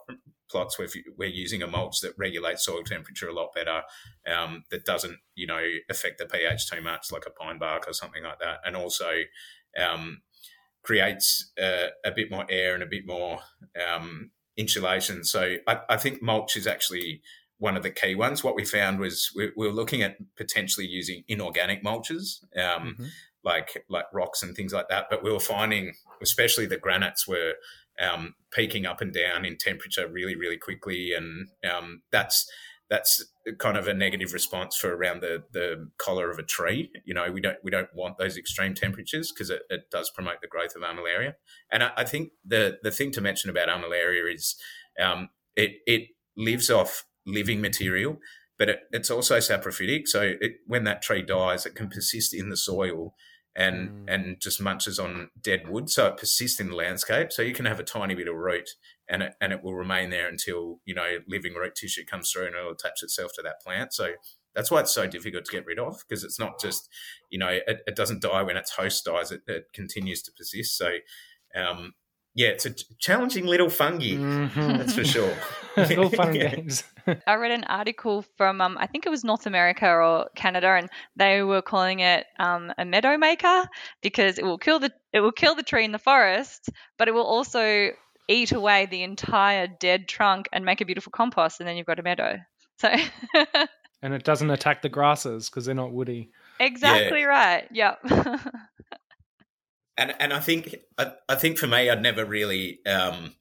[0.50, 3.84] plots, we're, we're using a mulch that regulates soil temperature a lot better,
[4.36, 7.94] um, that doesn't, you know, affect the pH too much, like a pine bark or
[7.94, 9.12] something like that, and also
[9.78, 10.22] um,
[10.84, 13.40] creates uh, a bit more air and a bit more
[13.88, 15.24] um, insulation.
[15.24, 17.22] So I, I, think mulch is actually
[17.58, 18.44] one of the key ones.
[18.44, 23.06] What we found was we, we were looking at potentially using inorganic mulches, um, mm-hmm.
[23.44, 25.08] like like rocks and things like that.
[25.10, 27.54] But we were finding, especially the granites, were
[28.02, 32.50] um, peaking up and down in temperature really, really quickly, and um, that's
[32.90, 33.24] that's
[33.60, 36.92] kind of a negative response for around the, the collar of a tree.
[37.06, 40.42] You know, we don't we don't want those extreme temperatures because it, it does promote
[40.42, 41.36] the growth of armillaria.
[41.72, 44.56] And I, I think the the thing to mention about armillaria is
[45.00, 48.18] um, it it lives off living material,
[48.58, 50.08] but it, it's also saprophytic.
[50.08, 53.14] So it, when that tree dies, it can persist in the soil
[53.56, 54.04] and mm.
[54.08, 57.32] and just munches on dead wood, so it persists in the landscape.
[57.32, 58.70] So you can have a tiny bit of root,
[59.10, 62.47] and it and it will remain there until you know living root tissue comes through
[62.47, 63.93] and it'll attach itself to that plant.
[63.93, 64.14] So
[64.55, 66.89] That's why it's so difficult to get rid of because it's not just,
[67.30, 70.78] you know, it, it doesn't die when its host dies; it, it continues to persist.
[70.78, 70.97] So,
[71.55, 71.93] um,
[72.36, 74.78] yeah, it's a challenging little fungi, mm-hmm.
[74.78, 75.36] that's for sure.
[75.78, 76.55] little fun yeah.
[76.55, 76.84] games.
[77.28, 80.89] I read an article from, um, I think it was North America or Canada, and
[81.16, 83.64] they were calling it um, a meadow maker
[84.01, 87.14] because it will kill the it will kill the tree in the forest, but it
[87.14, 87.89] will also
[88.30, 92.00] eat away the entire dead trunk and make a beautiful compost, and then you've got
[92.00, 92.38] a meadow.
[92.78, 92.96] So.
[94.02, 96.30] and it doesn't attack the grasses because they're not woody.
[96.60, 97.26] Exactly yeah.
[97.26, 97.68] right.
[97.72, 98.00] Yep.
[99.98, 103.34] and and I think I, I, think for me, I'd never really um,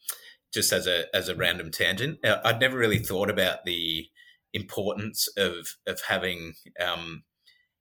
[0.52, 4.06] just as a as a random tangent, uh, I'd never really thought about the
[4.54, 7.24] importance of of having um,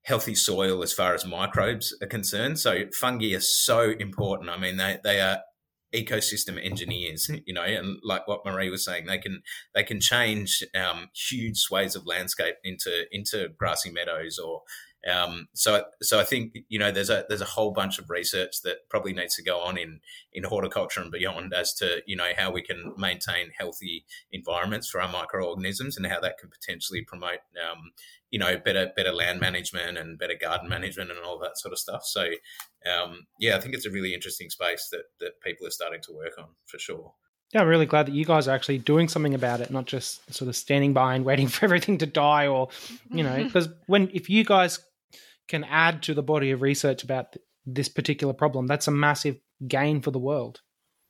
[0.03, 2.59] healthy soil as far as microbes are concerned.
[2.59, 4.49] So fungi are so important.
[4.49, 5.39] I mean, they they are
[5.93, 9.41] ecosystem engineers, you know, and like what Marie was saying, they can
[9.73, 14.63] they can change um, huge swathes of landscape into into grassy meadows or
[15.07, 18.61] um, so, so I think you know there's a there's a whole bunch of research
[18.63, 20.01] that probably needs to go on in
[20.33, 25.01] in horticulture and beyond as to you know how we can maintain healthy environments for
[25.01, 27.39] our microorganisms and how that can potentially promote
[27.71, 27.91] um,
[28.31, 31.79] you know better better land management and better garden management and all that sort of
[31.79, 32.03] stuff.
[32.05, 32.29] So,
[32.85, 36.13] um, yeah, I think it's a really interesting space that that people are starting to
[36.13, 37.13] work on for sure.
[37.53, 40.33] Yeah, I'm really glad that you guys are actually doing something about it, not just
[40.33, 42.69] sort of standing by and waiting for everything to die, or
[43.11, 44.79] you know, because when if you guys
[45.47, 49.37] can add to the body of research about th- this particular problem, that's a massive
[49.67, 50.61] gain for the world.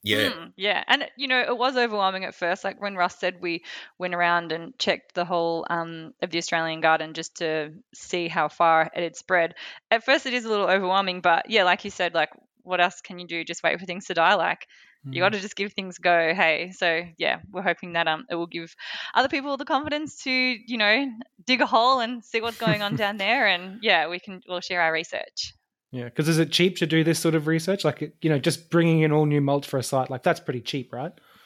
[0.08, 0.30] Yeah.
[0.30, 0.84] Mm, yeah.
[0.88, 2.64] And, you know, it was overwhelming at first.
[2.64, 3.64] Like when Russ said we
[3.97, 8.47] went around and checked the whole um, of the Australian garden just to see how
[8.47, 9.55] far it had spread.
[9.91, 11.22] At first, it is a little overwhelming.
[11.22, 12.30] But yeah, like you said, like,
[12.64, 13.43] what else can you do?
[13.43, 14.36] Just wait for things to die.
[14.36, 14.68] Like,
[15.03, 15.26] you mm.
[15.26, 16.34] got to just give things go.
[16.34, 18.76] Hey, so yeah, we're hoping that um it will give
[19.14, 21.05] other people the confidence to you know
[21.45, 24.62] dig a hole and see what's going on down there, and yeah, we can we'll
[24.62, 25.53] share our research.
[25.92, 27.86] Yeah, because is it cheap to do this sort of research?
[27.86, 30.62] Like you know, just bringing in all new mulch for a site like that's pretty
[30.62, 31.14] cheap, right?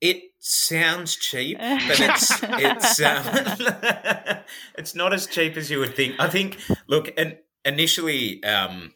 [0.00, 4.38] it sounds cheap, but it's it's um,
[4.76, 6.16] it's not as cheap as you would think.
[6.18, 6.58] I think.
[6.86, 8.42] Look, and initially.
[8.44, 8.92] Um,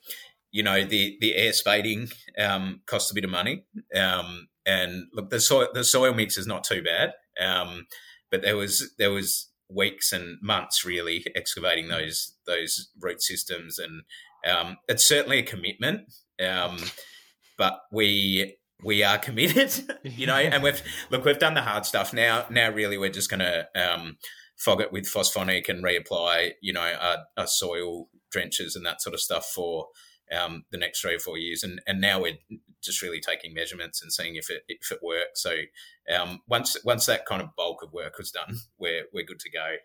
[0.56, 2.08] you know the the air spading
[2.38, 3.64] um, costs a bit of money,
[3.94, 7.86] um, and look the soil the soil mix is not too bad, um,
[8.30, 14.02] but there was there was weeks and months really excavating those those root systems, and
[14.46, 16.12] um, it's certainly a commitment,
[16.44, 16.78] um,
[17.58, 22.12] but we we are committed, you know, and we've look we've done the hard stuff
[22.12, 22.46] now.
[22.50, 24.18] Now really we're just going to um,
[24.56, 29.14] fog it with phosphonic and reapply, you know, our, our soil drenches and that sort
[29.14, 29.88] of stuff for
[30.36, 31.62] um, the next three or four years.
[31.62, 32.38] And, and now we're
[32.82, 35.42] just really taking measurements and seeing if it if it works.
[35.42, 35.54] So
[36.14, 39.50] um, once once that kind of bulk of work was done, we're we're good to
[39.50, 39.76] go.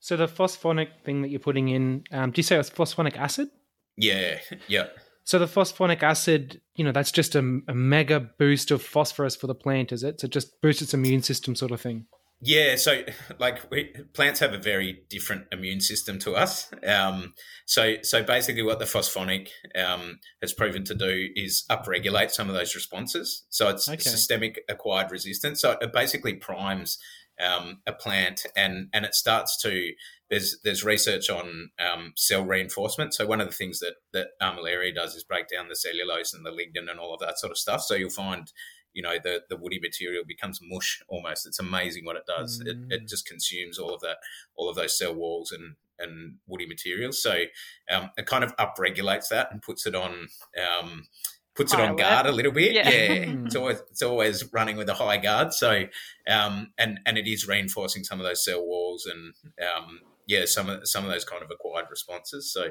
[0.00, 3.48] So the phosphonic thing that you're putting in, um, do you say it's phosphonic acid?
[3.96, 4.38] Yeah,
[4.68, 4.86] yeah.
[5.24, 9.48] So the phosphonic acid, you know, that's just a, a mega boost of phosphorus for
[9.48, 10.20] the plant, is it?
[10.20, 12.06] So just boosts its immune system, sort of thing.
[12.40, 13.02] Yeah, so
[13.38, 16.70] like we, plants have a very different immune system to us.
[16.86, 17.34] Um,
[17.64, 22.54] so so basically, what the phosphonic um, has proven to do is upregulate some of
[22.54, 23.44] those responses.
[23.50, 24.00] So it's okay.
[24.00, 25.60] systemic acquired resistance.
[25.60, 26.98] So it basically primes
[27.40, 29.92] um, a plant, and and it starts to
[30.28, 33.14] there's there's research on um, cell reinforcement.
[33.14, 36.44] So one of the things that that Armillaria does is break down the cellulose and
[36.44, 37.82] the lignin and all of that sort of stuff.
[37.82, 38.52] So you'll find
[38.96, 41.46] you know the the woody material becomes mush almost.
[41.46, 42.60] It's amazing what it does.
[42.60, 42.66] Mm.
[42.66, 43.08] It, it mm.
[43.08, 44.16] just consumes all of that,
[44.56, 47.22] all of those cell walls and and woody materials.
[47.22, 47.44] So
[47.90, 50.28] um, it kind of upregulates that and puts it on.
[50.58, 51.04] Um,
[51.54, 52.72] puts it on guard a little bit.
[52.72, 53.34] Yeah, yeah.
[53.44, 55.52] it's always it's always running with a high guard.
[55.52, 55.84] So,
[56.26, 59.34] um, and and it is reinforcing some of those cell walls and
[59.66, 62.50] um, yeah, some of some of those kind of acquired responses.
[62.50, 62.70] So,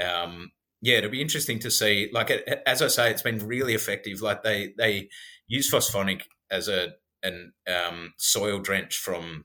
[0.00, 2.10] um, yeah, it'll be interesting to see.
[2.12, 2.30] Like
[2.66, 4.20] as I say, it's been really effective.
[4.20, 5.08] Like they they
[5.48, 9.44] use phosphonic as a an um, soil drench from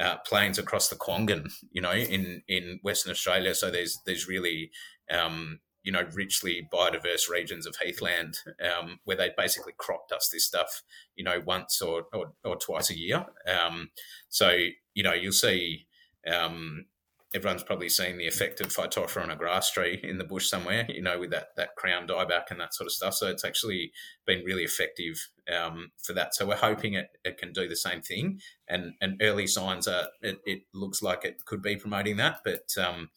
[0.00, 3.54] uh, planes across the Kwongan, you know, in in Western Australia.
[3.54, 4.70] So there's there's really
[5.10, 10.46] um, you know richly biodiverse regions of heathland um, where they basically crop dust this
[10.46, 10.82] stuff,
[11.16, 13.26] you know, once or or, or twice a year.
[13.46, 13.90] Um,
[14.28, 14.50] so
[14.94, 15.86] you know you'll see
[16.26, 16.86] um,
[17.34, 20.84] everyone's probably seen the effect of phytophthora on a grass tree in the bush somewhere,
[20.88, 23.14] you know, with that, that crown dieback and that sort of stuff.
[23.14, 23.92] So it's actually
[24.26, 26.34] been really effective um, for that.
[26.34, 28.40] So we're hoping it, it can do the same thing.
[28.68, 32.64] And, and early signs are it, it looks like it could be promoting that, but
[32.82, 33.10] um,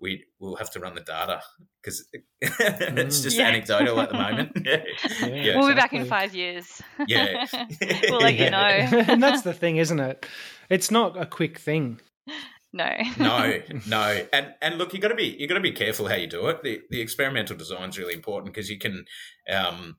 [0.00, 1.40] we will have to run the data
[1.80, 2.08] because
[2.40, 3.46] it's just yeah.
[3.46, 4.52] anecdotal at the moment.
[4.64, 4.82] yeah.
[5.20, 5.70] Yeah, we'll exactly.
[5.70, 6.82] be back in five years.
[7.06, 7.46] Yeah,
[8.08, 8.58] we'll let you know.
[8.58, 10.26] and that's the thing, isn't it?
[10.68, 12.00] It's not a quick thing
[12.72, 14.26] no, no, no.
[14.32, 16.46] And and look, you've got to be you got to be careful how you do
[16.48, 16.62] it.
[16.62, 19.04] The the experimental design is really important because you can.
[19.50, 19.96] Um,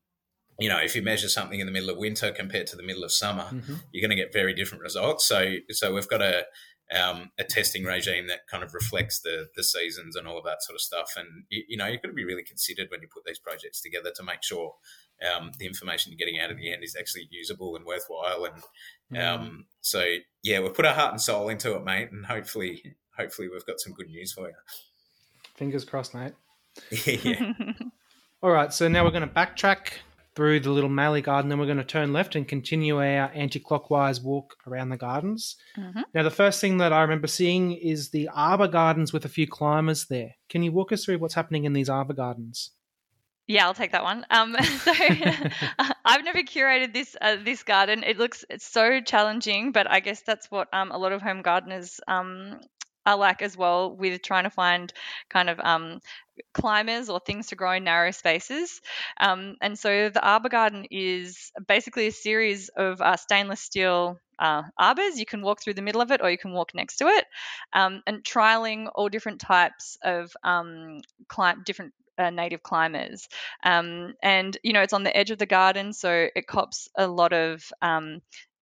[0.60, 3.04] you know, if you measure something in the middle of winter compared to the middle
[3.04, 3.74] of summer, mm-hmm.
[3.92, 5.26] you're going to get very different results.
[5.26, 6.46] So, so we've got a
[6.94, 10.62] um, a testing regime that kind of reflects the the seasons and all of that
[10.62, 11.14] sort of stuff.
[11.18, 13.82] And you, you know, you've got to be really considered when you put these projects
[13.82, 14.76] together to make sure
[15.36, 18.46] um, the information you're getting out of the end is actually usable and worthwhile.
[18.46, 18.64] And
[19.12, 19.26] mm.
[19.26, 23.48] um, so, yeah, we've put our heart and soul into it, mate, and hopefully, hopefully,
[23.50, 24.56] we've got some good news for you.
[25.56, 26.34] Fingers crossed, mate.
[27.06, 27.54] yeah.
[28.44, 29.94] All right, so now we're going to backtrack
[30.36, 34.20] through the little mallee garden, then we're going to turn left and continue our anti-clockwise
[34.20, 35.56] walk around the gardens.
[35.78, 36.02] Mm-hmm.
[36.14, 39.48] Now, the first thing that I remember seeing is the arbor gardens with a few
[39.48, 40.36] climbers there.
[40.50, 42.72] Can you walk us through what's happening in these arbor gardens?
[43.48, 44.26] Yeah, I'll take that one.
[44.30, 44.94] Um, so
[46.06, 48.04] I've never curated this uh, this garden.
[48.04, 51.42] It looks it's so challenging, but I guess that's what um, a lot of home
[51.42, 52.60] gardeners um,
[53.06, 54.94] are like as well with trying to find
[55.30, 56.00] kind of um,
[56.54, 58.80] climbers or things to grow in narrow spaces.
[59.20, 64.64] Um, and so the arbor garden is basically a series of uh, stainless steel uh,
[64.78, 65.20] arbors.
[65.20, 67.26] You can walk through the middle of it or you can walk next to it.
[67.74, 73.28] Um, and trialing all different types of um, climb, different uh, native climbers.
[73.64, 77.08] Um, and, you know, it's on the edge of the garden, so it cops a
[77.08, 78.22] lot of um,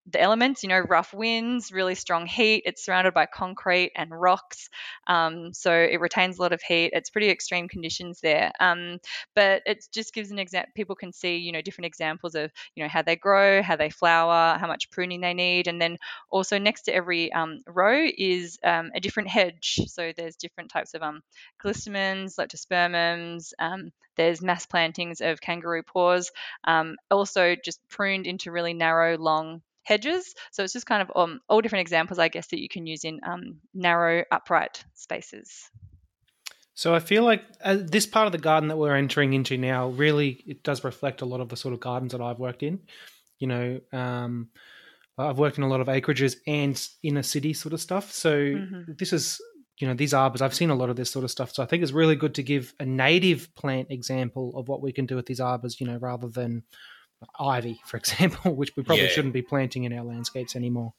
[0.09, 2.63] the elements, you know, rough winds, really strong heat.
[2.65, 4.69] It's surrounded by concrete and rocks,
[5.07, 6.91] um, so it retains a lot of heat.
[6.93, 8.99] It's pretty extreme conditions there, um,
[9.35, 10.71] but it just gives an example.
[10.75, 13.89] People can see, you know, different examples of, you know, how they grow, how they
[13.89, 15.97] flower, how much pruning they need, and then
[16.29, 19.81] also next to every um, row is um, a different hedge.
[19.87, 21.21] So there's different types of um,
[21.61, 23.53] callistemons, leptospermums.
[23.59, 26.31] Um, there's mass plantings of kangaroo paws,
[26.63, 30.33] um, also just pruned into really narrow, long hedges.
[30.51, 33.03] So it's just kind of um, all different examples, I guess, that you can use
[33.03, 35.69] in um, narrow, upright spaces.
[36.73, 39.89] So I feel like uh, this part of the garden that we're entering into now
[39.89, 42.79] really it does reflect a lot of the sort of gardens that I've worked in.
[43.39, 44.49] You know, um,
[45.17, 48.11] I've worked in a lot of acreages and inner city sort of stuff.
[48.11, 48.93] So mm-hmm.
[48.97, 49.41] this is
[49.81, 51.65] you know these arbors i've seen a lot of this sort of stuff so i
[51.65, 55.15] think it's really good to give a native plant example of what we can do
[55.15, 56.61] with these arbors you know rather than
[57.39, 59.09] ivy, for example, which we probably yeah.
[59.09, 60.93] shouldn't be planting in our landscapes anymore.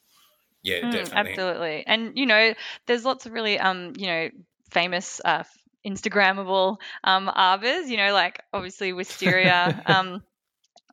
[0.63, 1.33] Yeah, mm, definitely.
[1.33, 1.85] absolutely.
[1.87, 2.55] And you know,
[2.87, 4.29] there's lots of really um, you know,
[4.71, 5.45] famous uh,
[5.87, 7.91] Instagrammable um, arbors.
[7.91, 9.83] You know, like obviously wisteria.
[9.87, 10.23] um,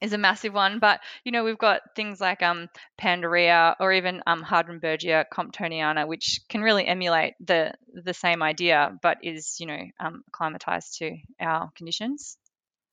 [0.01, 4.21] is a massive one, but you know we've got things like um, Pandorea or even
[4.25, 9.82] um, Hardenbergia comptoniana, which can really emulate the the same idea, but is you know
[9.99, 12.38] um, acclimatized to our conditions.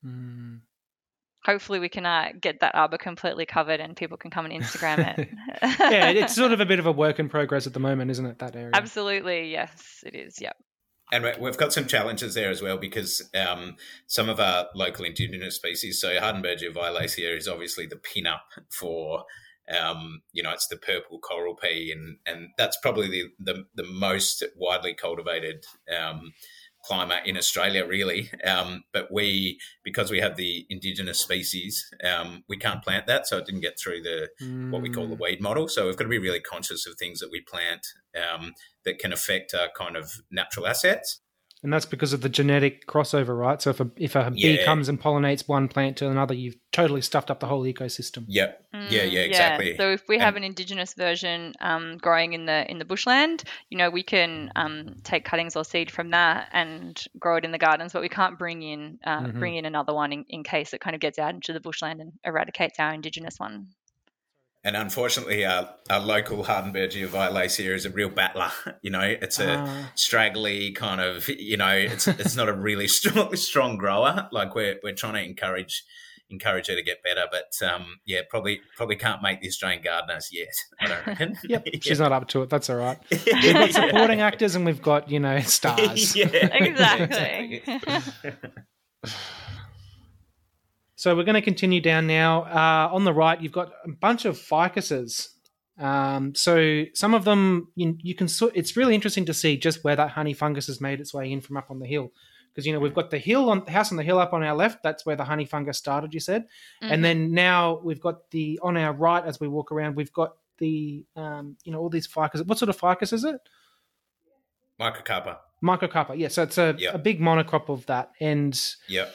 [0.05, 0.66] Mm
[1.47, 5.17] hopefully we can uh, get that arbor completely covered and people can come and Instagram
[5.17, 5.29] it.
[5.79, 8.25] yeah, it's sort of a bit of a work in progress at the moment, isn't
[8.25, 8.39] it?
[8.39, 8.71] That area.
[8.73, 10.41] Absolutely, yes, it is.
[10.41, 10.57] Yep.
[11.09, 13.77] And we've got some challenges there as well because um,
[14.07, 19.23] some of our local indigenous species, so Hardenbergia violacea is obviously the pin-up for,
[19.73, 23.87] um, you know, it's the purple coral pea, and and that's probably the the, the
[23.89, 25.63] most widely cultivated
[25.97, 26.33] um,
[26.87, 28.31] climate in Australia, really.
[28.45, 33.37] Um, but we, because we have the indigenous species, um, we can't plant that, so
[33.37, 34.71] it didn't get through the mm.
[34.71, 35.23] what we call the hmm.
[35.23, 35.67] weed model.
[35.67, 37.85] So we've got to be really conscious of things that we plant
[38.15, 38.53] um,
[38.85, 41.19] that can affect our kind of natural assets
[41.63, 43.61] and that's because of the genetic crossover, right?
[43.61, 47.01] So if a if a bee comes and pollinates one plant to another, you've totally
[47.01, 48.25] stuffed up the whole ecosystem.
[48.27, 48.65] Yep.
[48.75, 49.71] Mm, yeah, yeah, exactly.
[49.71, 49.77] Yeah.
[49.77, 53.43] So if we have and, an indigenous version um, growing in the in the bushland,
[53.69, 57.51] you know, we can um, take cuttings or seed from that and grow it in
[57.51, 59.39] the gardens, but we can't bring in uh, mm-hmm.
[59.39, 62.01] bring in another one in, in case it kind of gets out into the bushland
[62.01, 63.67] and eradicates our indigenous one.
[64.67, 68.51] And unfortunately, our, our local Hardenbergia violacea is a real battler.
[68.81, 69.83] You know, it's a uh.
[69.95, 74.29] straggly kind of, you know, it's it's not a really strong strong grower.
[74.31, 75.83] Like we're we're trying to encourage
[76.29, 80.29] encourage her to get better, but um, yeah, probably probably can't make the Australian gardeners
[80.31, 80.53] yet.
[80.79, 81.37] I don't reckon.
[81.43, 81.79] yep, yeah.
[81.81, 82.49] she's not up to it.
[82.49, 82.99] That's all right.
[83.09, 86.15] We've got supporting actors and we've got you know stars.
[86.15, 87.63] yeah, exactly.
[90.97, 92.41] So we're going to continue down now.
[92.45, 95.29] Uh, on the right, you've got a bunch of ficuses.
[95.77, 98.27] Um, so some of them you, you can.
[98.55, 101.39] It's really interesting to see just where that honey fungus has made its way in
[101.39, 102.11] from up on the hill,
[102.51, 104.41] because you know we've got the hill on the house on the hill up on
[104.41, 104.81] our left.
[104.81, 106.15] That's where the honey fungus started.
[106.15, 106.45] You said,
[106.81, 106.91] mm-hmm.
[106.91, 109.95] and then now we've got the on our right as we walk around.
[109.95, 112.41] We've got the um, you know all these ficus.
[112.43, 113.39] What sort of ficus is it?
[114.81, 115.37] Microcarpa.
[115.63, 116.17] Microcarpa.
[116.17, 116.95] Yeah, so it's a, yep.
[116.95, 119.09] a big monocrop of that, and yeah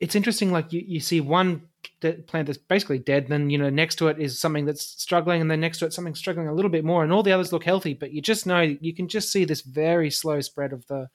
[0.00, 1.62] it's interesting like you, you see one
[2.00, 3.28] plant that's basically dead.
[3.28, 5.92] Then you know next to it is something that's struggling, and then next to it
[5.92, 7.94] something struggling a little bit more, and all the others look healthy.
[7.94, 11.08] But you just know you can just see this very slow spread of the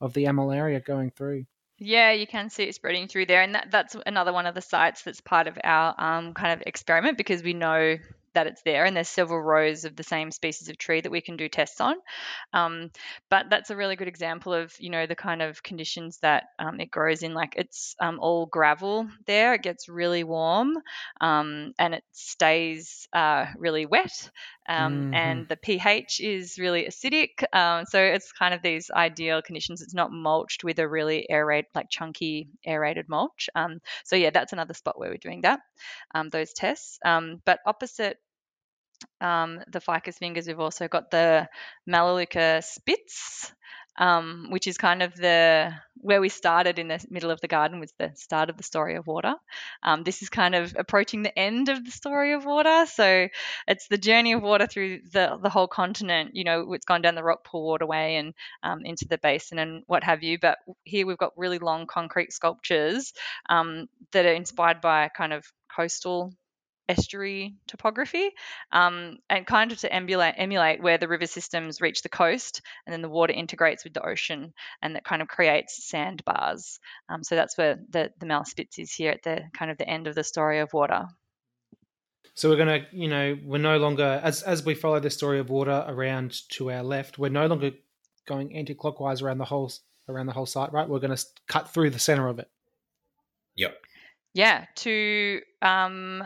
[0.00, 1.44] of the armillaria going through.
[1.78, 4.60] Yeah, you can see it spreading through there, and that, that's another one of the
[4.60, 7.96] sites that's part of our um, kind of experiment because we know
[8.34, 11.20] that it's there and there's several rows of the same species of tree that we
[11.20, 11.96] can do tests on.
[12.52, 12.90] Um,
[13.30, 16.80] but that's a really good example of you know the kind of conditions that um,
[16.80, 17.34] it grows in.
[17.34, 20.76] Like it's um, all gravel there it gets really warm
[21.20, 24.30] um, and it stays uh, really wet
[24.68, 25.14] um, mm-hmm.
[25.14, 27.44] and the pH is really acidic.
[27.52, 29.82] Um, so it's kind of these ideal conditions.
[29.82, 33.48] It's not mulched with a really aerated, like chunky aerated mulch.
[33.54, 35.60] Um, so yeah, that's another spot where we're doing that,
[36.14, 36.98] um, those tests.
[37.04, 38.18] Um, but opposite
[39.20, 41.48] um, the ficus fingers, we've also got the
[41.86, 43.52] Melaleuca Spits,
[43.98, 47.78] um, which is kind of the where we started in the middle of the garden
[47.78, 49.34] was the start of the story of water.
[49.82, 52.86] Um, this is kind of approaching the end of the story of water.
[52.86, 53.28] So
[53.68, 56.30] it's the journey of water through the the whole continent.
[56.34, 60.04] You know, it's gone down the Rockpool waterway and um, into the basin and what
[60.04, 60.38] have you.
[60.40, 63.12] But here we've got really long concrete sculptures
[63.48, 66.32] um, that are inspired by kind of coastal
[66.88, 68.30] estuary topography
[68.72, 72.92] um, and kind of to emulate, emulate where the river systems reach the coast and
[72.92, 74.52] then the water integrates with the ocean
[74.82, 76.80] and that kind of creates sandbars.
[77.08, 79.88] Um, so that's where the, the Mal Spits is here at the kind of the
[79.88, 81.06] end of the story of water.
[82.34, 85.50] So we're gonna, you know, we're no longer as as we follow the story of
[85.50, 87.72] water around to our left, we're no longer
[88.26, 89.70] going anti-clockwise around the whole
[90.08, 90.88] around the whole site, right?
[90.88, 92.48] We're going to cut through the center of it.
[93.56, 93.76] Yep.
[94.34, 96.24] Yeah, to um,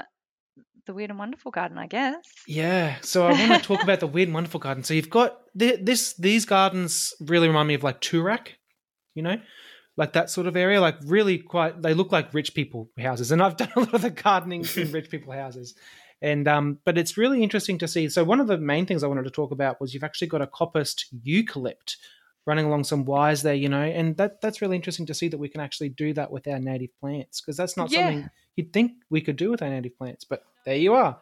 [0.87, 2.25] the Weird and Wonderful Garden, I guess.
[2.47, 2.97] Yeah.
[3.03, 4.85] So I want to talk about the Weird and Wonderful Garden.
[4.85, 8.49] So you've got this; these gardens really remind me of like Toorak,
[9.15, 9.41] you know,
[9.97, 10.81] like that sort of area.
[10.81, 13.33] Like really quite, they look like rich people houses.
[13.33, 15.75] And I've done a lot of the gardening in rich people houses.
[16.23, 18.09] And um, but it's really interesting to see.
[18.09, 20.43] So one of the main things I wanted to talk about was you've actually got
[20.43, 21.97] a coppiced eucalypt
[22.47, 25.39] running along some wires there, you know, and that that's really interesting to see that
[25.39, 27.99] we can actually do that with our native plants because that's not yeah.
[27.99, 31.21] something you'd think we could do with our native plants, but there you are.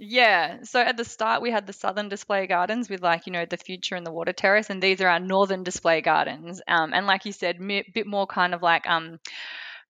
[0.00, 0.62] Yeah.
[0.62, 3.56] So at the start, we had the southern display gardens with like, you know, the
[3.56, 4.70] future and the water terrace.
[4.70, 6.62] And these are our northern display gardens.
[6.68, 9.18] Um, and like you said, a bit more kind of like um,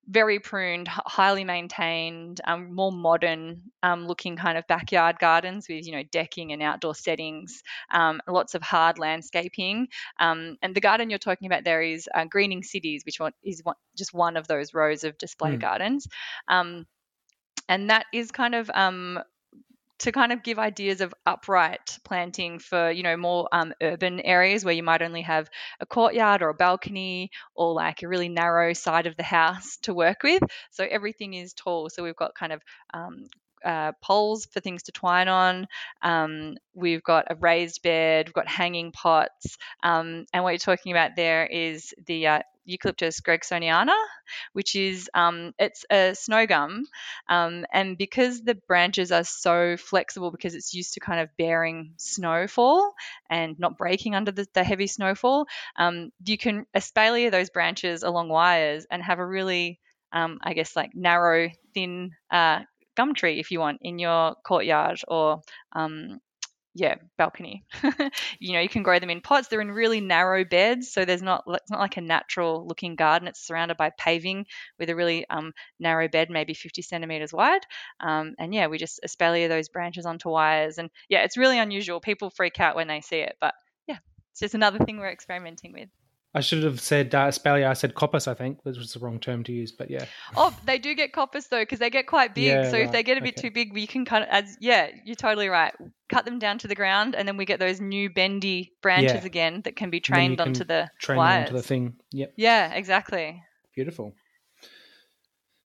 [0.09, 5.92] very pruned, highly maintained, um, more modern um, looking kind of backyard gardens with you
[5.92, 9.88] know decking and outdoor settings, um, lots of hard landscaping.
[10.18, 13.76] Um, and the garden you're talking about there is uh, Greening Cities, which is one,
[13.96, 15.61] just one of those rows of display mm.
[15.61, 16.06] gardens.
[16.48, 16.86] Um,
[17.68, 19.20] and that is kind of um,
[20.01, 24.64] to kind of give ideas of upright planting for you know more um, urban areas
[24.64, 25.49] where you might only have
[25.80, 29.94] a courtyard or a balcony or like a really narrow side of the house to
[29.94, 30.42] work with.
[30.70, 31.88] So everything is tall.
[31.90, 32.62] So we've got kind of
[32.94, 33.26] um,
[33.64, 35.66] uh, poles for things to twine on.
[36.02, 38.28] Um, we've got a raised bed.
[38.28, 39.56] We've got hanging pots.
[39.82, 43.96] Um, and what you're talking about there is the uh, Eucalyptus gregsoniana,
[44.52, 46.84] which is um, it's a snow gum,
[47.28, 51.94] um, and because the branches are so flexible, because it's used to kind of bearing
[51.96, 52.92] snowfall
[53.30, 55.46] and not breaking under the, the heavy snowfall,
[55.76, 59.80] um, you can espalier those branches along wires and have a really,
[60.12, 62.61] um, I guess, like narrow, thin uh,
[62.99, 65.40] gum tree if you want in your courtyard or
[65.72, 66.20] um,
[66.74, 67.64] yeah, balcony.
[68.38, 69.49] you know, you can grow them in pots.
[69.49, 73.28] They're in really narrow beds, so there's not it's not like a natural looking garden.
[73.28, 74.46] It's surrounded by paving
[74.78, 77.62] with a really um, narrow bed, maybe 50 centimeters wide.
[78.01, 82.01] Um, and yeah, we just espalier those branches onto wires, and yeah, it's really unusual.
[82.01, 83.55] People freak out when they see it, but
[83.86, 83.99] yeah,
[84.32, 85.88] it's just another thing we're experimenting with.
[86.35, 89.43] I should have said uh, I said coppice, I think, which was the wrong term
[89.45, 90.05] to use, but yeah.
[90.37, 92.45] Oh, they do get coppice though, because they get quite big.
[92.45, 92.83] Yeah, so right.
[92.83, 93.49] if they get a bit okay.
[93.49, 95.72] too big, we can cut as yeah, you're totally right.
[96.11, 99.24] Cut them down to the ground, and then we get those new bendy branches yeah.
[99.26, 101.49] again that can be trained can onto the train wires.
[101.49, 101.97] onto the thing.
[102.12, 102.35] Yep.
[102.37, 103.43] Yeah, exactly.
[103.74, 104.12] Beautiful.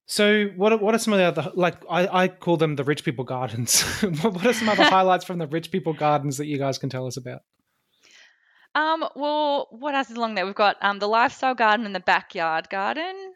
[0.06, 2.84] So what are, what are some of the other like I, I call them the
[2.84, 3.82] rich people gardens.
[4.22, 7.06] what are some other highlights from the rich people gardens that you guys can tell
[7.06, 7.42] us about?
[8.76, 10.46] Um, well, what else is along there?
[10.46, 13.34] We've got um, the lifestyle garden and the backyard garden,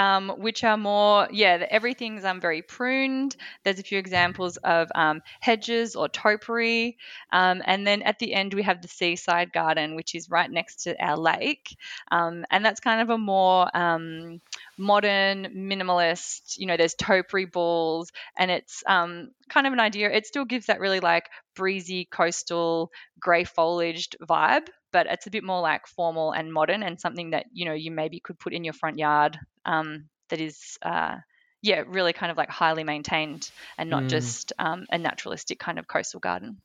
[0.00, 3.36] um, which are more, yeah, everything's um, very pruned.
[3.64, 6.96] There's a few examples of um, hedges or topiary.
[7.32, 10.84] Um, and then at the end, we have the seaside garden, which is right next
[10.84, 11.76] to our lake.
[12.10, 14.40] Um, and that's kind of a more um,
[14.78, 20.10] modern, minimalist, you know, there's topiary balls, and it's kind of an idea.
[20.10, 25.44] It still gives that really like breezy, coastal, grey foliaged vibe, but it's a bit
[25.44, 28.64] more like formal and modern and something that, you know, you maybe could put in
[28.64, 31.16] your front yard um, that is, uh,
[31.62, 34.08] yeah, really kind of like highly maintained and not mm.
[34.08, 36.60] just um, a naturalistic kind of coastal garden.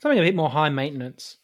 [0.00, 1.38] Something a bit more high maintenance.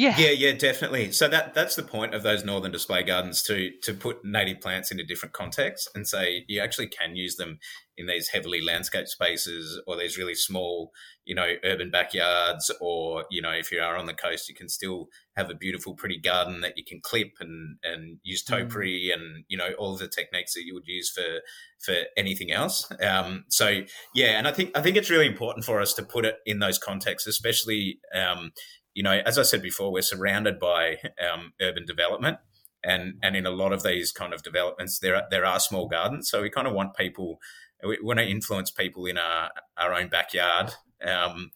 [0.00, 0.16] Yeah.
[0.16, 1.12] Yeah, yeah, definitely.
[1.12, 4.90] So that that's the point of those northern display gardens to to put native plants
[4.90, 7.58] into different contexts and say you actually can use them
[7.98, 10.90] in these heavily landscape spaces or these really small,
[11.26, 14.70] you know, urban backyards or, you know, if you are on the coast you can
[14.70, 18.58] still have a beautiful pretty garden that you can clip and and use mm.
[18.58, 19.14] topiary mm.
[19.20, 21.40] and, you know, all of the techniques that you would use for
[21.78, 22.90] for anything else.
[23.02, 23.82] Um, so
[24.14, 26.58] yeah, and I think I think it's really important for us to put it in
[26.58, 28.52] those contexts, especially um,
[28.94, 32.38] you know, as I said before, we're surrounded by um, urban development,
[32.82, 35.88] and and in a lot of these kind of developments, there are, there are small
[35.88, 36.28] gardens.
[36.28, 37.40] So we kind of want people,
[37.86, 40.74] we want to influence people in our our own backyard.
[41.04, 41.52] Um,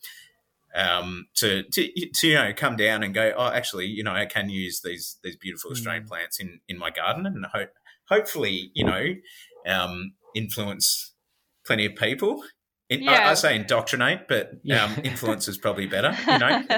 [0.75, 4.27] um, to, to, to you know come down and go oh actually you know I
[4.27, 6.09] can use these these beautiful Australian mm.
[6.09, 7.69] plants in in my garden and ho-
[8.09, 9.15] hopefully you know
[9.67, 11.13] um, influence
[11.65, 12.43] plenty of people
[12.91, 13.29] in, yeah.
[13.29, 14.85] I, I, say indoctrinate, but yeah.
[14.85, 16.63] um, influence is probably better, you know.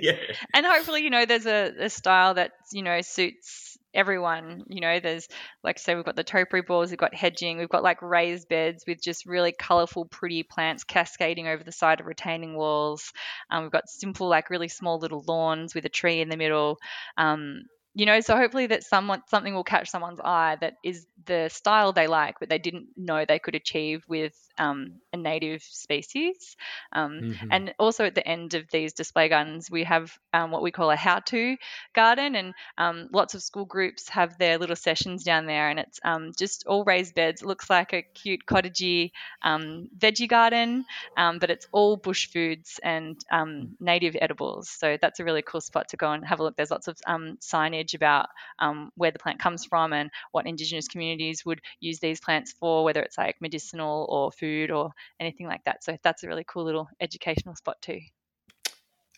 [0.00, 0.16] yeah.
[0.52, 4.64] And hopefully, you know, there's a, a style that you know suits everyone.
[4.68, 5.28] You know, there's
[5.62, 8.84] like say we've got the topiary balls, we've got hedging, we've got like raised beds
[8.86, 13.12] with just really colourful, pretty plants cascading over the side of retaining walls.
[13.50, 16.78] Um, we've got simple, like really small little lawns with a tree in the middle.
[17.16, 17.62] Um,
[17.94, 21.92] you know so hopefully that someone something will catch someone's eye that is the style
[21.92, 26.56] they like but they didn't know they could achieve with um, a native species.
[26.92, 27.48] Um, mm-hmm.
[27.50, 30.90] And also at the end of these display gardens, we have um, what we call
[30.90, 31.56] a how to
[31.94, 36.00] garden, and um, lots of school groups have their little sessions down there, and it's
[36.04, 37.42] um, just all raised beds.
[37.42, 39.10] It looks like a cute cottagey
[39.42, 40.84] um, veggie garden,
[41.16, 43.22] but it's all bush foods and
[43.80, 44.68] native edibles.
[44.68, 46.56] So that's a really cool spot to go and have a look.
[46.56, 48.28] There's lots of signage about
[48.94, 53.02] where the plant comes from and what Indigenous communities would use these plants for, whether
[53.02, 55.84] it's like medicinal or food food or anything like that.
[55.84, 58.00] So that's a really cool little educational spot too.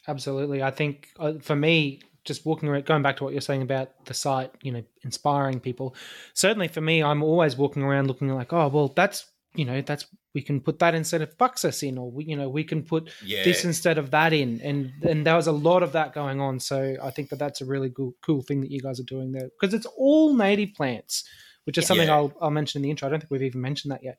[0.08, 0.62] Absolutely.
[0.62, 4.04] I think uh, for me, just walking around, going back to what you're saying about
[4.04, 5.94] the site, you know, inspiring people.
[6.34, 9.26] Certainly for me, I'm always walking around looking like, oh, well, that's,
[9.56, 12.48] you know, that's, we can put that instead of Buxus in, or we, you know,
[12.48, 13.42] we can put yeah.
[13.44, 14.60] this instead of that in.
[14.62, 16.60] And, and there was a lot of that going on.
[16.60, 19.32] So I think that that's a really cool, cool thing that you guys are doing
[19.32, 21.24] there because it's all native plants
[21.66, 21.88] which is yeah.
[21.88, 23.08] something I'll, I'll mention in the intro.
[23.08, 24.18] I don't think we've even mentioned that yet.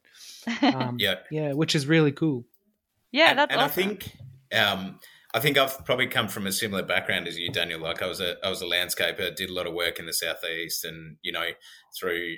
[0.75, 2.45] Um, yeah, yeah, which is really cool.
[3.11, 3.83] Yeah, that's and, and awesome.
[3.83, 4.17] I think
[4.53, 4.99] um,
[5.37, 7.79] I think I've probably come from a similar background as you, Daniel.
[7.79, 10.13] Like I was a I was a landscaper, did a lot of work in the
[10.13, 11.49] southeast, and you know
[11.95, 12.37] through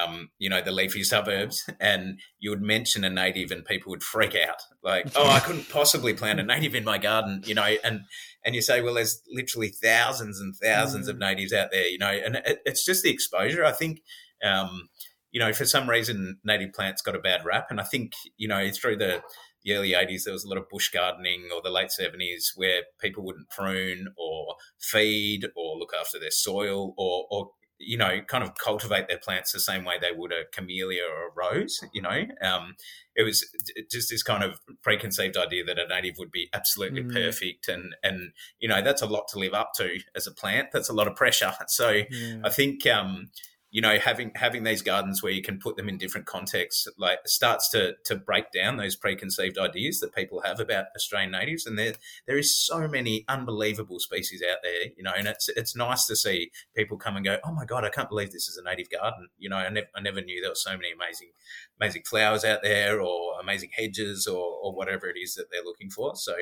[0.00, 1.68] um, you know the leafy suburbs.
[1.80, 5.68] And you would mention a native, and people would freak out, like, "Oh, I couldn't
[5.70, 7.74] possibly plant a native in my garden," you know.
[7.82, 8.02] And
[8.44, 11.10] and you say, "Well, there's literally thousands and thousands mm.
[11.10, 12.12] of natives out there," you know.
[12.12, 13.64] And it, it's just the exposure.
[13.64, 14.02] I think
[14.44, 14.88] um,
[15.32, 18.46] you know, for some reason, native plants got a bad rap, and I think you
[18.46, 19.20] know through the
[19.66, 22.82] the early 80s, there was a lot of bush gardening, or the late 70s, where
[23.00, 28.42] people wouldn't prune or feed or look after their soil or, or you know, kind
[28.42, 31.80] of cultivate their plants the same way they would a camellia or a rose.
[31.92, 32.74] You know, um,
[33.14, 33.44] it was
[33.90, 37.12] just this kind of preconceived idea that a native would be absolutely mm.
[37.12, 40.68] perfect, and and you know that's a lot to live up to as a plant.
[40.72, 41.52] That's a lot of pressure.
[41.68, 42.38] So yeah.
[42.44, 43.30] I think um,
[43.76, 47.18] you know having having these gardens where you can put them in different contexts like
[47.26, 51.66] starts to to break down those preconceived ideas that people have about Australian natives.
[51.66, 51.92] And there
[52.26, 56.16] there is so many unbelievable species out there you know and it's it's nice to
[56.16, 58.88] see people come and go oh my god I can't believe this is a native
[58.88, 59.28] garden.
[59.36, 61.32] You know I, I never knew there were so many amazing
[61.78, 65.90] amazing flowers out there or amazing hedges or, or whatever it is that they're looking
[65.90, 66.16] for.
[66.16, 66.34] So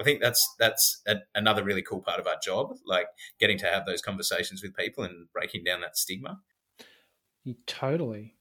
[0.00, 3.06] I think that's that's a, another really cool part of our job, like
[3.38, 6.40] getting to have those conversations with people and breaking down that stigma.
[7.66, 8.34] Totally.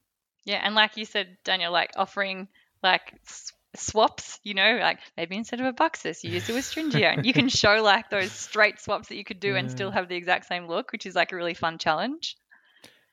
[0.46, 2.48] Yeah, and like you said, Daniel, like offering
[2.82, 3.14] like
[3.76, 7.18] swaps, you know, like maybe instead of a Buxus, you use a Westringia.
[7.18, 9.58] and you can show like those straight swaps that you could do yeah.
[9.58, 12.38] and still have the exact same look, which is like a really fun challenge.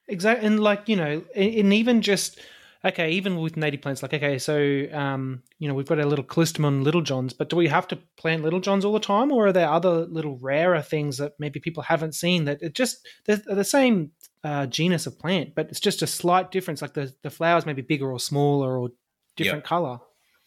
[0.09, 0.47] Exactly.
[0.47, 2.41] And like, you know, and even just
[2.85, 6.25] okay, even with native plants, like okay, so um, you know, we've got our little
[6.25, 9.49] callistemon little johns, but do we have to plant little johns all the time, or
[9.49, 13.37] are there other little rarer things that maybe people haven't seen that it just they're
[13.37, 14.13] the same
[14.45, 16.83] uh, genus of plant, but it's just a slight difference.
[16.83, 18.91] Like the the flowers may be bigger or smaller or
[19.37, 19.69] different yep.
[19.69, 19.99] color.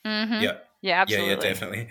[0.05, 0.41] Mm-hmm.
[0.41, 1.29] Yeah, yeah, absolutely.
[1.29, 1.87] Yeah, yeah, definitely.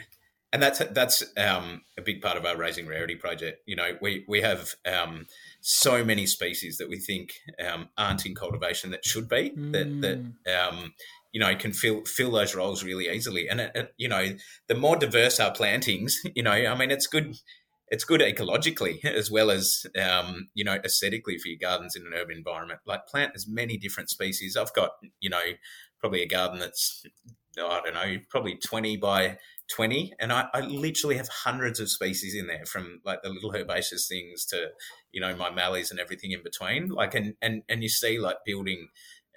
[0.53, 3.63] And that's that's um, a big part of our raising rarity project.
[3.67, 5.27] You know, we we have um,
[5.61, 9.73] so many species that we think um, aren't in cultivation that should be mm.
[9.73, 10.01] that
[10.45, 10.93] that um,
[11.33, 13.49] you know can fill fill those roles really easily.
[13.49, 14.35] And it, it, you know,
[14.67, 17.37] the more diverse our plantings, you know, I mean, it's good
[17.91, 22.15] it's good ecologically as well as um, you know aesthetically for your gardens in an
[22.15, 22.81] urban environment.
[22.87, 24.57] Like plant as many different species.
[24.57, 25.43] I've got you know
[25.99, 27.05] probably a garden that's
[27.59, 29.39] I don't know, probably twenty by
[29.71, 33.55] 20 and I, I, literally have hundreds of species in there from like the little
[33.55, 34.71] herbaceous things to
[35.13, 38.39] you know my mallees and everything in between like and and, and you see like
[38.45, 38.89] building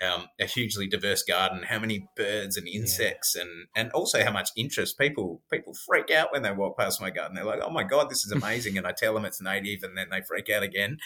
[0.03, 3.43] um, a hugely diverse garden, how many birds and insects, yeah.
[3.43, 7.09] and and also how much interest people people freak out when they walk past my
[7.09, 7.35] garden.
[7.35, 9.97] They're like, "Oh my god, this is amazing!" and I tell them it's native, and
[9.97, 10.97] then they freak out again.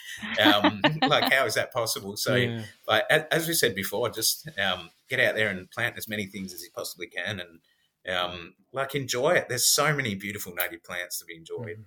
[0.43, 2.17] Um, like, how is that possible?
[2.17, 2.63] So, yeah.
[2.87, 6.53] like as we said before, just um, get out there and plant as many things
[6.53, 9.47] as you possibly can, and um, like enjoy it.
[9.49, 11.85] There's so many beautiful native plants to be enjoyed.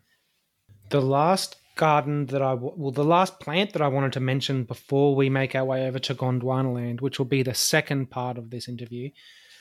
[0.91, 5.16] The last garden that I well, the last plant that I wanted to mention before
[5.16, 8.51] we make our way over to Gondwana land, which will be the second part of
[8.51, 9.11] this interview,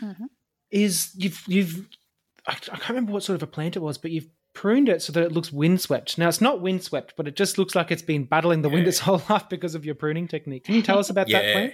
[0.02, 0.26] mm-hmm.
[0.70, 1.88] is you've you've
[2.46, 5.02] I, I can't remember what sort of a plant it was, but you've pruned it
[5.02, 6.18] so that it looks windswept.
[6.18, 8.76] Now it's not windswept, but it just looks like it's been battling the yeah.
[8.76, 10.66] wind its whole life because of your pruning technique.
[10.66, 11.42] Can you tell us about yeah.
[11.42, 11.74] that plant?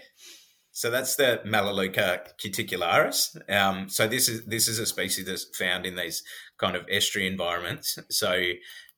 [0.72, 3.38] So that's the Melaleuca cuticularis.
[3.50, 6.22] Um, so this is this is a species that's found in these
[6.58, 7.98] kind of estuary environments.
[8.10, 8.42] So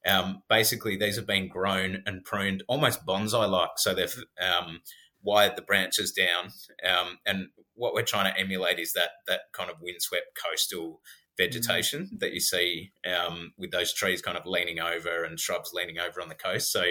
[0.08, 3.72] um, basically, these have been grown and pruned almost bonsai like.
[3.78, 4.82] So they've um,
[5.22, 6.52] wired the branches down.
[6.86, 11.02] Um, and what we're trying to emulate is that, that kind of windswept coastal
[11.38, 12.18] vegetation mm-hmm.
[12.20, 16.22] that you see um, with those trees kind of leaning over and shrubs leaning over
[16.22, 16.72] on the coast.
[16.72, 16.84] So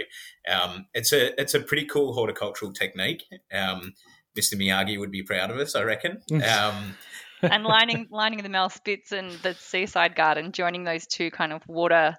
[0.50, 3.24] um, it's a it's a pretty cool horticultural technique.
[3.52, 3.94] Um,
[4.38, 4.54] Mr.
[4.54, 6.20] Miyagi would be proud of us, I reckon.
[6.30, 6.96] Um,
[7.42, 11.62] and lining lining the Mel spits and the seaside garden, joining those two kind of
[11.66, 12.16] water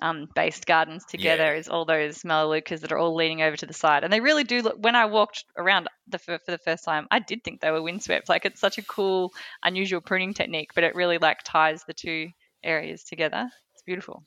[0.00, 1.58] um, based gardens together yeah.
[1.58, 4.04] is all those melaleucas that are all leaning over to the side.
[4.04, 7.18] And they really do look, when I walked around the, for the first time, I
[7.18, 8.28] did think they were windswept.
[8.28, 9.32] Like it's such a cool,
[9.62, 12.28] unusual pruning technique, but it really like ties the two
[12.62, 13.48] areas together.
[13.74, 14.24] It's beautiful.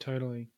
[0.00, 0.48] Totally.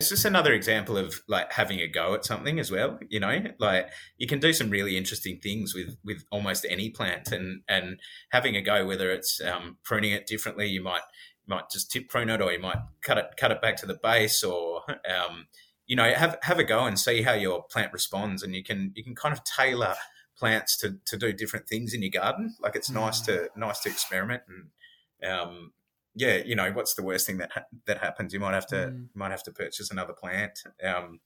[0.00, 2.98] It's just another example of like having a go at something as well.
[3.08, 3.88] You know, like
[4.18, 8.00] you can do some really interesting things with with almost any plant, and and
[8.32, 8.84] having a go.
[8.84, 11.02] Whether it's um, pruning it differently, you might
[11.46, 13.98] might just tip prune it, or you might cut it cut it back to the
[14.02, 15.46] base, or um,
[15.86, 18.92] you know have have a go and see how your plant responds, and you can
[18.94, 19.94] you can kind of tailor
[20.36, 22.54] plants to, to do different things in your garden.
[22.60, 22.94] Like it's mm.
[22.94, 25.72] nice to nice to experiment and um,
[26.14, 28.32] yeah, you know what's the worst thing that ha- that happens?
[28.32, 29.08] You might have to mm.
[29.14, 30.58] might have to purchase another plant.
[30.84, 31.20] Um,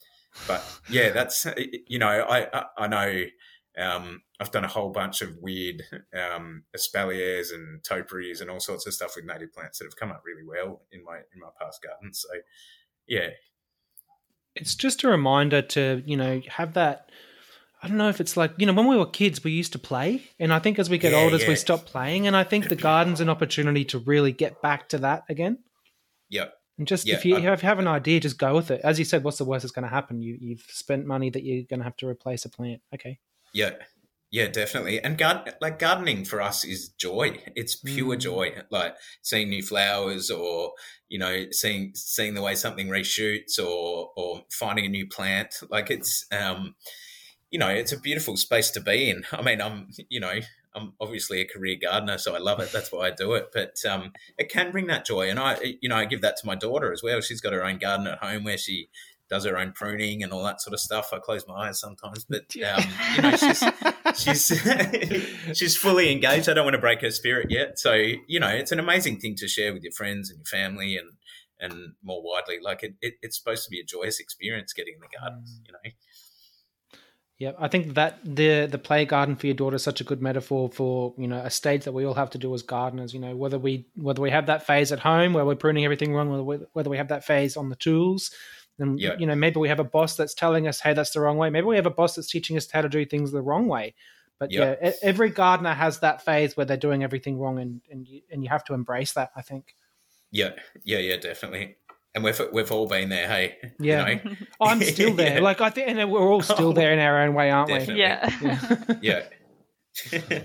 [0.47, 1.47] but yeah, that's
[1.87, 3.25] you know I I, I know
[3.79, 5.83] um, I've done a whole bunch of weird
[6.15, 10.11] um, espaliers and topiaries and all sorts of stuff with native plants that have come
[10.11, 12.15] up really well in my in my past garden.
[12.15, 12.29] So,
[13.07, 13.31] yeah,
[14.55, 17.11] it's just a reminder to you know have that.
[17.83, 19.79] I don't know if it's like you know when we were kids we used to
[19.79, 21.49] play, and I think as we get yeah, older, yeah.
[21.49, 24.99] we stop playing, and I think the garden's an opportunity to really get back to
[24.99, 25.59] that again.
[26.31, 26.55] Yep.
[26.79, 28.81] And just yeah, if you, I, if you have an idea, just go with it.
[28.83, 30.21] As you said, what's the worst that's going to happen?
[30.21, 32.81] You you've spent money that you're going to have to replace a plant.
[32.95, 33.19] Okay.
[33.57, 33.71] Yeah,
[34.31, 35.03] yeah, definitely.
[35.03, 37.39] And garden, like gardening for us is joy.
[37.55, 38.21] It's pure mm.
[38.21, 38.55] joy.
[38.71, 40.73] Like seeing new flowers, or
[41.09, 45.55] you know, seeing seeing the way something reshoots, or or finding a new plant.
[45.71, 46.75] Like it's, um,
[47.51, 49.25] you know, it's a beautiful space to be in.
[49.33, 50.39] I mean, I'm, you know,
[50.75, 52.71] I'm obviously a career gardener, so I love it.
[52.75, 53.47] That's why I do it.
[53.55, 56.47] But um, it can bring that joy, and I, you know, I give that to
[56.47, 57.23] my daughter as well.
[57.23, 58.91] She's got her own garden at home where she
[59.29, 61.11] does her own pruning and all that sort of stuff.
[61.13, 62.85] I close my eyes sometimes, but um,
[63.17, 63.65] you know, she's
[64.17, 66.49] she's she's fully engaged.
[66.49, 67.79] I don't want to break her spirit yet.
[67.79, 67.93] So
[68.27, 71.11] you know, it's an amazing thing to share with your friends and your family and
[71.59, 72.59] and more widely.
[72.63, 75.45] Like it, it it's supposed to be a joyous experience getting in the garden.
[75.45, 75.67] Mm.
[75.67, 75.91] You know.
[77.39, 80.23] Yeah, I think that the the play garden for your daughter is such a good
[80.23, 83.13] metaphor for you know a stage that we all have to do as gardeners.
[83.13, 86.15] You know whether we whether we have that phase at home where we're pruning everything
[86.15, 88.31] wrong, whether whether we have that phase on the tools,
[88.79, 89.17] and yeah.
[89.19, 91.51] you know, maybe we have a boss that's telling us, "Hey, that's the wrong way."
[91.51, 93.95] Maybe we have a boss that's teaching us how to do things the wrong way.
[94.39, 98.07] But yeah, yeah every gardener has that phase where they're doing everything wrong, and and
[98.07, 99.31] you, and you have to embrace that.
[99.35, 99.75] I think.
[100.31, 100.51] Yeah,
[100.85, 101.77] yeah, yeah, definitely.
[102.15, 103.29] And we've we've all been there.
[103.29, 104.37] Hey, yeah, you know?
[104.61, 105.37] I'm still there.
[105.37, 105.43] yeah.
[105.43, 107.95] Like I think, and we're all still oh, there in our own way, aren't definitely.
[107.95, 108.01] we?
[108.01, 109.23] Yeah, yeah.
[110.23, 110.43] yeah.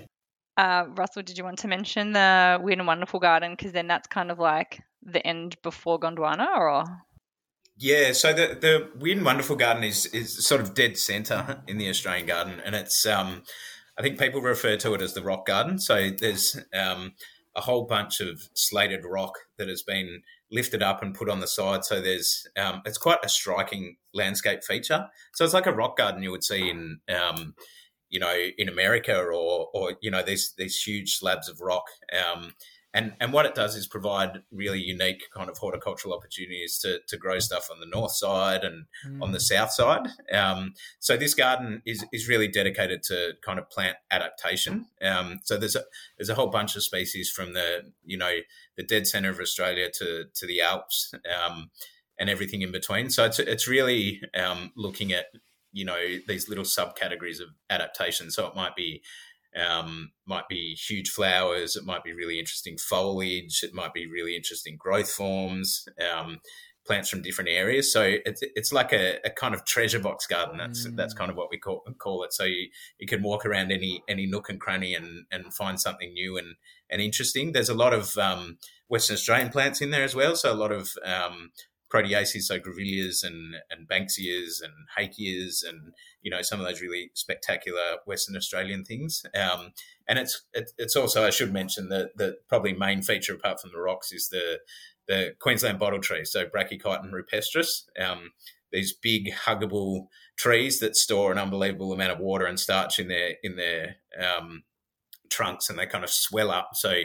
[0.56, 3.52] uh, Russell, did you want to mention the Weird and Wonderful Garden?
[3.52, 6.84] Because then that's kind of like the end before Gondwana, or
[7.82, 11.78] yeah, so the the Weird and Wonderful Garden is is sort of dead centre in
[11.78, 13.42] the Australian garden, and it's um,
[13.98, 15.80] I think people refer to it as the rock garden.
[15.80, 17.14] So there's um,
[17.56, 21.48] a whole bunch of slated rock that has been lifted up and put on the
[21.48, 21.84] side.
[21.84, 25.08] So there's um, it's quite a striking landscape feature.
[25.34, 27.56] So it's like a rock garden you would see in um,
[28.10, 31.86] you know in America or or you know these these huge slabs of rock.
[32.12, 32.54] Um,
[32.94, 37.16] and and what it does is provide really unique kind of horticultural opportunities to, to
[37.16, 39.22] grow stuff on the north side and mm.
[39.22, 40.08] on the south side.
[40.32, 44.86] Um, so this garden is is really dedicated to kind of plant adaptation.
[45.02, 45.84] Um, so there's a
[46.18, 48.38] there's a whole bunch of species from the you know
[48.76, 51.14] the dead center of Australia to to the Alps
[51.44, 51.70] um,
[52.18, 53.08] and everything in between.
[53.08, 55.26] So it's it's really um, looking at
[55.72, 58.30] you know these little subcategories of adaptation.
[58.30, 59.02] So it might be
[59.56, 61.76] um, might be huge flowers.
[61.76, 63.62] It might be really interesting foliage.
[63.62, 65.86] It might be really interesting growth forms.
[66.00, 66.40] Um,
[66.84, 67.92] plants from different areas.
[67.92, 70.58] So it's it's like a, a kind of treasure box garden.
[70.58, 70.96] That's mm.
[70.96, 72.32] that's kind of what we call call it.
[72.32, 72.68] So you,
[72.98, 76.56] you can walk around any any nook and cranny and, and find something new and,
[76.90, 77.52] and interesting.
[77.52, 78.58] There's a lot of um,
[78.88, 80.34] Western Australian plants in there as well.
[80.34, 80.90] So a lot of
[81.92, 85.92] proteaceae, so grevilleas and, and banksias and hakeas and,
[86.22, 89.24] you know, some of those really spectacular Western Australian things.
[89.34, 89.72] Um,
[90.08, 93.80] and it's, it's also, I should mention that the probably main feature apart from the
[93.80, 94.60] rocks is the,
[95.08, 97.82] the Queensland bottle tree, so Brachychiton rupestris.
[98.00, 98.30] Um,
[98.70, 100.06] these big huggable
[100.36, 104.62] trees that store an unbelievable amount of water and starch in their in their um,
[105.28, 106.70] trunks, and they kind of swell up.
[106.74, 107.02] So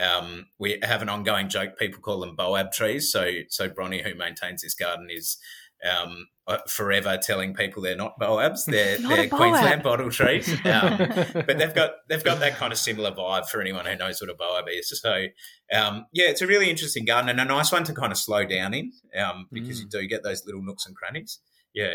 [0.00, 1.78] um, we have an ongoing joke.
[1.78, 3.10] People call them boab trees.
[3.10, 5.38] So, so Bronnie, who maintains this garden, is
[5.84, 8.64] um, uh, forever telling people they're not boabs.
[8.66, 10.54] They're, they're Queensland bottle trees.
[10.66, 10.98] Um,
[11.32, 14.30] but they've got they've got that kind of similar vibe for anyone who knows what
[14.30, 14.88] a boab is.
[15.00, 15.26] So,
[15.72, 18.44] um, yeah, it's a really interesting garden and a nice one to kind of slow
[18.44, 19.84] down in um, because mm.
[19.84, 21.38] you do get those little nooks and crannies.
[21.72, 21.94] Yeah.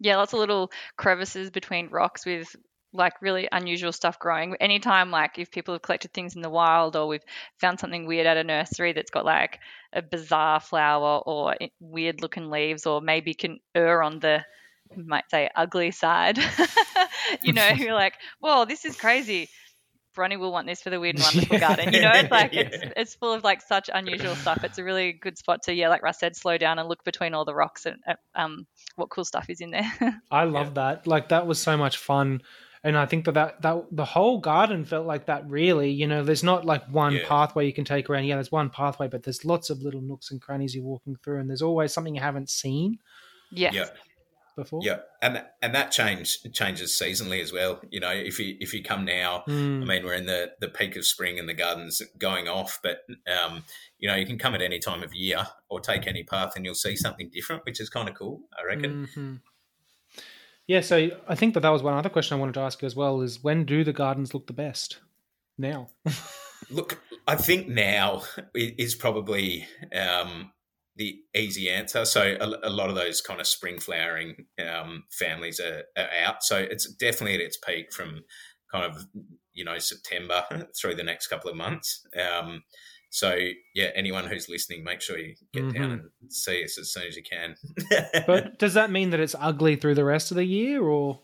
[0.00, 2.54] Yeah, lots of little crevices between rocks with
[2.92, 4.54] like really unusual stuff growing.
[4.56, 7.24] Anytime, like if people have collected things in the wild or we've
[7.58, 9.60] found something weird at a nursery that's got like
[9.92, 14.44] a bizarre flower or weird looking leaves, or maybe can err on the,
[14.96, 16.38] might say, ugly side,
[17.42, 19.48] you know, you're like, whoa, this is crazy.
[20.16, 21.94] Bronnie will want this for the weird and wonderful garden.
[21.94, 22.68] You know, it's like yeah.
[22.72, 24.64] it's, it's full of like such unusual stuff.
[24.64, 27.32] It's a really good spot to yeah, like Russ said, slow down and look between
[27.32, 27.98] all the rocks and
[28.34, 29.92] um, what cool stuff is in there.
[30.30, 30.94] I love yeah.
[30.94, 31.06] that.
[31.06, 32.42] Like that was so much fun
[32.82, 35.48] and I think that, that that the whole garden felt like that.
[35.48, 37.28] Really, you know, there's not like one yeah.
[37.28, 38.24] pathway you can take around.
[38.24, 41.40] Yeah, there's one pathway, but there's lots of little nooks and crannies you're walking through,
[41.40, 42.98] and there's always something you haven't seen.
[43.50, 43.72] Yeah.
[43.72, 43.86] Yeah.
[44.56, 44.80] Before.
[44.82, 47.80] Yeah, and and that change changes seasonally as well.
[47.90, 49.80] You know, if you if you come now, mm.
[49.80, 52.98] I mean, we're in the the peak of spring and the garden's going off, but
[53.28, 53.62] um,
[53.98, 56.64] you know, you can come at any time of year or take any path, and
[56.64, 58.40] you'll see something different, which is kind of cool.
[58.58, 59.06] I reckon.
[59.06, 59.34] Mm-hmm.
[60.70, 62.86] Yeah, so I think that that was one other question I wanted to ask you
[62.86, 65.00] as well is when do the gardens look the best?
[65.58, 65.88] Now.
[66.70, 68.22] look, I think now
[68.54, 70.52] is probably um,
[70.94, 72.04] the easy answer.
[72.04, 76.44] So a, a, lot of those kind of spring flowering um, families are, are, out.
[76.44, 78.20] So it's definitely at its peak from
[78.70, 79.08] kind of
[79.52, 80.44] you know September
[80.80, 82.06] through the next couple of months.
[82.16, 82.62] Um,
[83.10, 83.36] so
[83.74, 85.82] yeah, anyone who's listening, make sure you get mm-hmm.
[85.82, 87.56] down and see us as soon as you can.
[88.26, 91.20] but does that mean that it's ugly through the rest of the year, or?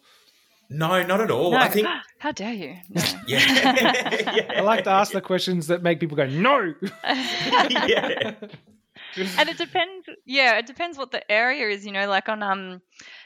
[0.69, 1.53] No, not at all.
[1.53, 1.59] No.
[1.59, 1.87] I think.
[2.19, 2.77] How dare you?
[2.91, 3.03] No.
[3.29, 4.35] yeah.
[4.35, 4.53] yeah.
[4.57, 6.75] I like to ask the questions that make people go no.
[7.05, 8.35] yeah.
[9.17, 10.09] and it depends.
[10.25, 11.87] Yeah, it depends what the area is.
[11.87, 12.83] You know, like on um,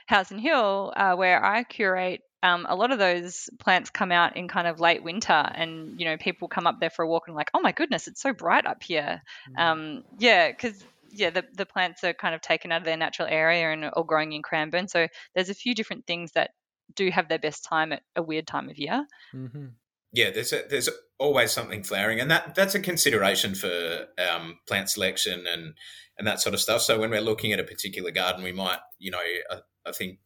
[0.06, 4.48] Howson Hill, uh, where I curate um, a lot of those plants come out in
[4.48, 7.36] kind of late winter, and you know people come up there for a walk and
[7.36, 9.22] like, oh my goodness, it's so bright up here.
[9.50, 9.60] Mm.
[9.60, 13.28] Um, yeah, because yeah, the, the plants are kind of taken out of their natural
[13.28, 14.88] area and are growing in Cranbourne.
[14.88, 16.50] So there's a few different things that
[16.94, 19.06] do have their best time at a weird time of year.
[19.34, 19.66] Mm-hmm.
[20.12, 20.88] Yeah, there's a, there's
[21.18, 25.74] always something flowering, and that that's a consideration for um, plant selection and
[26.18, 26.82] and that sort of stuff.
[26.82, 30.18] So when we're looking at a particular garden, we might, you know, I, I think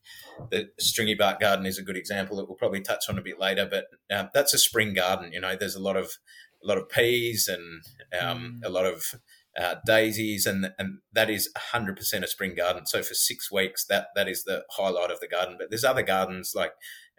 [0.51, 3.39] the stringy bark garden is a good example that we'll probably touch on a bit
[3.39, 3.69] later.
[3.71, 5.33] But um, that's a spring garden.
[5.33, 6.13] You know, there's a lot of
[6.63, 7.83] a lot of peas and
[8.21, 8.67] um, mm.
[8.67, 9.15] a lot of
[9.59, 12.87] uh, daisies, and and that is 100% a spring garden.
[12.87, 15.57] So for six weeks, that that is the highlight of the garden.
[15.59, 16.73] But there's other gardens like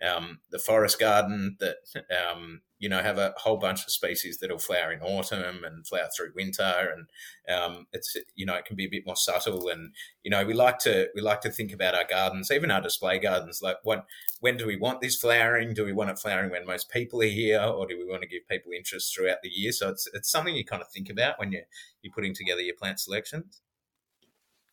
[0.06, 1.78] um, the forest garden that
[2.12, 6.08] um, you know have a whole bunch of species that'll flower in autumn and flower
[6.16, 9.70] through winter, and um, it's you know it can be a bit more subtle.
[9.70, 9.92] And
[10.24, 13.18] you know we like to we like to think about our gardens, even our display
[13.18, 14.06] gardens, like what
[14.40, 15.74] when do we want this flowering?
[15.74, 18.28] Do we want it flowering when most people are here, or do we want to
[18.28, 19.72] give people interest throughout the year?
[19.72, 21.64] So it's it's something you kind of think about when you're
[22.04, 23.62] you're putting together your plant selections.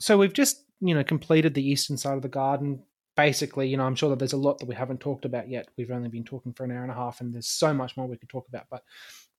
[0.01, 2.82] So we've just you know completed the eastern side of the garden
[3.16, 5.68] basically, you know, I'm sure that there's a lot that we haven't talked about yet.
[5.76, 8.06] We've only been talking for an hour and a half, and there's so much more
[8.06, 8.66] we could talk about.
[8.70, 8.82] But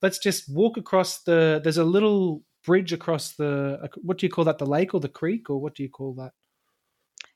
[0.01, 1.61] let's just walk across the.
[1.63, 3.89] There's a little bridge across the.
[4.01, 4.57] What do you call that?
[4.57, 6.33] The lake or the creek, or what do you call that?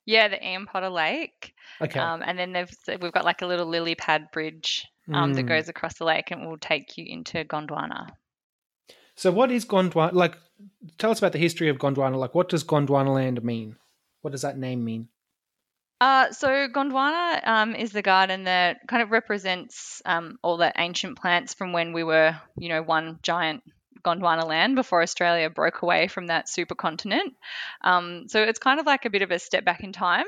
[0.05, 1.53] Yeah, the Ian Potter Lake.
[1.81, 1.99] Okay.
[1.99, 2.53] Um, and then
[3.01, 5.35] we've got like a little lily pad bridge um, mm.
[5.35, 8.07] that goes across the lake and will take you into Gondwana.
[9.15, 10.13] So, what is Gondwana?
[10.13, 10.37] Like,
[10.97, 12.15] tell us about the history of Gondwana.
[12.17, 13.75] Like, what does Gondwana land mean?
[14.21, 15.09] What does that name mean?
[15.99, 21.17] Uh, so Gondwana um, is the garden that kind of represents um, all the ancient
[21.19, 23.63] plants from when we were, you know, one giant
[24.03, 27.33] Gondwana land before Australia broke away from that supercontinent.
[27.83, 30.25] Um, so it's kind of like a bit of a step back in time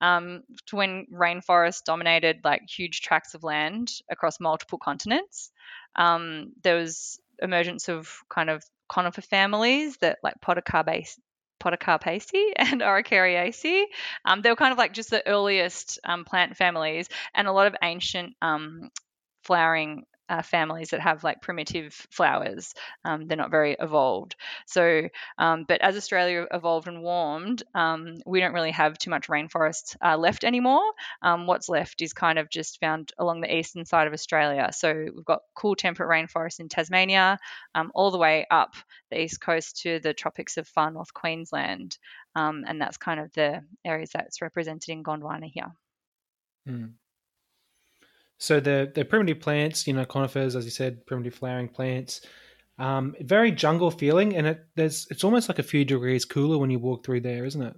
[0.00, 5.50] um, to when rainforest dominated like huge tracts of land across multiple continents.
[5.94, 11.16] Um, there was emergence of kind of conifer families that like Podocarpaceae
[11.62, 13.84] Podocarpaceae and Araucariaceae.
[14.24, 17.66] Um, they were kind of like just the earliest um, plant families, and a lot
[17.66, 18.90] of ancient um,
[19.44, 22.74] flowering uh, families that have like primitive flowers.
[23.04, 24.34] Um, they're not very evolved.
[24.66, 29.28] So, um, but as Australia evolved and warmed, um, we don't really have too much
[29.28, 30.92] rainforest uh, left anymore.
[31.20, 34.70] Um, what's left is kind of just found along the eastern side of Australia.
[34.72, 37.38] So we've got cool temperate rainforest in Tasmania,
[37.74, 38.74] um, all the way up
[39.10, 41.98] the east coast to the tropics of far north Queensland.
[42.34, 45.72] Um, and that's kind of the areas that's represented in Gondwana here.
[46.66, 46.92] Mm.
[48.38, 52.22] So the the primitive plants, you know, conifers, as you said, primitive flowering plants,
[52.78, 56.70] um, very jungle feeling, and it there's it's almost like a few degrees cooler when
[56.70, 57.76] you walk through there, isn't it?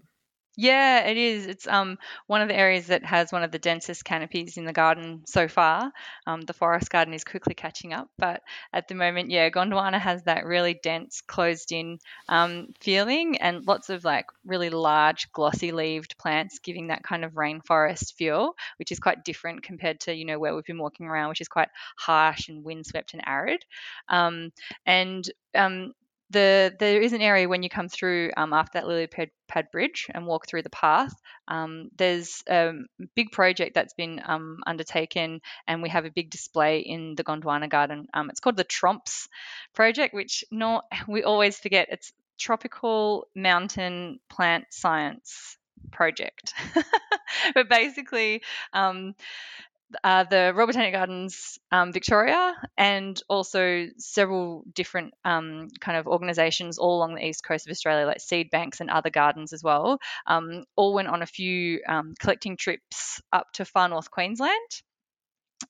[0.57, 1.47] Yeah, it is.
[1.47, 1.99] It's um
[2.29, 5.49] one of the areas that has one of the densest canopies in the garden so
[5.49, 5.91] far.
[6.29, 8.41] Um, the forest garden is quickly catching up, but
[8.73, 11.99] at the moment, yeah, Gondwana has that really dense, closed-in
[12.29, 18.15] um, feeling, and lots of like really large, glossy-leaved plants, giving that kind of rainforest
[18.15, 21.41] feel, which is quite different compared to you know where we've been walking around, which
[21.41, 21.69] is quite
[21.99, 23.65] harsh and windswept and arid.
[24.09, 24.53] Um,
[24.87, 25.95] and um,
[26.35, 29.71] the there is an area when you come through um, after that lily pad, pad,
[29.73, 31.15] bridge and walk through the path.
[31.49, 32.73] Um, there's a
[33.15, 37.71] big project that's been um, undertaken, and we have a big display in the Gondwana
[37.71, 38.09] Garden.
[38.13, 39.29] Um, it's called the Tromps
[39.75, 41.89] Project, which not we always forget.
[41.91, 45.57] It's Tropical Mountain Plant Science
[45.93, 46.53] project.
[47.55, 48.43] but basically,
[48.73, 49.15] um,
[50.03, 56.79] uh, the Royal Botanic Gardens um, Victoria and also several different um, kind of organisations
[56.79, 59.99] all along the east coast of Australia, like seed banks and other gardens as well,
[60.27, 64.83] um, all went on a few um, collecting trips up to far north Queensland.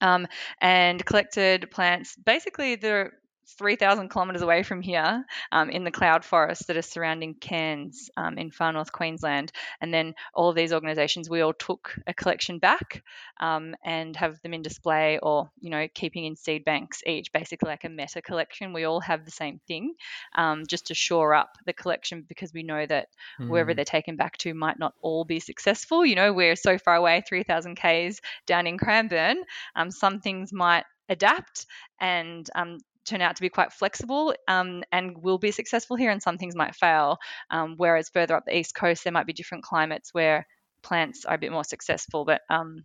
[0.00, 0.26] Um,
[0.60, 3.10] and collected plants basically the
[3.46, 8.38] 3,000 kilometres away from here um, in the cloud forests that are surrounding Cairns um,
[8.38, 9.52] in far north Queensland.
[9.80, 13.02] And then all of these organisations, we all took a collection back
[13.40, 17.68] um, and have them in display or, you know, keeping in seed banks each, basically
[17.68, 18.72] like a meta collection.
[18.72, 19.94] We all have the same thing
[20.36, 23.08] um, just to shore up the collection because we know that
[23.40, 23.48] mm.
[23.48, 23.76] wherever hmm.
[23.76, 26.04] they're taken back to might not all be successful.
[26.04, 29.42] You know, we're so far away, 3,000 Ks down in Cranbourne.
[29.76, 31.66] Um, some things might adapt
[32.00, 36.22] and um, turn out to be quite flexible um, and will be successful here, and
[36.22, 37.18] some things might fail.
[37.50, 40.46] Um, whereas further up the east coast, there might be different climates where
[40.82, 42.24] plants are a bit more successful.
[42.24, 42.84] But um,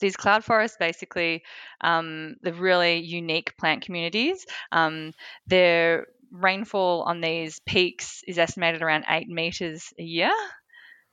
[0.00, 1.42] these cloud forests, basically,
[1.80, 5.12] um, really unique plant communities, um,
[5.46, 10.32] their rainfall on these peaks is estimated around eight meters a year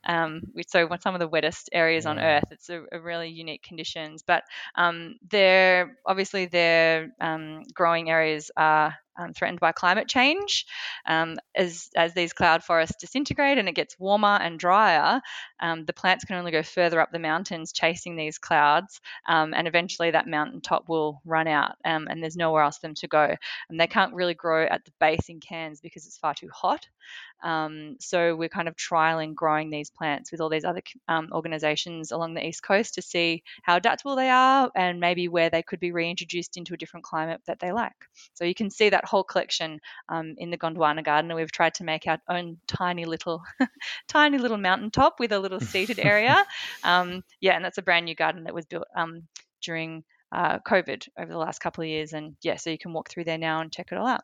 [0.04, 2.10] um, so some of the wettest areas yeah.
[2.10, 2.44] on Earth.
[2.50, 8.94] It's a, a, really unique conditions, but um, they're obviously their um, growing areas are
[9.18, 10.66] um, threatened by climate change.
[11.06, 15.20] Um, as, as these cloud forests disintegrate and it gets warmer and drier,
[15.60, 19.68] um, the plants can only go further up the mountains chasing these clouds, um, and
[19.68, 23.34] eventually that mountaintop will run out um, and there's nowhere else for them to go.
[23.68, 26.86] And they can't really grow at the base in Cairns because it's far too hot.
[27.42, 30.82] Um, so we're kind of trialing growing these plants with all these other
[31.32, 35.62] organisations along the east coast to see how adaptable they are and maybe where they
[35.62, 37.92] could be reintroduced into a different climate that they like.
[38.34, 41.52] So you can see that that whole collection um, in the Gondwana Garden, and we've
[41.52, 43.42] tried to make our own tiny little,
[44.08, 46.44] tiny little mountaintop with a little seated area.
[46.84, 49.22] Um, yeah, and that's a brand new garden that was built um,
[49.60, 53.10] during uh, COVID over the last couple of years, and yeah, so you can walk
[53.10, 54.22] through there now and check it all out.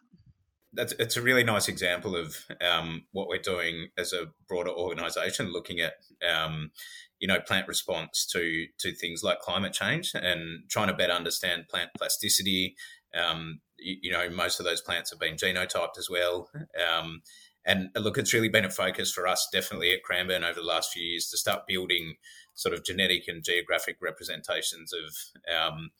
[0.73, 5.53] That's it's a really nice example of um, what we're doing as a broader organisation,
[5.53, 5.95] looking at
[6.29, 6.71] um,
[7.19, 11.69] you know plant response to to things like climate change and trying to better understand
[11.69, 12.77] plant plasticity,
[13.15, 16.51] um, you, know, most of those plants have been genotyped as well.
[16.79, 17.23] Um,
[17.65, 20.93] and look, it's really been a focus for us, definitely at Cranbourne over the last
[20.93, 22.15] few years, to start building
[22.55, 25.91] sort of genetic and geographic representations of, um,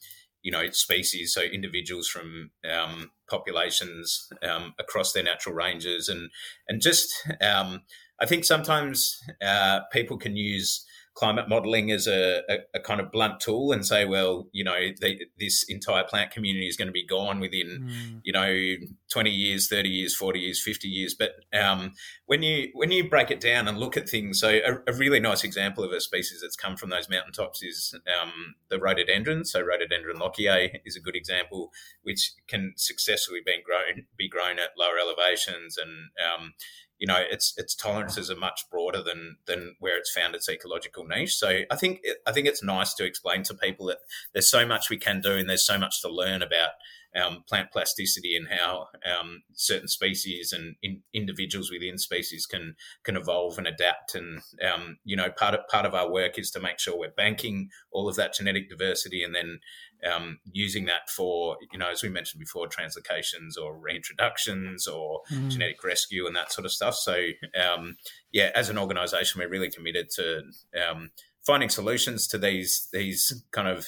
[0.43, 6.31] you know, species, so individuals from um, populations um, across their natural ranges, and
[6.69, 7.83] and just um,
[8.21, 10.85] I think sometimes uh, people can use
[11.19, 14.79] climate modeling as a, a, a, kind of blunt tool and say, well, you know,
[15.01, 18.21] they, this entire plant community is going to be gone within, mm.
[18.23, 18.77] you know,
[19.11, 21.17] 20 years, 30 years, 40 years, 50 years.
[21.19, 21.95] But um,
[22.27, 25.19] when you when you break it down and look at things, so a, a, really
[25.19, 29.45] nice example of a species that's come from those mountaintops is um, the rhododendron.
[29.45, 31.73] So rhododendron lochiae is a good example,
[32.03, 36.53] which can successfully be grown be grown at lower elevations and um,
[36.99, 41.05] you know its its tolerances are much broader than than where it's found its ecological
[41.05, 41.37] niche.
[41.37, 43.99] So I think I think it's nice to explain to people that
[44.33, 46.71] there's so much we can do and there's so much to learn about
[47.17, 53.17] um, plant plasticity and how um, certain species and in, individuals within species can can
[53.17, 54.15] evolve and adapt.
[54.15, 57.11] And um, you know, part of part of our work is to make sure we're
[57.11, 59.61] banking all of that genetic diversity and then
[60.05, 65.51] um, using that for, you know, as we mentioned before, translocations or reintroductions or mm.
[65.51, 66.95] genetic rescue and that sort of stuff.
[66.95, 67.29] So,
[67.61, 67.97] um,
[68.33, 70.43] yeah, as an organisation, we're really committed to
[70.89, 71.11] um,
[71.47, 73.87] finding solutions to these these kind of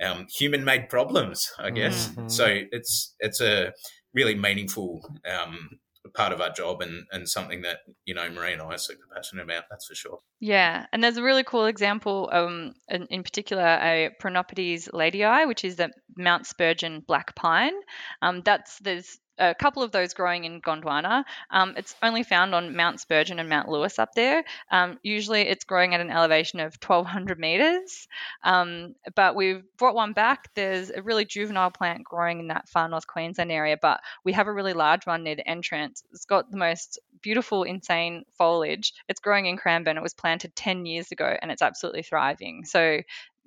[0.00, 2.08] um, human-made problems, I guess.
[2.08, 2.28] Mm-hmm.
[2.28, 3.72] So it's it's a
[4.14, 5.80] really meaningful um,
[6.14, 9.04] part of our job and, and something that you know Marie and I are super
[9.14, 9.64] passionate about.
[9.70, 10.20] That's for sure.
[10.40, 15.64] Yeah, and there's a really cool example, um, in, in particular, a Prumnopitys ladei, which
[15.64, 17.74] is the Mount Spurgeon black pine.
[18.22, 21.24] Um, that's there's a couple of those growing in Gondwana.
[21.50, 24.44] Um, it's only found on Mount Spurgeon and Mount Lewis up there.
[24.70, 28.06] Um, usually it's growing at an elevation of 1200 meters.
[28.44, 30.48] Um, but we've brought one back.
[30.54, 34.46] There's a really juvenile plant growing in that far north Queensland area, but we have
[34.46, 36.04] a really large one near the entrance.
[36.12, 38.92] It's got the most beautiful, insane foliage.
[39.08, 39.96] It's growing in Cranbourne.
[39.96, 42.64] It was planted 10 years ago and it's absolutely thriving.
[42.64, 43.00] So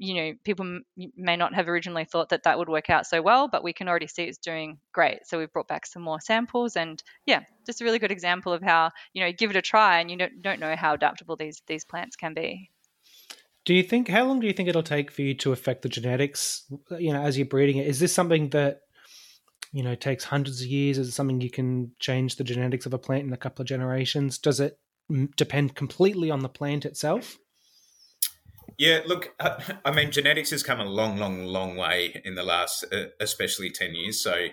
[0.04, 0.82] you know, people
[1.16, 3.88] may not have originally thought that that would work out so well, but we can
[3.88, 5.26] already see it's doing great.
[5.26, 8.62] So we've brought back some more samples, and yeah, just a really good example of
[8.62, 11.62] how you know give it a try, and you don't, don't know how adaptable these
[11.68, 12.70] these plants can be.
[13.64, 15.90] Do you think how long do you think it'll take for you to affect the
[15.90, 16.66] genetics?
[16.92, 18.82] You know, as you're breeding it, is this something that
[19.72, 20.98] you know takes hundreds of years?
[20.98, 23.70] Is it something you can change the genetics of a plant in a couple of
[23.70, 24.38] generations?
[24.38, 24.78] Does it
[25.38, 27.38] depend completely on the plant itself?
[28.78, 29.34] Yeah, look,
[29.86, 33.70] I mean, genetics has come a long, long, long way in the last, uh, especially
[33.70, 34.22] ten years.
[34.22, 34.48] So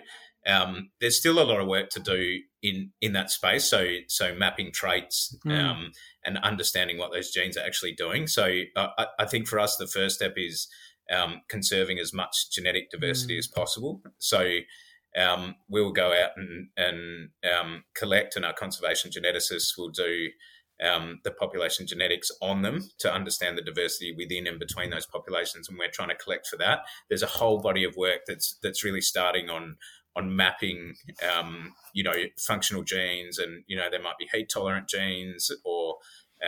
[0.47, 3.65] um, there's still a lot of work to do in in that space.
[3.65, 5.57] So so mapping traits mm.
[5.57, 5.91] um,
[6.25, 8.27] and understanding what those genes are actually doing.
[8.27, 10.67] So uh, I, I, think for us, the first step is
[11.11, 13.39] um, conserving as much genetic diversity mm.
[13.39, 14.01] as possible.
[14.17, 14.59] So
[15.15, 20.29] um, we'll go out and and um, collect, and our conservation geneticists will do
[20.81, 25.69] um, the population genetics on them to understand the diversity within and between those populations,
[25.69, 26.79] and we're trying to collect for that.
[27.09, 29.77] There's a whole body of work that's that's really starting on
[30.15, 30.95] on mapping,
[31.33, 35.97] um, you know, functional genes, and you know there might be heat tolerant genes, or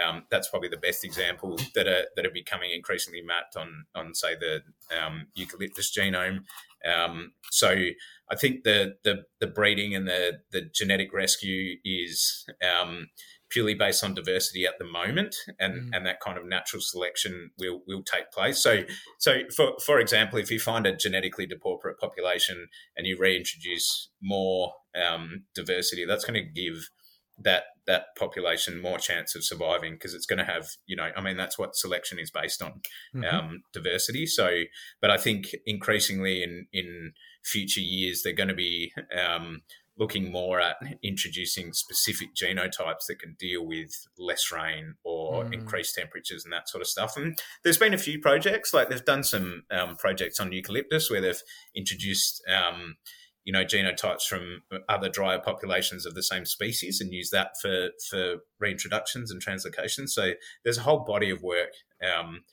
[0.02, 4.14] um, that's probably the best example that are that are becoming increasingly mapped on on
[4.16, 4.62] say the
[4.98, 6.40] um, eucalyptus genome.
[6.84, 13.10] Um, so I think the the the breeding and the the genetic rescue is um,
[13.54, 15.90] purely based on diversity at the moment, and, mm.
[15.94, 18.62] and that kind of natural selection will will take place.
[18.62, 18.84] So
[19.20, 22.68] so for for example, if you find a genetically depauperate population
[22.98, 26.90] and you reintroduce more um, diversity, that's going to give
[27.38, 31.22] that that population more chance of surviving because it's going to have you know i
[31.22, 32.82] mean that's what selection is based on
[33.14, 33.24] mm-hmm.
[33.24, 34.62] um, diversity so
[35.02, 37.12] but i think increasingly in in
[37.44, 39.64] future years they're going to be um,
[39.98, 45.54] looking more at introducing specific genotypes that can deal with less rain or mm.
[45.54, 47.16] increased temperatures and that sort of stuff.
[47.16, 51.22] And there's been a few projects, like they've done some um, projects on eucalyptus where
[51.22, 51.42] they've
[51.76, 52.96] introduced, um,
[53.44, 57.90] you know, genotypes from other drier populations of the same species and use that for
[58.10, 60.10] for reintroductions and translocations.
[60.10, 60.32] So
[60.64, 61.74] there's a whole body of work.
[62.02, 62.44] Um,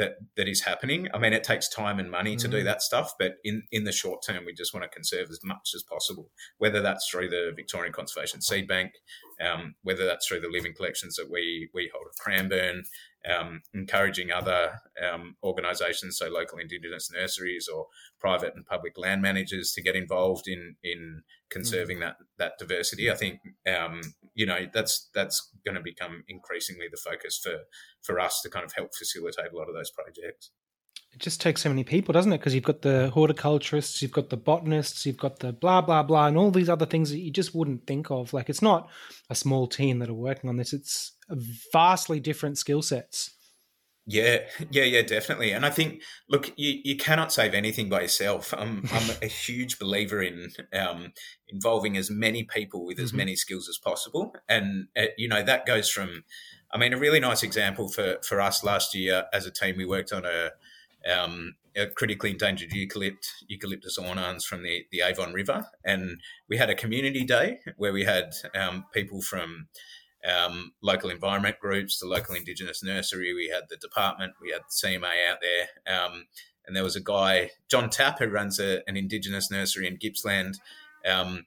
[0.00, 1.08] that that is happening.
[1.12, 2.64] I mean, it takes time and money to do mm.
[2.64, 5.72] that stuff, but in in the short term, we just want to conserve as much
[5.74, 6.30] as possible.
[6.58, 8.92] Whether that's through the Victorian Conservation Seed Bank,
[9.40, 12.84] um, whether that's through the living collections that we we hold at Cranbourne,
[13.28, 17.86] um, encouraging other um, organisations, so local Indigenous nurseries or
[18.18, 22.00] private and public land managers, to get involved in in conserving mm.
[22.00, 23.10] that that diversity.
[23.10, 24.00] I think um,
[24.34, 27.58] you know that's that's going to become increasingly the focus for
[28.02, 30.50] for us to kind of help facilitate a lot of those projects.
[31.12, 32.38] It just takes so many people, doesn't it?
[32.38, 36.26] Because you've got the horticulturists, you've got the botanists, you've got the blah blah blah,
[36.26, 38.32] and all these other things that you just wouldn't think of.
[38.32, 38.88] Like it's not
[39.28, 41.12] a small team that are working on this; it's
[41.72, 43.32] vastly different skill sets.
[44.06, 44.38] Yeah,
[44.70, 45.52] yeah, yeah, definitely.
[45.52, 48.52] And I think, look, you, you cannot save anything by yourself.
[48.56, 51.12] I'm, I'm a huge believer in um,
[51.48, 53.18] involving as many people with as mm-hmm.
[53.18, 54.34] many skills as possible.
[54.48, 56.24] And, uh, you know, that goes from
[56.72, 59.84] I mean, a really nice example for for us last year as a team, we
[59.84, 60.50] worked on a
[61.08, 65.66] um, a critically endangered eucalypt, Eucalyptus ornans from the, the Avon River.
[65.84, 69.68] And we had a community day where we had um, people from
[70.24, 74.88] um, local environment groups, the local Indigenous nursery, we had the department, we had the
[74.88, 75.94] CMA out there.
[75.94, 76.26] Um,
[76.66, 80.60] and there was a guy, John Tapp, who runs a, an Indigenous nursery in Gippsland.
[81.06, 81.46] Um,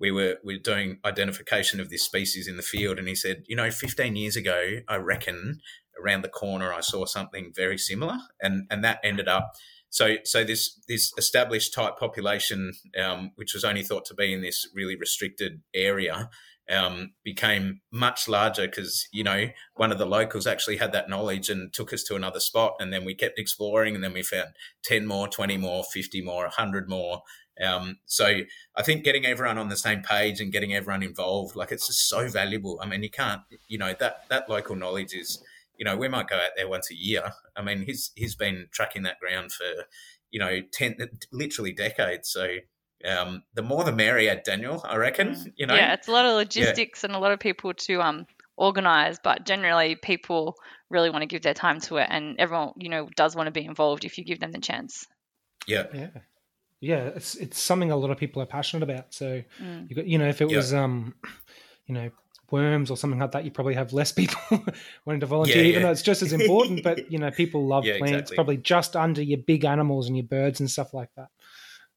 [0.00, 3.44] we were we were doing identification of this species in the field, and he said,
[3.46, 5.60] you know, 15 years ago, I reckon
[6.02, 9.52] around the corner I saw something very similar, and and that ended up.
[9.90, 14.42] So, so this this established type population, um, which was only thought to be in
[14.42, 16.28] this really restricted area,
[16.70, 21.48] um, became much larger because you know one of the locals actually had that knowledge
[21.48, 24.48] and took us to another spot, and then we kept exploring, and then we found
[24.82, 27.22] ten more, twenty more, fifty more, hundred more.
[27.60, 28.40] Um, so
[28.76, 32.08] I think getting everyone on the same page and getting everyone involved, like it's just
[32.08, 32.78] so valuable.
[32.80, 35.42] I mean, you can't, you know, that that local knowledge is
[35.78, 37.32] you know, we might go out there once a year.
[37.56, 39.84] I mean, he's he's been tracking that ground for,
[40.30, 40.96] you know, ten
[41.32, 42.28] literally decades.
[42.28, 42.56] So
[43.08, 44.84] um, the more the merrier, Daniel.
[44.84, 45.28] I reckon.
[45.28, 45.52] Mm.
[45.56, 47.08] You know, yeah, it's a lot of logistics yeah.
[47.08, 48.26] and a lot of people to um
[48.56, 50.56] organize, but generally people
[50.90, 53.52] really want to give their time to it, and everyone you know does want to
[53.52, 55.06] be involved if you give them the chance.
[55.66, 55.86] Yeah.
[55.94, 56.08] Yeah.
[56.80, 59.12] Yeah, it's it's something a lot of people are passionate about.
[59.12, 59.90] So, mm.
[59.90, 61.14] you, got, you know, if it was, um,
[61.86, 62.10] you know,
[62.50, 64.40] worms or something like that, you probably have less people
[65.04, 65.86] wanting to volunteer, yeah, even yeah.
[65.86, 66.82] though it's just as important.
[66.82, 68.34] but you know, people love yeah, plants, exactly.
[68.36, 71.28] probably just under your big animals and your birds and stuff like that.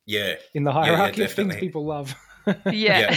[0.06, 2.15] Yeah, in the hierarchy of things people love.
[2.72, 3.14] yeah.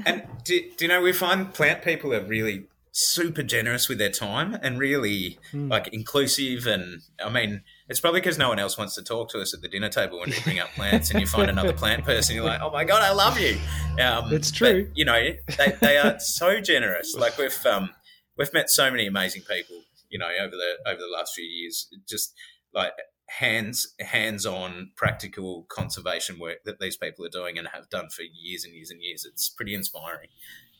[0.06, 4.10] and do, do you know we find plant people are really super generous with their
[4.10, 5.70] time and really mm.
[5.70, 9.40] like inclusive and I mean it's probably because no one else wants to talk to
[9.40, 12.04] us at the dinner table when we bring up plants and you find another plant
[12.04, 12.36] person.
[12.36, 13.58] You're like, oh my God, I love you.
[14.02, 14.84] Um, it's true.
[14.84, 17.14] But, you know, they, they are so generous.
[17.14, 17.90] Like we've, um,
[18.36, 19.76] we've met so many amazing people,
[20.10, 22.34] you know, over the, over the last few years, just
[22.74, 22.92] like
[23.26, 28.64] hands, hands-on practical conservation work that these people are doing and have done for years
[28.64, 29.24] and years and years.
[29.24, 30.28] It's pretty inspiring.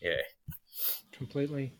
[0.02, 0.22] Yeah.
[1.12, 1.74] Completely.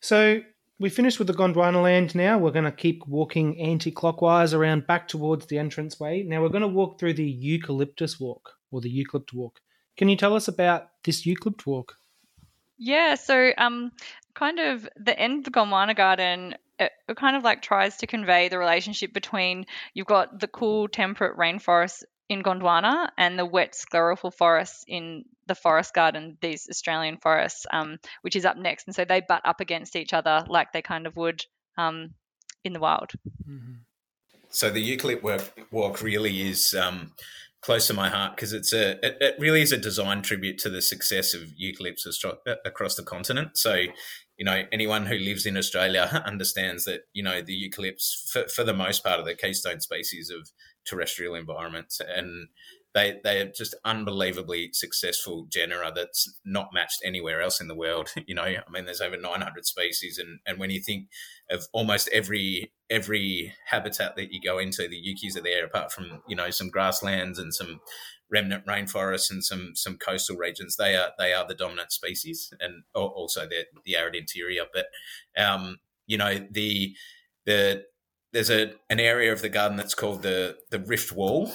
[0.00, 0.40] So
[0.82, 2.38] we finished with the Gondwana land now.
[2.38, 6.24] We're going to keep walking anti clockwise around back towards the entranceway.
[6.24, 9.60] Now we're going to walk through the eucalyptus walk or the eucalypt walk.
[9.96, 11.98] Can you tell us about this eucalypt walk?
[12.78, 13.92] Yeah, so um,
[14.34, 18.48] kind of the end of the Gondwana garden it kind of like tries to convey
[18.48, 22.02] the relationship between you've got the cool temperate rainforest
[22.32, 27.98] in Gondwana and the wet sclerophyll forests in the forest garden, these Australian forests, um,
[28.22, 28.86] which is up next.
[28.86, 31.44] And so they butt up against each other like they kind of would
[31.76, 32.14] um,
[32.64, 33.10] in the wild.
[33.46, 33.74] Mm-hmm.
[34.48, 37.12] So the eucalypt walk really is um,
[37.60, 40.70] close to my heart because it's a it, it, really is a design tribute to
[40.70, 42.06] the success of eucalypts
[42.64, 43.56] across the continent.
[43.56, 43.74] So
[44.36, 48.64] you know anyone who lives in Australia understands that you know the eucalypts for, for
[48.64, 50.50] the most part are the keystone species of
[50.84, 52.48] terrestrial environments and
[52.94, 58.10] they they are just unbelievably successful genera that's not matched anywhere else in the world.
[58.26, 61.08] You know, I mean, there's over 900 species, and and when you think
[61.50, 66.22] of almost every every habitat that you go into, the Yukis are there, apart from
[66.28, 67.80] you know some grasslands and some
[68.30, 70.76] remnant rainforests and some some coastal regions.
[70.76, 74.64] They are they are the dominant species, and also the the arid interior.
[74.72, 74.86] But
[75.36, 76.94] um, you know the
[77.44, 77.84] the
[78.32, 81.52] there's a an area of the garden that's called the the Rift Wall,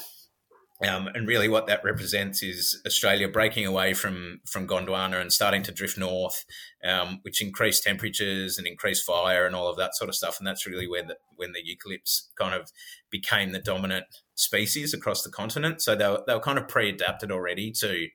[0.86, 5.64] um, and really, what that represents is Australia breaking away from from Gondwana and starting
[5.64, 6.46] to drift north,
[6.84, 10.38] um, which increased temperatures and increased fire and all of that sort of stuff.
[10.38, 12.70] And that's really where the, when the eucalypts kind of
[13.10, 14.06] became the dominant
[14.36, 15.82] species across the continent.
[15.82, 18.10] So they were, they were kind of pre-adapted already to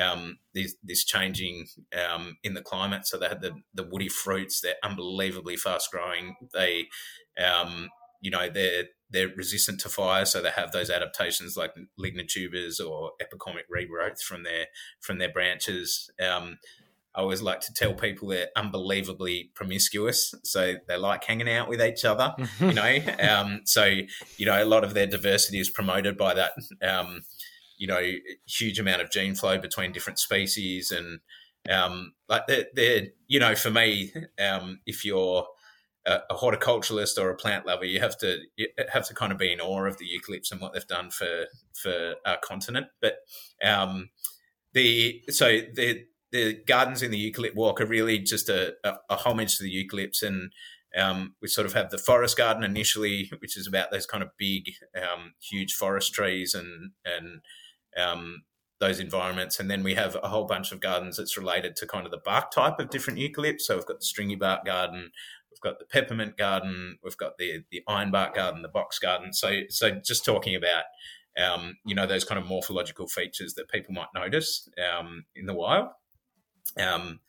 [0.00, 1.66] um, this, this changing
[2.08, 3.08] um, in the climate.
[3.08, 4.60] So they had the, the woody fruits.
[4.60, 6.36] They're unbelievably fast growing.
[6.52, 6.86] They,
[7.44, 7.88] um,
[8.24, 13.12] you know, they're they're resistant to fire, so they have those adaptations like lignotubers or
[13.22, 14.68] epicormic regrowth from their
[14.98, 16.10] from their branches.
[16.18, 16.56] Um,
[17.14, 21.82] I always like to tell people they're unbelievably promiscuous, so they like hanging out with
[21.82, 22.34] each other.
[22.60, 23.84] you know, um, so
[24.38, 26.52] you know a lot of their diversity is promoted by that.
[26.82, 27.20] Um,
[27.76, 28.00] you know,
[28.46, 31.20] huge amount of gene flow between different species, and
[31.68, 35.46] um, like they're, they're, you know, for me, um, if you're
[36.06, 39.38] a, a, horticulturalist or a plant lover, you have to you have to kind of
[39.38, 42.86] be in awe of the eucalypts and what they've done for for our continent.
[43.00, 43.18] But
[43.62, 44.10] um,
[44.72, 49.16] the so the the gardens in the eucalypt walk are really just a, a, a
[49.16, 50.50] homage to the eucalypts and
[50.96, 54.30] um, we sort of have the forest garden initially, which is about those kind of
[54.38, 57.40] big, um, huge forest trees and and
[57.96, 58.42] um,
[58.80, 59.58] those environments.
[59.58, 62.18] And then we have a whole bunch of gardens that's related to kind of the
[62.24, 63.62] bark type of different eucalypts.
[63.62, 65.10] So we've got the stringy bark garden,
[65.64, 69.32] got the peppermint garden, we've got the the ironbark garden, the box garden.
[69.32, 70.84] So so just talking about
[71.36, 75.54] um, you know those kind of morphological features that people might notice um, in the
[75.54, 75.88] wild.
[76.80, 77.20] Um,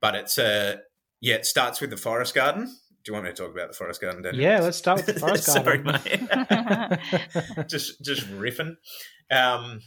[0.00, 0.76] but it's a uh,
[1.20, 2.66] yeah, it starts with the forest garden.
[2.66, 4.22] Do you want me to talk about the forest garden?
[4.22, 4.42] Daniel?
[4.42, 6.28] Yeah, let's start with the forest Sorry, garden.
[6.30, 7.68] mate.
[7.68, 8.76] just just riffing.
[9.30, 9.80] Um,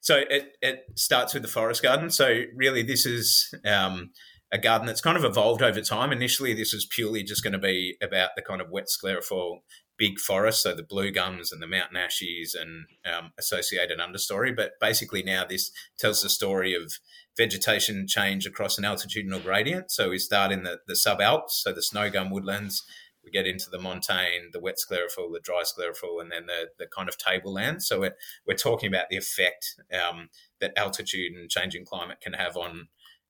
[0.00, 2.10] so it it starts with the forest garden.
[2.10, 4.10] So really, this is um,
[4.52, 6.12] a garden that's kind of evolved over time.
[6.12, 9.58] Initially, this was purely just going to be about the kind of wet sclerophyll
[9.98, 14.54] big forests, so the blue gums and the mountain ashes and um, associated understory.
[14.54, 16.92] But basically, now this tells the story of
[17.36, 19.90] vegetation change across an altitudinal gradient.
[19.90, 22.84] So we start in the, the subalps, so the snow gum woodlands.
[23.24, 26.86] We get into the montane, the wet sclerophyll, the dry sclerophyll, and then the, the
[26.86, 27.82] kind of tableland.
[27.82, 28.14] So we're,
[28.46, 30.28] we're talking about the effect um,
[30.60, 32.86] that altitude and changing climate can have on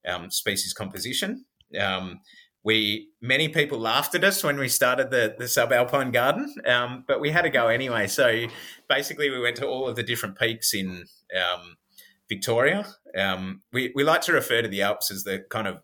[0.06, 1.44] um, species composition.
[1.78, 2.20] Um,
[2.66, 7.20] we many people laughed at us when we started the, the subalpine garden, um, but
[7.20, 8.08] we had to go anyway.
[8.08, 8.46] So
[8.88, 11.04] basically, we went to all of the different peaks in
[11.34, 11.76] um,
[12.28, 12.86] Victoria.
[13.16, 15.78] Um, we, we like to refer to the Alps as the kind of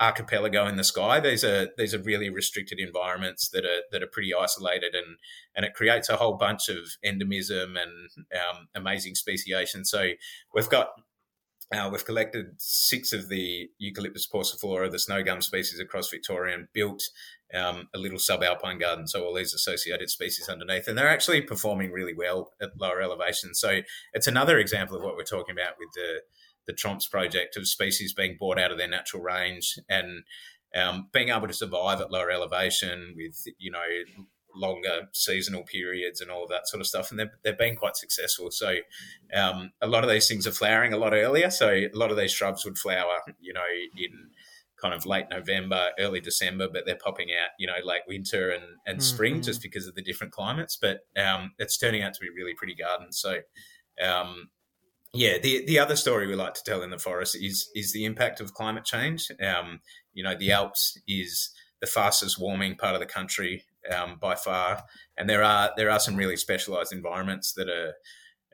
[0.00, 1.18] archipelago in the sky.
[1.18, 5.16] These are these are really restricted environments that are that are pretty isolated, and
[5.56, 9.84] and it creates a whole bunch of endemism and um, amazing speciation.
[9.84, 10.10] So
[10.54, 10.90] we've got.
[11.70, 16.68] Uh, we've collected six of the Eucalyptus pauciflora, the snow gum species across Victoria, and
[16.72, 17.02] built
[17.54, 21.92] um, a little subalpine garden, so all these associated species underneath, and they're actually performing
[21.92, 23.60] really well at lower elevations.
[23.60, 23.80] So
[24.14, 26.20] it's another example of what we're talking about with the
[26.66, 30.22] the Tromps project of species being brought out of their natural range and
[30.76, 33.80] um, being able to survive at lower elevation with you know
[34.54, 37.96] longer seasonal periods and all of that sort of stuff, and they've, they've been quite
[37.96, 38.50] successful.
[38.50, 38.76] So
[39.34, 41.50] um, a lot of these things are flowering a lot earlier.
[41.50, 43.66] So a lot of these shrubs would flower, you know,
[43.96, 44.30] in
[44.80, 48.64] kind of late November, early December, but they're popping out, you know, late winter and,
[48.86, 49.02] and mm-hmm.
[49.02, 50.78] spring just because of the different climates.
[50.80, 53.18] But um, it's turning out to be really pretty gardens.
[53.18, 53.38] So,
[54.02, 54.50] um,
[55.14, 58.04] yeah, the the other story we like to tell in the forest is is the
[58.04, 59.30] impact of climate change.
[59.42, 59.80] Um,
[60.12, 61.50] you know, the Alps is
[61.80, 64.82] the fastest warming part of the country um, by far,
[65.16, 67.94] and there are there are some really specialised environments that are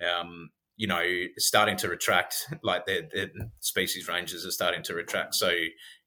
[0.06, 1.04] um, you know
[1.36, 3.30] starting to retract like the,
[3.60, 5.50] species ranges are starting to retract so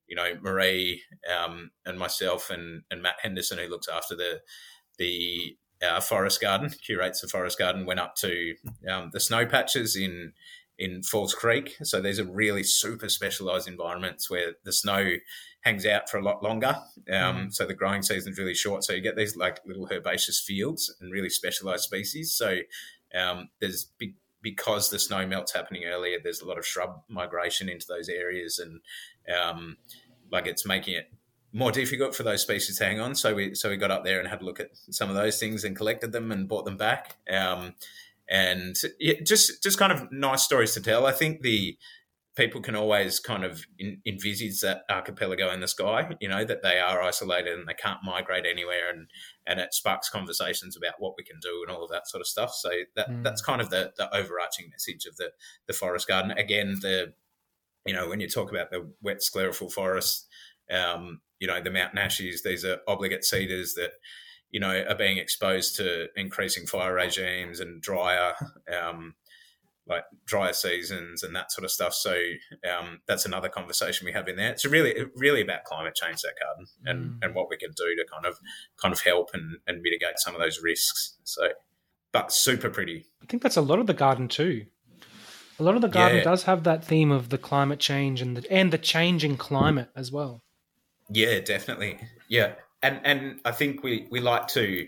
[0.07, 1.01] you know, Marie
[1.37, 4.39] um, and myself and, and Matt Henderson, who looks after the
[4.97, 8.55] the uh, forest garden, curates the forest garden, went up to
[8.89, 10.33] um, the snow patches in
[10.79, 11.75] in Falls Creek.
[11.83, 15.15] So these are really super specialized environments where the snow
[15.67, 16.75] hangs out for a lot longer.
[17.09, 17.53] Um, mm.
[17.53, 18.83] So the growing season's really short.
[18.83, 22.33] So you get these like little herbaceous fields and really specialized species.
[22.33, 22.59] So
[23.13, 26.19] um, there's big because the snow melt's happening earlier.
[26.23, 28.79] There's a lot of shrub migration into those areas, and
[29.35, 29.77] um,
[30.31, 31.11] like it's making it
[31.51, 33.15] more difficult for those species to hang on.
[33.15, 35.39] So we so we got up there and had a look at some of those
[35.39, 37.17] things and collected them and brought them back.
[37.29, 37.75] Um,
[38.29, 41.05] and yeah, just just kind of nice stories to tell.
[41.05, 41.77] I think the
[42.37, 46.61] people can always kind of in, envisage that archipelago in the sky, you know, that
[46.61, 49.07] they are isolated and they can't migrate anywhere, and
[49.45, 52.27] and it sparks conversations about what we can do and all of that sort of
[52.27, 52.53] stuff.
[52.53, 53.23] So that mm.
[53.23, 55.31] that's kind of the the overarching message of the
[55.65, 56.31] the forest garden.
[56.31, 57.13] Again, the
[57.87, 60.27] you know, when you talk about the wet sclerophyll forest,
[60.69, 63.91] um, you know, the mountain ashes, these are obligate seeders that,
[64.51, 68.33] you know, are being exposed to increasing fire regimes and drier,
[68.77, 69.15] um,
[69.87, 71.93] like drier seasons and that sort of stuff.
[71.93, 72.15] So
[72.69, 74.51] um, that's another conversation we have in there.
[74.51, 77.25] It's really, really about climate change, that garden, and, mm.
[77.25, 78.37] and what we can do to kind of,
[78.81, 81.17] kind of help and, and mitigate some of those risks.
[81.23, 81.49] So,
[82.11, 83.05] but super pretty.
[83.21, 84.65] I think that's a lot of the garden too.
[85.59, 86.23] A lot of the garden Yeah.
[86.23, 90.11] does have that theme of the climate change and the and the changing climate as
[90.11, 90.43] well.
[91.09, 91.99] Yeah, definitely.
[92.29, 92.53] Yeah,
[92.83, 94.87] and and I think we we like to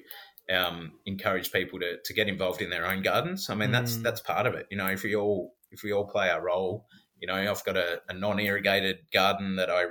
[0.49, 3.49] um, encourage people to to get involved in their own gardens.
[3.49, 4.03] I mean, that's Mm.
[4.03, 4.67] that's part of it.
[4.71, 6.88] You know, if we all if we all play our role,
[7.19, 9.85] you know, I've got a, a non irrigated garden that I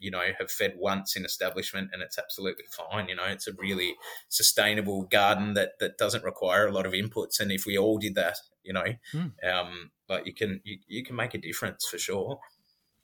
[0.00, 3.52] you know have fed once in establishment and it's absolutely fine you know it's a
[3.54, 3.94] really
[4.28, 8.14] sustainable garden that that doesn't require a lot of inputs and if we all did
[8.14, 9.32] that you know Mm.
[9.48, 12.38] um like you can you, you can make a difference for sure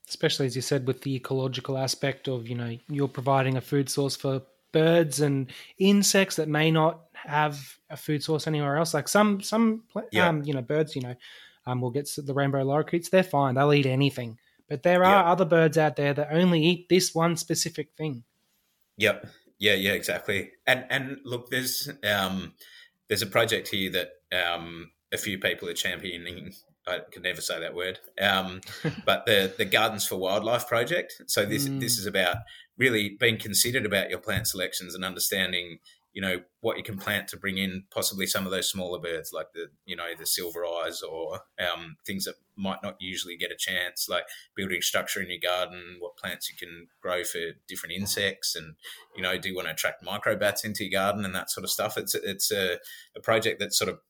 [0.09, 3.89] Especially as you said with the ecological aspect of, you know, you're providing a food
[3.89, 8.95] source for birds and insects that may not have a food source anywhere else.
[8.95, 10.29] Like some some Yeah.
[10.29, 11.15] um, you know, birds, you know,
[11.67, 13.55] um will get the rainbow lorikeets, they're fine.
[13.55, 14.39] They'll eat anything.
[14.69, 15.31] But there are Yeah.
[15.31, 18.25] other birds out there that only eat this one specific thing.
[18.97, 19.27] Yep.
[19.59, 20.53] Yeah, yeah, exactly.
[20.67, 22.55] And and look, there's um
[23.09, 26.55] there's a project here that um a few people are championing
[26.87, 27.99] I can never say that word.
[28.21, 28.61] Um,
[29.07, 31.23] but the the Gardens for Wildlife project.
[31.27, 31.81] So this mm.
[31.81, 32.39] this is about
[32.81, 35.79] really being considered about your plant selections and understanding
[36.13, 39.31] you know what you can plant to bring in possibly some of those smaller birds
[39.33, 43.53] like the you know the silver eyes or um, things that might not usually get
[43.53, 44.25] a chance like
[44.57, 47.39] building structure in your garden what plants you can grow for
[47.69, 48.75] different insects and
[49.17, 51.71] you know do you want to attract microbats into your garden and that sort of
[51.71, 51.97] stuff?
[51.97, 52.79] It's it's a,
[53.17, 54.01] a project that's sort of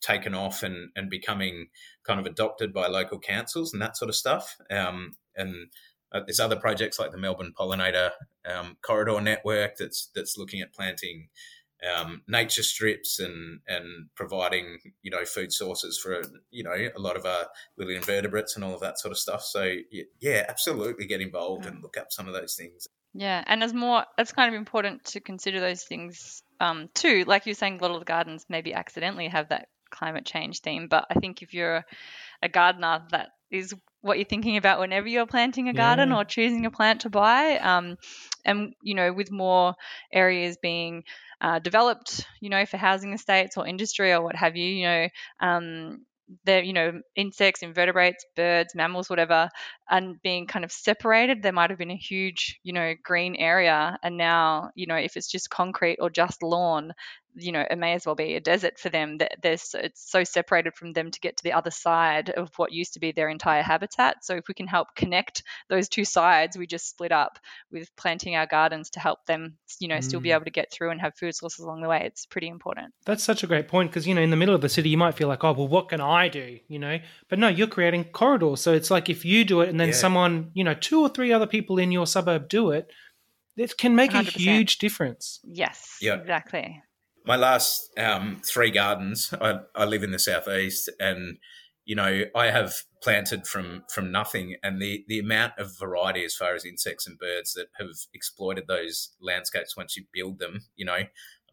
[0.00, 1.68] taken off and and becoming
[2.06, 4.56] kind of adopted by local councils and that sort of stuff.
[4.70, 5.68] Um, and
[6.14, 8.10] uh, there's other projects like the Melbourne Pollinator
[8.46, 11.28] um, Corridor Network that's that's looking at planting
[11.96, 17.16] um, nature strips and and providing you know food sources for you know a lot
[17.16, 17.46] of our
[17.76, 19.42] little invertebrates and all of that sort of stuff.
[19.42, 19.74] So
[20.20, 22.86] yeah, absolutely get involved and look up some of those things.
[23.12, 27.24] Yeah, and as more, it's kind of important to consider those things um, too.
[27.26, 30.88] Like you're saying, a lot of the gardens maybe accidentally have that climate change theme,
[30.88, 31.84] but I think if you're
[32.42, 33.72] a gardener that is
[34.04, 36.18] what you're thinking about whenever you're planting a garden yeah.
[36.18, 37.56] or choosing a plant to buy.
[37.56, 37.96] Um,
[38.44, 39.74] and, you know, with more
[40.12, 41.04] areas being
[41.40, 45.08] uh, developed, you know, for housing estates or industry or what have you, you know,
[45.40, 46.04] um,
[46.44, 49.50] the you know insects invertebrates birds mammals whatever
[49.90, 53.98] and being kind of separated there might have been a huge you know green area
[54.02, 56.92] and now you know if it's just concrete or just lawn
[57.36, 60.24] you know it may as well be a desert for them that there's it's so
[60.24, 63.28] separated from them to get to the other side of what used to be their
[63.28, 67.38] entire habitat so if we can help connect those two sides we just split up
[67.72, 70.04] with planting our gardens to help them you know mm.
[70.04, 70.34] still be mm.
[70.34, 73.24] able to get through and have food sources along the way it's pretty important that's
[73.24, 75.14] such a great point because you know in the middle of the city you might
[75.14, 76.98] feel like oh well what can i do you know
[77.28, 79.94] but no you're creating corridors so it's like if you do it and then yeah.
[79.94, 82.90] someone you know two or three other people in your suburb do it
[83.56, 84.20] it can make 100%.
[84.20, 86.14] a huge difference yes yeah.
[86.14, 86.82] exactly
[87.24, 91.38] my last um, three gardens, I, I live in the southeast, and
[91.84, 96.34] you know I have planted from from nothing, and the the amount of variety as
[96.34, 100.84] far as insects and birds that have exploited those landscapes once you build them, you
[100.84, 101.00] know,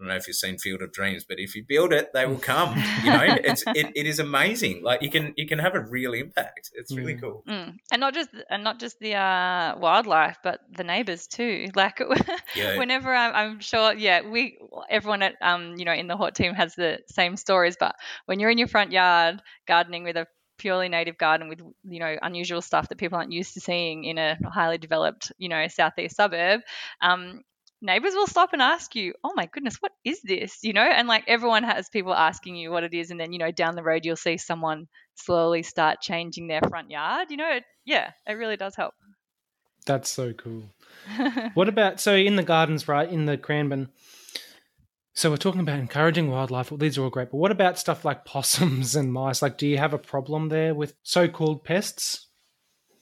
[0.01, 2.37] don't know if you've seen Field of Dreams, but if you build it, they will
[2.53, 2.75] come.
[3.03, 4.83] You know, it's it, it is amazing.
[4.83, 6.71] Like you can you can have a real impact.
[6.73, 7.21] It's really mm.
[7.21, 7.43] cool.
[7.47, 7.77] Mm.
[7.91, 11.67] And not just and not just the uh, wildlife, but the neighbours too.
[11.81, 12.01] Like
[12.55, 12.77] yeah.
[12.77, 14.57] whenever I'm, I'm, sure, yeah, we
[14.89, 17.75] everyone at um you know in the Hort team has the same stories.
[17.79, 17.95] But
[18.25, 22.15] when you're in your front yard gardening with a purely native garden with you know
[22.21, 26.15] unusual stuff that people aren't used to seeing in a highly developed you know southeast
[26.15, 26.61] suburb
[27.01, 27.41] um,
[27.81, 31.07] neighbors will stop and ask you, "Oh my goodness, what is this?" You know, and
[31.07, 33.83] like everyone has people asking you what it is, and then you know down the
[33.83, 37.31] road you'll see someone slowly start changing their front yard.
[37.31, 38.93] You know, it, yeah, it really does help.
[39.85, 40.63] That's so cool.
[41.53, 43.89] what about so in the gardens, right in the Cranbourne?
[45.13, 46.71] So we're talking about encouraging wildlife.
[46.71, 49.41] Well, these are all great, but what about stuff like possums and mice?
[49.41, 52.27] Like, do you have a problem there with so-called pests?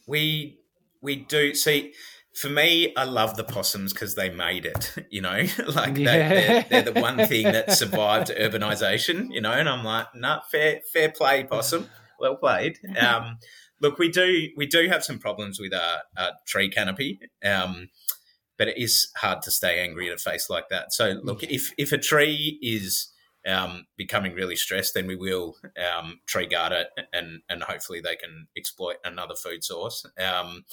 [0.07, 0.59] We
[1.01, 1.93] we do see
[2.39, 4.95] for me, I love the possums because they made it.
[5.11, 6.29] You know, like yeah.
[6.29, 9.33] they, are they're the one thing that survived urbanization.
[9.33, 11.89] You know, and I'm like, nah, fair fair play, possum,
[12.19, 12.77] well played.
[12.99, 13.39] Um,
[13.81, 17.19] look, we do we do have some problems with our, our tree canopy.
[17.43, 17.89] Um,
[18.59, 20.93] but it is hard to stay angry at a face like that.
[20.93, 23.11] So, look, if if a tree is
[23.47, 28.15] um, becoming really stressed, then we will um, tree guard it, and and hopefully they
[28.15, 30.05] can exploit another food source.
[30.19, 30.65] Um,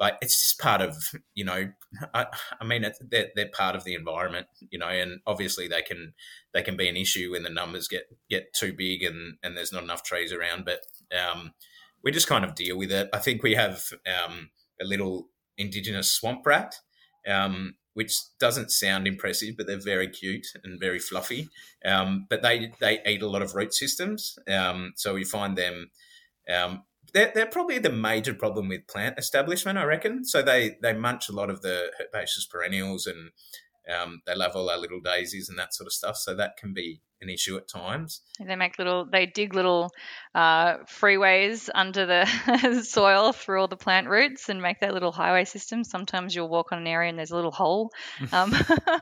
[0.00, 0.96] like it's just part of
[1.34, 1.70] you know
[2.14, 2.26] i,
[2.60, 6.14] I mean they're, they're part of the environment you know and obviously they can
[6.52, 9.72] they can be an issue when the numbers get get too big and and there's
[9.72, 10.80] not enough trees around but
[11.16, 11.52] um,
[12.02, 14.50] we just kind of deal with it i think we have um,
[14.80, 16.74] a little indigenous swamp rat
[17.28, 21.48] um, which doesn't sound impressive, but they're very cute and very fluffy.
[21.84, 25.90] Um, but they they eat a lot of root systems, um, so we find them
[26.48, 30.24] um, they're, they're probably the major problem with plant establishment, I reckon.
[30.24, 33.30] So they, they munch a lot of the herbaceous perennials and
[33.90, 36.16] um, they love all our little daisies and that sort of stuff.
[36.16, 38.22] So that can be an issue at times.
[38.38, 39.90] They make little, they dig little
[40.34, 45.44] uh, freeways under the soil through all the plant roots and make that little highway
[45.44, 45.84] system.
[45.84, 47.90] Sometimes you'll walk on an area and there's a little hole.
[48.32, 48.54] Um,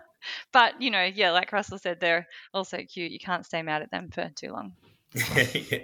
[0.53, 3.13] but, you know, yeah, like Russell said, they're also cute.
[3.13, 4.73] You can't stay mad at them for too long.
[5.55, 5.79] yeah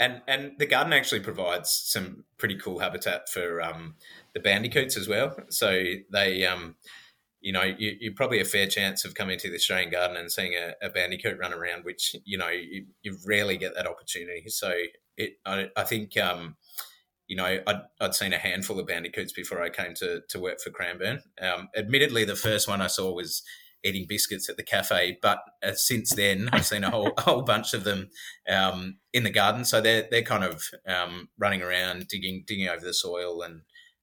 [0.00, 3.94] and and the garden actually provides some pretty cool habitat for um,
[4.34, 5.36] the bandicoots as well.
[5.48, 6.76] So they, um,
[7.40, 10.30] you know, you, you probably a fair chance of coming to the Australian garden and
[10.30, 14.48] seeing a, a bandicoot run around, which you know you, you rarely get that opportunity.
[14.48, 14.74] So
[15.16, 16.16] it, I, I think.
[16.16, 16.56] Um,
[17.26, 20.60] you know, I'd, I'd seen a handful of bandicoots before I came to, to work
[20.60, 21.22] for Cranbourne.
[21.40, 23.42] Um, admittedly, the first one I saw was
[23.84, 25.18] eating biscuits at the cafe.
[25.20, 28.10] But uh, since then, I've seen a whole whole bunch of them
[28.48, 29.64] um, in the garden.
[29.64, 33.62] So they're they're kind of um, running around, digging digging over the soil, and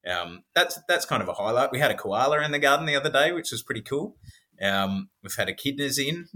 [0.09, 1.71] um, that's that's kind of a highlight.
[1.71, 4.15] We had a koala in the garden the other day, which was pretty cool.
[4.61, 6.27] Um, we've had echidnas in.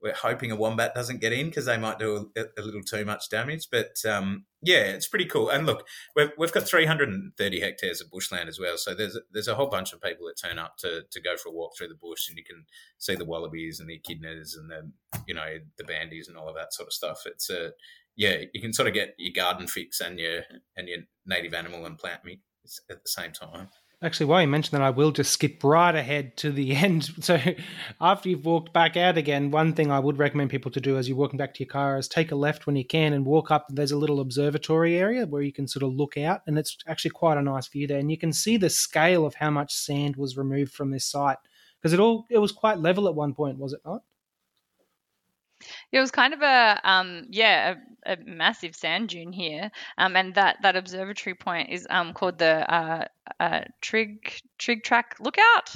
[0.00, 3.04] We're hoping a wombat doesn't get in because they might do a, a, little too
[3.04, 3.68] much damage.
[3.70, 5.48] But um, yeah, it's pretty cool.
[5.50, 8.76] And look, we've, we've got 330 hectares of bushland as well.
[8.76, 11.48] So there's there's a whole bunch of people that turn up to, to go for
[11.48, 12.64] a walk through the bush, and you can
[12.98, 14.90] see the wallabies and the echidnas and the
[15.26, 17.22] you know the bandies and all of that sort of stuff.
[17.26, 17.72] It's a
[18.16, 20.42] yeah, you can sort of get your garden fix and your
[20.76, 22.40] and your native animal and plant mix
[22.90, 23.68] at the same time.
[24.00, 27.10] Actually, while you mention that, I will just skip right ahead to the end.
[27.20, 27.40] So,
[28.00, 31.08] after you've walked back out again, one thing I would recommend people to do as
[31.08, 33.50] you're walking back to your car is take a left when you can and walk
[33.50, 33.66] up.
[33.68, 37.10] There's a little observatory area where you can sort of look out, and it's actually
[37.10, 37.98] quite a nice view there.
[37.98, 41.38] And you can see the scale of how much sand was removed from this site
[41.80, 44.02] because it all it was quite level at one point, was it not?
[45.92, 47.74] It was kind of a um, yeah
[48.06, 52.38] a, a, massive sand dune here, um, and that that observatory point is um, called
[52.38, 53.04] the uh,
[53.40, 55.74] uh, Trig Trig Track Lookout.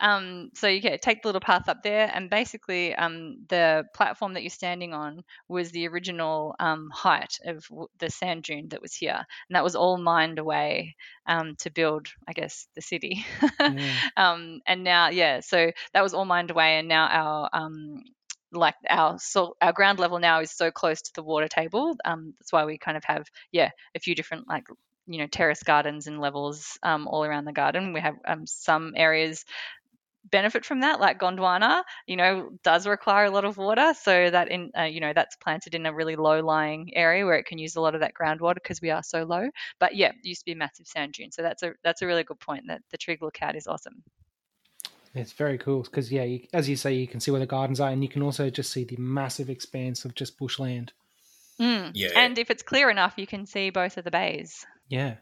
[0.00, 4.34] Um, so you can take the little path up there, and basically um, the platform
[4.34, 7.64] that you're standing on was the original um, height of
[7.98, 10.96] the sand dune that was here, and that was all mined away
[11.26, 13.24] um, to build, I guess, the city.
[13.60, 13.90] mm.
[14.16, 18.02] um, and now, yeah, so that was all mined away, and now our um,
[18.52, 21.96] like our so our ground level now is so close to the water table.
[22.04, 24.64] Um, that's why we kind of have yeah a few different like
[25.06, 27.92] you know terrace gardens and levels um, all around the garden.
[27.92, 29.44] We have um, some areas
[30.30, 34.48] benefit from that like gondwana you know does require a lot of water so that
[34.50, 37.58] in uh, you know that's planted in a really low lying area where it can
[37.58, 39.48] use a lot of that groundwater because we are so low
[39.80, 42.22] but yeah used to be a massive sand dune so that's a that's a really
[42.22, 44.02] good point that the trig lookout is awesome
[45.14, 47.80] it's very cool because, yeah, you, as you say, you can see where the gardens
[47.80, 50.92] are, and you can also just see the massive expanse of just bushland.
[51.60, 51.90] Mm.
[51.94, 54.64] Yeah, and if it's clear enough, you can see both of the bays.
[54.88, 55.16] Yeah.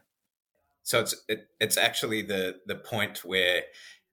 [0.83, 3.63] So it's it, it's actually the the point where,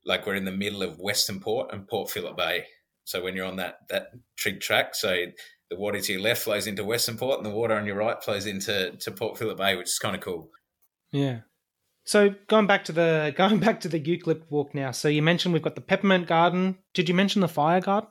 [0.05, 2.65] like, we're in the middle of Western Port and Port Phillip Bay.
[3.03, 5.25] So when you're on that that trig track, so
[5.69, 8.21] the water to your left flows into Western Port, and the water on your right
[8.21, 10.49] flows into to Port Phillip Bay, which is kind of cool.
[11.11, 11.41] Yeah.
[12.07, 14.91] So going back to the going back to the eucalypt walk now.
[14.91, 16.77] So you mentioned we've got the peppermint garden.
[16.93, 18.09] Did you mention the fire garden?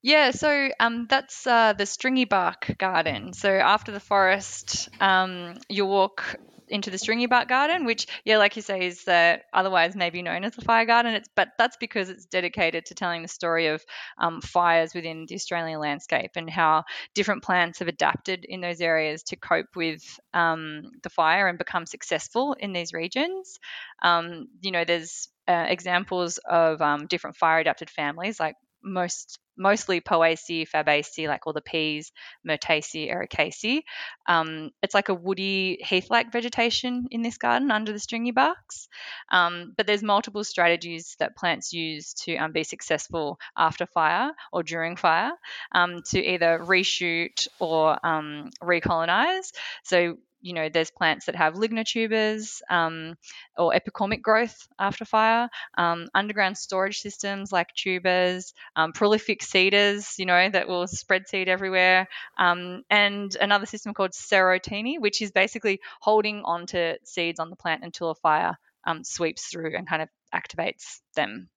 [0.00, 3.32] Yeah, so um, that's uh, the stringy bark garden.
[3.32, 6.36] So after the forest, um, you walk
[6.70, 10.44] into the stringy bark garden, which, yeah, like you say, is uh, otherwise maybe known
[10.44, 11.14] as the fire garden.
[11.14, 13.84] It's but that's because it's dedicated to telling the story of
[14.18, 16.84] um, fires within the Australian landscape and how
[17.14, 20.02] different plants have adapted in those areas to cope with
[20.34, 23.58] um, the fire and become successful in these regions.
[24.02, 30.00] Um, you know, there's uh, examples of um, different fire adapted families like most mostly
[30.00, 32.12] Poaceae, Fabaceae, like all the peas,
[32.48, 33.82] Myrtaceae, Ericaceae.
[34.28, 38.88] Um, it's like a woody heath-like vegetation in this garden under the stringy barks.
[39.30, 44.62] Um, but there's multiple strategies that plants use to um, be successful after fire or
[44.62, 45.32] during fire
[45.72, 49.52] um, to either reshoot or um, recolonize.
[49.82, 53.14] So you know, there's plants that have lignotubers um,
[53.56, 60.26] or epicormic growth after fire, um, underground storage systems like tubers, um, prolific seeders, you
[60.26, 62.08] know, that will spread seed everywhere,
[62.38, 67.84] um, and another system called serotiny, which is basically holding onto seeds on the plant
[67.84, 68.56] until a fire
[68.86, 71.48] um, sweeps through and kind of activates them.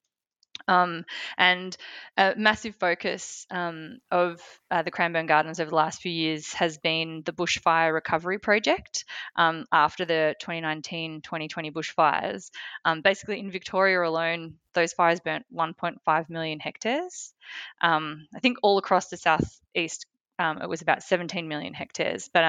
[0.67, 1.05] Um,
[1.37, 1.75] and
[2.17, 6.77] a massive focus um, of uh, the Cranbourne Gardens over the last few years has
[6.77, 9.05] been the bushfire recovery project
[9.35, 12.51] um, after the 2019 2020 bushfires.
[12.85, 17.33] Um, basically, in Victoria alone, those fires burnt 1.5 million hectares.
[17.81, 20.05] Um, I think all across the southeast,
[20.39, 22.29] um, it was about 17 million hectares.
[22.33, 22.43] But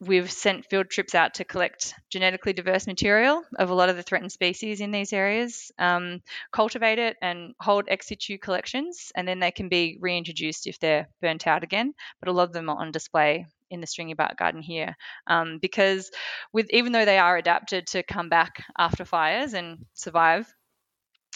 [0.00, 4.04] We've sent field trips out to collect genetically diverse material of a lot of the
[4.04, 6.22] threatened species in these areas, um,
[6.52, 11.08] cultivate it, and hold ex situ collections, and then they can be reintroduced if they're
[11.20, 11.94] burnt out again.
[12.20, 14.96] But a lot of them are on display in the stringy bark garden here
[15.26, 16.10] um, because
[16.52, 20.46] with even though they are adapted to come back after fires and survive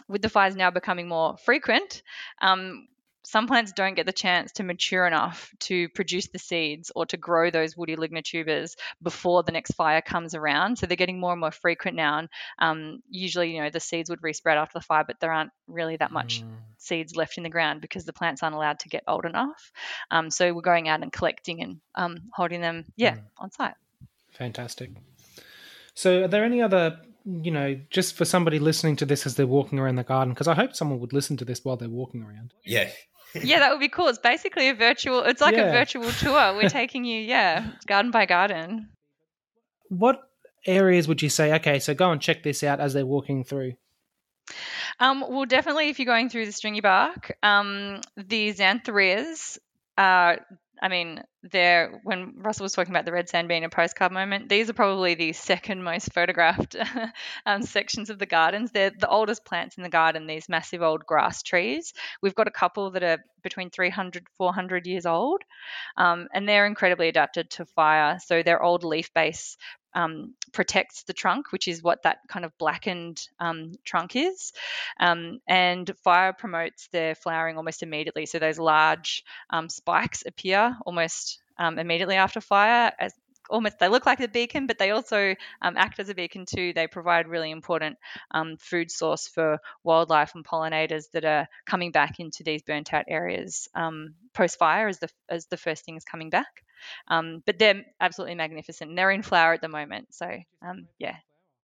[0.09, 2.03] with the fires now becoming more frequent,
[2.41, 2.87] um,
[3.25, 7.17] some plants don't get the chance to mature enough to produce the seeds or to
[7.17, 10.77] grow those woody lignotubers before the next fire comes around.
[10.77, 12.19] So they're getting more and more frequent now.
[12.19, 12.29] And
[12.59, 15.97] um, usually, you know, the seeds would respread after the fire, but there aren't really
[15.97, 16.49] that much mm.
[16.79, 19.71] seeds left in the ground because the plants aren't allowed to get old enough.
[20.11, 23.23] Um, so we're going out and collecting and um, holding them, yeah, mm.
[23.39, 23.75] on site.
[24.33, 24.91] Fantastic.
[25.95, 29.47] So, are there any other you know, just for somebody listening to this as they're
[29.47, 32.23] walking around the garden, because I hope someone would listen to this while they're walking
[32.23, 32.53] around.
[32.65, 32.91] Yeah.
[33.35, 34.09] Yeah, that would be cool.
[34.09, 35.23] It's basically a virtual.
[35.25, 35.69] It's like yeah.
[35.69, 36.55] a virtual tour.
[36.55, 38.89] We're taking you, yeah, garden by garden.
[39.89, 40.21] What
[40.67, 41.55] areas would you say?
[41.55, 43.75] Okay, so go and check this out as they're walking through.
[45.01, 49.59] Um, well, definitely if you're going through the stringy bark, um, the xanthorrhoeas
[49.97, 50.41] are
[50.83, 54.49] I mean, there when Russell was talking about the red sand being a postcard moment,
[54.49, 56.75] these are probably the second most photographed
[57.47, 58.73] um, sections of the gardens.
[58.73, 61.93] They're the oldest plants in the garden, these massive old grass trees.
[62.21, 65.43] We've got a couple that are between 300, 400 years old,
[65.97, 68.19] um, and they're incredibly adapted to fire.
[68.25, 69.57] So their old leaf base
[69.95, 74.53] um, protects the trunk, which is what that kind of blackened um, trunk is.
[74.99, 78.27] Um, and fire promotes their flowering almost immediately.
[78.27, 83.13] So those large um, spikes appear almost um, immediately after fire as
[83.51, 86.73] almost they look like a beacon, but they also um, act as a beacon too.
[86.73, 87.99] They provide really important
[88.59, 93.69] food source for wildlife and pollinators that are coming back into these burnt out areas
[94.33, 96.65] post fire as the as the first things coming back.
[97.09, 98.97] Um, but they're absolutely magnificent.
[98.97, 100.27] They're in flower at the moment, so
[100.67, 101.17] um, yeah.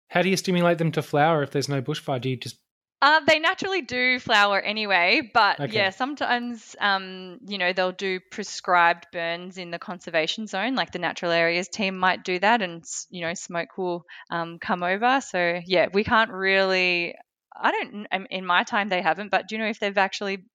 [0.09, 2.21] How do you stimulate them to flower if there's no bushfire?
[2.21, 2.57] Do you just
[2.99, 5.71] uh, they naturally do flower anyway, but okay.
[5.71, 10.99] yeah, sometimes um, you know they'll do prescribed burns in the conservation zone, like the
[10.99, 15.21] natural areas team might do that, and you know smoke will um, come over.
[15.21, 17.13] So yeah, we can't really.
[17.55, 18.07] I don't.
[18.31, 19.29] In my time, they haven't.
[19.29, 20.45] But do you know if they've actually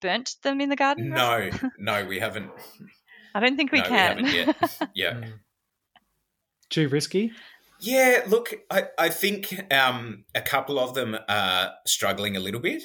[0.00, 1.10] burnt them in the garden?
[1.10, 2.50] No, no, we haven't.
[3.34, 4.22] I don't think we no, can.
[4.22, 4.78] We yet.
[4.94, 5.14] Yeah.
[5.14, 5.30] Hmm.
[6.68, 7.32] Too risky.
[7.80, 12.82] Yeah, look, I, I think um, a couple of them are struggling a little bit.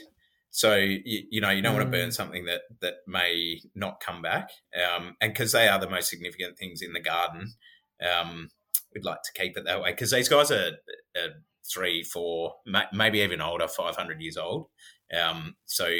[0.55, 1.79] So you, you know you don't mm.
[1.79, 5.79] want to burn something that that may not come back, um, and because they are
[5.79, 7.55] the most significant things in the garden,
[8.01, 8.49] um,
[8.93, 9.91] we'd like to keep it that way.
[9.91, 10.77] Because these guys are,
[11.17, 11.29] are,
[11.69, 12.53] three, four,
[12.93, 14.67] maybe even older, five hundred years old.
[15.13, 15.93] Um, so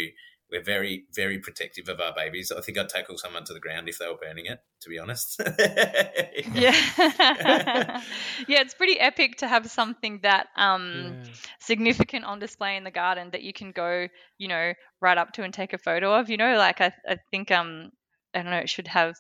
[0.55, 2.51] we're very, very protective of our babies.
[2.51, 4.97] I think I'd tackle someone to the ground if they were burning it, to be
[4.97, 5.41] honest.
[6.53, 6.75] yeah.
[8.47, 11.31] yeah, it's pretty epic to have something that um, yeah.
[11.59, 14.07] significant on display in the garden that you can go,
[14.37, 16.29] you know, right up to and take a photo of.
[16.29, 17.91] You know, like I, I think um,
[18.35, 19.15] I don't know, it should have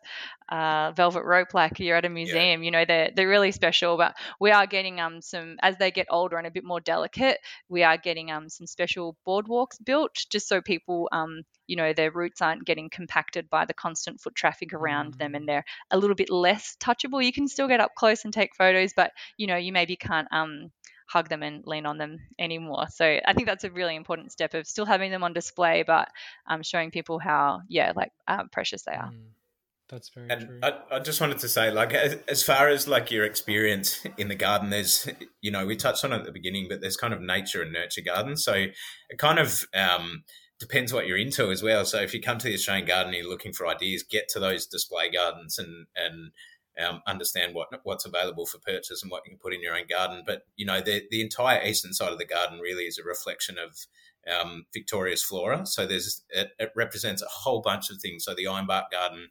[0.49, 2.61] uh, velvet rope like you're at a museum.
[2.61, 2.65] Yeah.
[2.65, 3.97] You know, they're they're really special.
[3.97, 7.37] But we are getting um some as they get older and a bit more delicate,
[7.69, 12.11] we are getting um some special boardwalks built just so people um you know their
[12.11, 15.17] roots aren't getting compacted by the constant foot traffic around mm.
[15.17, 17.23] them and they're a little bit less touchable.
[17.23, 20.27] You can still get up close and take photos, but you know you maybe can't
[20.31, 20.71] um
[21.05, 22.85] hug them and lean on them anymore.
[22.89, 26.09] So I think that's a really important step of still having them on display, but
[26.47, 29.11] um, showing people how, yeah, like uh, precious they are.
[29.11, 29.29] Mm,
[29.89, 30.59] that's very and true.
[30.63, 34.29] I, I, just wanted to say, like, as, as, far as like your experience in
[34.29, 35.07] the garden, there's,
[35.41, 37.71] you know, we touched on it at the beginning, but there's kind of nature and
[37.71, 38.43] nurture gardens.
[38.43, 40.23] So it kind of, um,
[40.59, 41.85] depends what you're into as well.
[41.85, 44.39] So if you come to the Australian garden and you're looking for ideas, get to
[44.39, 46.31] those display gardens and and
[46.83, 49.87] um, understand what what's available for purchase and what you can put in your own
[49.89, 50.23] garden.
[50.25, 53.57] But you know, the the entire eastern side of the garden really is a reflection
[53.57, 53.77] of
[54.27, 55.65] um, Victoria's flora.
[55.65, 58.25] So there's it, it, represents a whole bunch of things.
[58.25, 59.29] So the Ironbark Garden,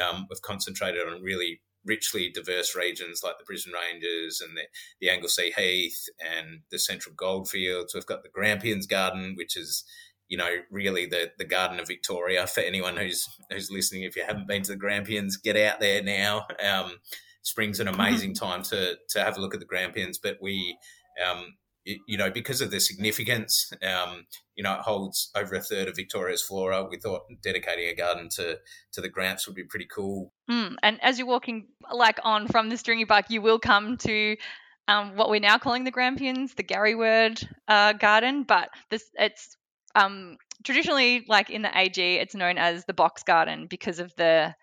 [0.00, 4.62] um, we've concentrated on really richly diverse regions like the Brisbane Ranges and the,
[5.00, 7.94] the Anglesea Heath and the Central Goldfields.
[7.94, 9.84] We've got the Grampians Garden, which is
[10.28, 12.46] you know, really the, the Garden of Victoria.
[12.46, 16.02] For anyone who's who's listening, if you haven't been to the Grampians, get out there
[16.02, 16.46] now.
[16.64, 16.98] Um,
[17.42, 20.76] spring's an amazing time to to have a look at the Grampians, but we,
[21.24, 21.54] um,
[21.84, 24.26] you know, because of the significance, um,
[24.56, 26.84] you know, it holds over a third of Victoria's flora.
[26.90, 28.58] We thought dedicating a garden to
[28.92, 30.32] to the Gramps would be pretty cool.
[30.50, 34.36] Mm, and as you're walking like on from the stringy bark, you will come to
[34.88, 39.56] um, what we're now calling the Grampians, the Gariwerd uh, Garden, but this it's
[39.96, 44.54] um, traditionally, like in the AG, it's known as the box garden because of the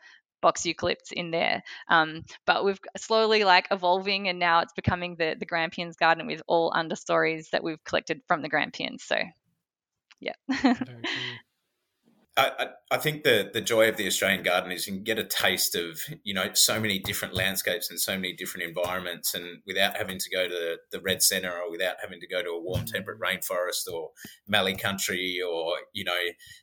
[0.42, 1.64] box eucalypts in there.
[1.88, 6.42] Um, but we've slowly like evolving, and now it's becoming the the Grampians garden with
[6.48, 9.04] all understories that we've collected from the Grampians.
[9.04, 9.18] So,
[10.20, 10.34] yeah.
[12.36, 15.24] I, I think the the joy of the Australian garden is you can get a
[15.24, 19.98] taste of you know so many different landscapes and so many different environments, and without
[19.98, 22.86] having to go to the red centre or without having to go to a warm
[22.86, 24.10] temperate rainforest or
[24.48, 26.20] Mallee country or you know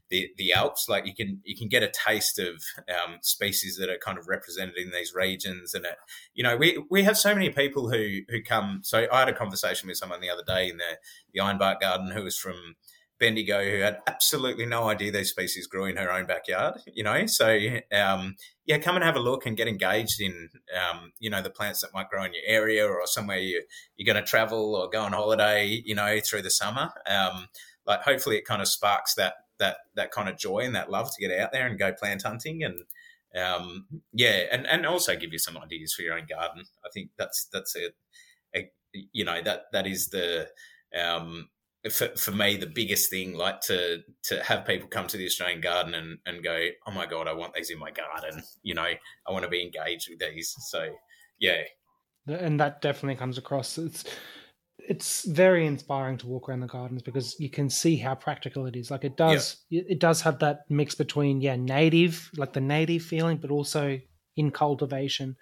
[0.09, 3.88] the the Alps, like you can you can get a taste of um, species that
[3.88, 5.94] are kind of represented in these regions, and it,
[6.34, 8.80] you know we we have so many people who who come.
[8.82, 10.98] So I had a conversation with someone the other day in the
[11.32, 12.74] the Ironbark Garden who was from
[13.20, 16.80] Bendigo who had absolutely no idea these species grew in her own backyard.
[16.92, 17.59] You know, so
[17.92, 21.51] um, yeah, come and have a look and get engaged in um, you know the
[21.51, 23.62] plants that might grow in your area or somewhere you
[23.97, 25.82] you're going to travel or go on holiday.
[25.84, 26.90] You know, through the summer.
[27.06, 27.48] Um,
[27.86, 31.10] like hopefully it kind of sparks that that that kind of joy and that love
[31.14, 32.82] to get out there and go plant hunting and
[33.32, 36.64] um, yeah, and, and also give you some ideas for your own garden.
[36.84, 37.90] I think that's that's a
[39.12, 40.48] you know that that is the
[41.01, 41.48] um,
[41.90, 45.61] for, for me the biggest thing like to to have people come to the australian
[45.61, 48.82] garden and, and go oh my god i want these in my garden you know
[48.82, 50.89] i want to be engaged with these so
[51.39, 51.62] yeah
[52.27, 54.05] and that definitely comes across it's
[54.89, 58.74] it's very inspiring to walk around the gardens because you can see how practical it
[58.74, 58.90] is.
[58.90, 59.85] Like it does, yep.
[59.89, 64.01] it does have that mix between yeah, native, like the native feeling, but also
[64.36, 65.36] in cultivation.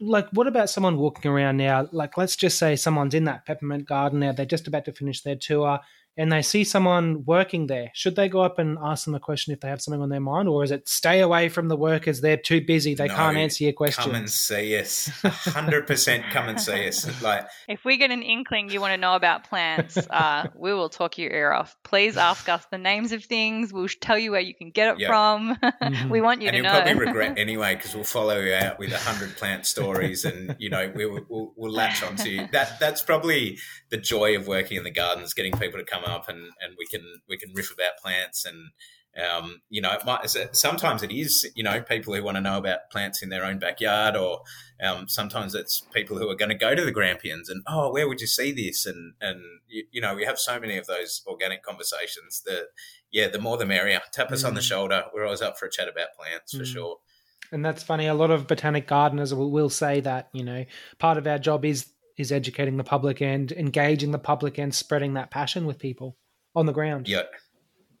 [0.00, 1.88] Like, what about someone walking around now?
[1.92, 5.22] Like, let's just say someone's in that peppermint garden now; they're just about to finish
[5.22, 5.80] their tour,
[6.16, 9.52] and they see someone working there, should they go up and ask them a question
[9.52, 12.20] if they have something on their mind, or is it stay away from the workers?
[12.20, 14.04] They're too busy; they no, can't answer your question.
[14.04, 16.24] Come and see us, hundred percent.
[16.30, 17.22] Come and see us.
[17.22, 20.88] Like, if we get an inkling you want to know about plants, uh, we will
[20.88, 21.76] talk your ear off.
[21.84, 23.72] Please ask us the names of things.
[23.72, 25.08] We'll tell you where you can get it yep.
[25.08, 25.58] from.
[25.86, 26.08] Mm-hmm.
[26.08, 26.82] we want you to and to you'll know.
[26.84, 30.70] probably regret anyway because we'll follow you out with a hundred plant stories, and you
[30.70, 32.48] know we will, we'll, we'll latch onto you.
[32.52, 33.58] That that's probably
[33.90, 36.86] the joy of working in the gardens, getting people to come up and and we
[36.86, 38.70] can we can riff about plants and
[39.16, 42.58] um, you know, it might, sometimes it is, you know, people who want to know
[42.58, 44.42] about plants in their own backyard, or
[44.82, 48.08] um, sometimes it's people who are going to go to the Grampians and, oh, where
[48.08, 48.84] would you see this?
[48.84, 52.66] And, and you, you know, we have so many of those organic conversations that,
[53.10, 54.00] yeah, the more the merrier.
[54.12, 54.48] Tap us mm.
[54.48, 54.68] on the mm.
[54.68, 55.04] shoulder.
[55.14, 56.58] We're always up for a chat about plants mm.
[56.58, 56.96] for sure.
[57.52, 58.08] And that's funny.
[58.08, 60.66] A lot of botanic gardeners will, will say that, you know,
[60.98, 61.86] part of our job is
[62.16, 66.16] is educating the public and engaging the public and spreading that passion with people
[66.54, 67.08] on the ground.
[67.08, 67.22] Yeah.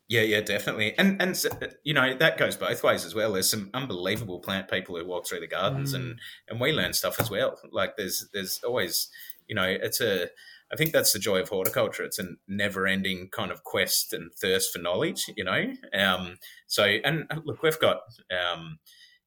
[0.08, 1.36] Yeah, yeah, definitely, and and
[1.82, 3.32] you know that goes both ways as well.
[3.32, 5.96] There's some unbelievable plant people who walk through the gardens, mm.
[5.96, 7.58] and and we learn stuff as well.
[7.72, 9.08] Like there's there's always,
[9.48, 10.28] you know, it's a.
[10.72, 12.04] I think that's the joy of horticulture.
[12.04, 15.24] It's a never-ending kind of quest and thirst for knowledge.
[15.36, 16.38] You know, um,
[16.68, 18.02] so and look, we've got.
[18.30, 18.78] Um,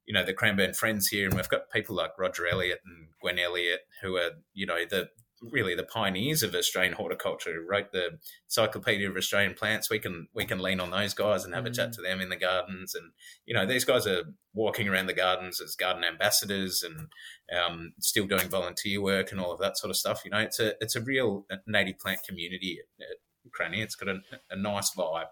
[0.09, 3.37] you know the Cranbourne friends here, and we've got people like Rodger Elliot and Gwen
[3.37, 5.09] Elliot, who are you know the
[5.51, 8.17] really the pioneers of Australian horticulture who wrote the
[8.47, 9.87] Encyclopedia of Australian Plants.
[9.87, 11.67] We can we can lean on those guys and have mm.
[11.67, 11.95] a chat mm.
[11.97, 12.95] to them in the gardens.
[12.95, 13.11] And
[13.45, 14.23] you know, these guys are
[14.55, 17.09] walking around the gardens as garden ambassadors and
[17.55, 20.23] um, still doing volunteer work and all of that sort of stuff.
[20.25, 23.83] You know, it's a it's a real native plant community at, at Cranny.
[23.83, 25.29] It's got a, a nice vibe.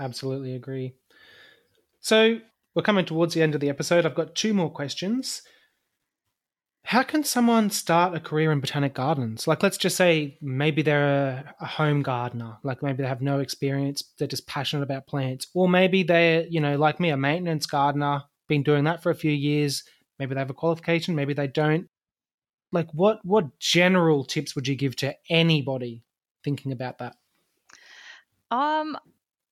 [0.00, 0.96] Absolutely agree.
[2.00, 2.40] So
[2.78, 4.06] we're coming towards the end of the episode.
[4.06, 5.42] I've got two more questions
[6.84, 9.46] how can someone start a career in botanic gardens?
[9.46, 14.02] Like, let's just say maybe they're a, home gardener, like maybe they have no experience,
[14.18, 18.22] they're just passionate about plants, or maybe they're, you know, like me, a maintenance gardener,
[18.48, 19.84] been doing that for a few years.
[20.18, 21.90] Maybe they have a qualification, maybe they don't.
[22.72, 26.04] Like, what what general tips would you give to anybody
[26.42, 27.16] thinking about that?
[28.50, 28.96] Um,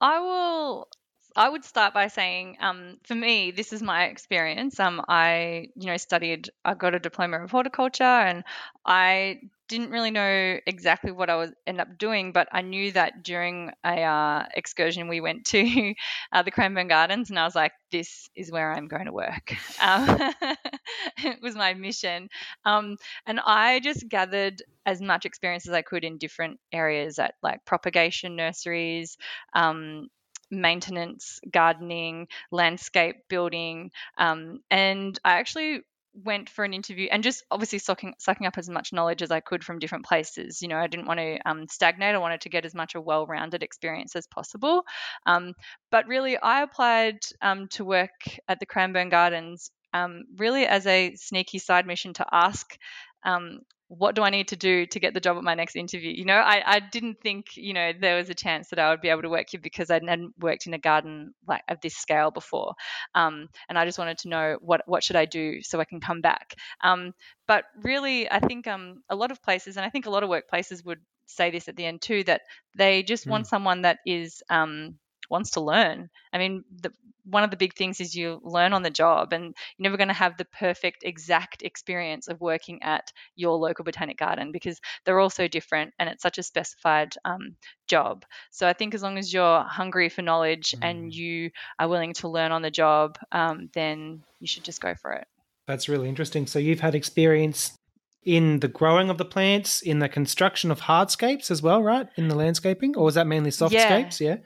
[0.00, 0.88] I will
[1.36, 4.80] I would start by saying, um, for me, this is my experience.
[4.80, 8.42] Um, I, you know, studied, I got a diploma of horticulture, and
[8.86, 13.22] I didn't really know exactly what I was end up doing, but I knew that
[13.22, 15.94] during a uh, excursion we went to
[16.32, 19.54] uh, the Cranbourne Gardens, and I was like, "This is where I'm going to work."
[19.82, 20.32] Um,
[21.18, 22.28] it was my mission,
[22.64, 22.96] um,
[23.26, 27.64] and I just gathered as much experience as I could in different areas at like
[27.64, 29.16] propagation nurseries,
[29.52, 30.08] um,
[30.50, 33.90] maintenance, gardening, landscape building.
[34.18, 35.80] Um, and I actually
[36.24, 39.40] went for an interview and just obviously sucking, sucking up as much knowledge as I
[39.40, 40.62] could from different places.
[40.62, 42.14] You know, I didn't want to um, stagnate.
[42.14, 44.82] I wanted to get as much a well rounded experience as possible.
[45.26, 45.52] Um,
[45.90, 48.10] but really, I applied um, to work
[48.48, 52.76] at the Cranbourne Gardens um, really as a sneaky side mission to ask
[53.24, 56.10] um, what do I need to do to get the job at my next interview?
[56.10, 59.00] You know, I, I didn't think, you know, there was a chance that I would
[59.00, 61.94] be able to work here because I hadn't worked in a garden like of this
[61.94, 62.74] scale before.
[63.14, 66.00] Um, and I just wanted to know what, what should I do so I can
[66.00, 66.54] come back.
[66.82, 67.12] Um,
[67.46, 70.30] but really, I think um, a lot of places, and I think a lot of
[70.30, 72.42] workplaces would say this at the end too, that
[72.76, 73.30] they just mm.
[73.30, 74.98] want someone that is um,
[75.30, 76.10] wants to learn.
[76.32, 76.92] I mean, the,
[77.24, 80.08] one of the big things is you learn on the job, and you're never going
[80.08, 85.18] to have the perfect, exact experience of working at your local botanic garden because they're
[85.18, 87.56] all so different and it's such a specified um,
[87.88, 88.24] job.
[88.50, 90.78] So I think as long as you're hungry for knowledge mm.
[90.82, 94.94] and you are willing to learn on the job, um, then you should just go
[94.94, 95.26] for it.
[95.66, 96.46] That's really interesting.
[96.46, 97.76] So you've had experience
[98.22, 102.08] in the growing of the plants, in the construction of hardscapes as well, right?
[102.16, 104.20] In the landscaping, or was that mainly softscapes?
[104.20, 104.28] Yeah.
[104.28, 104.36] Yeah.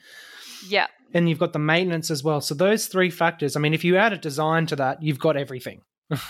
[1.12, 2.40] And you've got the maintenance as well.
[2.40, 3.56] So those three factors.
[3.56, 5.82] I mean, if you add a design to that, you've got everything.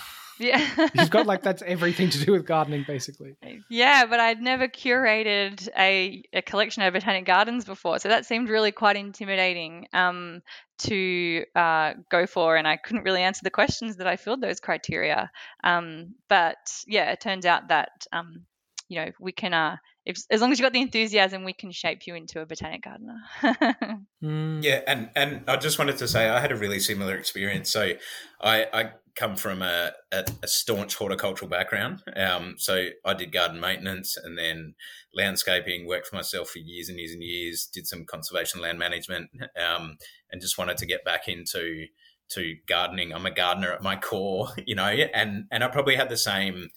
[0.41, 0.89] Yeah.
[0.95, 3.37] you've got like that's everything to do with gardening, basically.
[3.69, 8.49] Yeah, but I'd never curated a, a collection of botanic gardens before, so that seemed
[8.49, 10.41] really quite intimidating um,
[10.79, 14.61] to uh, go for, and I couldn't really answer the questions that I filled those
[14.61, 15.31] criteria.
[15.63, 18.47] Um, but yeah, it turns out that um,
[18.89, 19.77] you know we can uh,
[20.11, 22.83] if as long as you've got the enthusiasm, we can shape you into a botanic
[22.83, 23.21] gardener.
[24.23, 24.63] mm.
[24.63, 27.71] Yeah, and and I just wanted to say I had a really similar experience.
[27.71, 27.93] So
[28.41, 32.03] I, I come from a, a, a staunch horticultural background.
[32.17, 34.75] Um, so I did garden maintenance and then
[35.15, 35.87] landscaping.
[35.87, 37.67] Worked for myself for years and years and years.
[37.73, 39.97] Did some conservation land management, um,
[40.31, 41.87] and just wanted to get back into
[42.31, 43.13] to gardening.
[43.13, 46.71] I'm a gardener at my core, you know, and and I probably had the same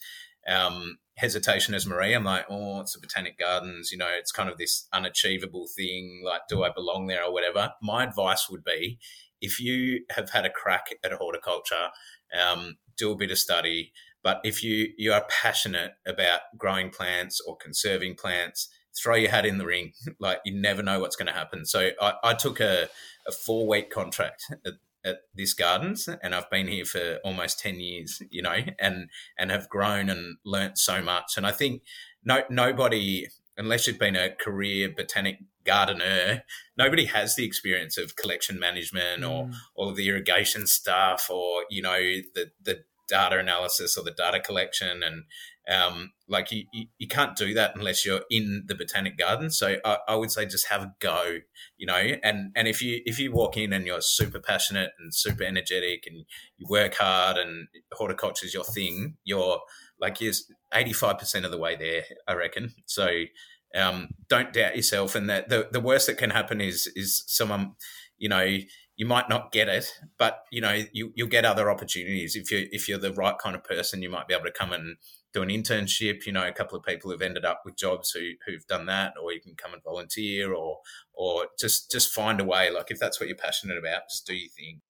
[0.46, 2.12] um, hesitation as Marie.
[2.12, 6.22] I'm like, oh, it's the Botanic Gardens, you know, it's kind of this unachievable thing.
[6.24, 7.72] Like, do I belong there or whatever?
[7.82, 8.98] My advice would be
[9.40, 11.90] if you have had a crack at horticulture,
[12.40, 13.92] um, do a bit of study.
[14.22, 19.44] But if you, you are passionate about growing plants or conserving plants, throw your hat
[19.44, 19.92] in the ring.
[20.18, 21.66] like you never know what's going to happen.
[21.66, 22.88] So I, I took a,
[23.26, 24.74] a four week contract at
[25.04, 29.50] at this gardens and I've been here for almost 10 years, you know, and, and
[29.50, 31.36] have grown and learnt so much.
[31.36, 31.82] And I think
[32.24, 36.44] no, nobody, unless you've been a career botanic gardener,
[36.76, 39.30] nobody has the experience of collection management mm.
[39.30, 41.98] or all of the irrigation stuff or, you know,
[42.34, 45.24] the, the data analysis or the data collection and
[45.68, 49.50] um, like you, you, you, can't do that unless you're in the botanic garden.
[49.50, 51.38] So I, I, would say just have a go,
[51.76, 52.12] you know.
[52.22, 56.04] And and if you if you walk in and you're super passionate and super energetic
[56.06, 56.24] and
[56.58, 59.60] you work hard and horticulture is your thing, you're
[59.98, 60.34] like you're
[60.74, 62.74] eighty five percent of the way there, I reckon.
[62.84, 63.24] So
[63.74, 65.14] um, don't doubt yourself.
[65.14, 67.72] And that the the worst that can happen is is someone,
[68.18, 68.58] you know
[68.96, 69.86] you might not get it,
[70.18, 73.56] but you know you you'll get other opportunities if you if you're the right kind
[73.56, 74.02] of person.
[74.02, 74.96] You might be able to come and
[75.34, 76.24] do an internship.
[76.24, 79.14] You know, a couple of people have ended up with jobs who who've done that,
[79.22, 80.78] or you can come and volunteer, or
[81.12, 82.70] or just just find a way.
[82.70, 84.80] Like if that's what you're passionate about, just do your thing.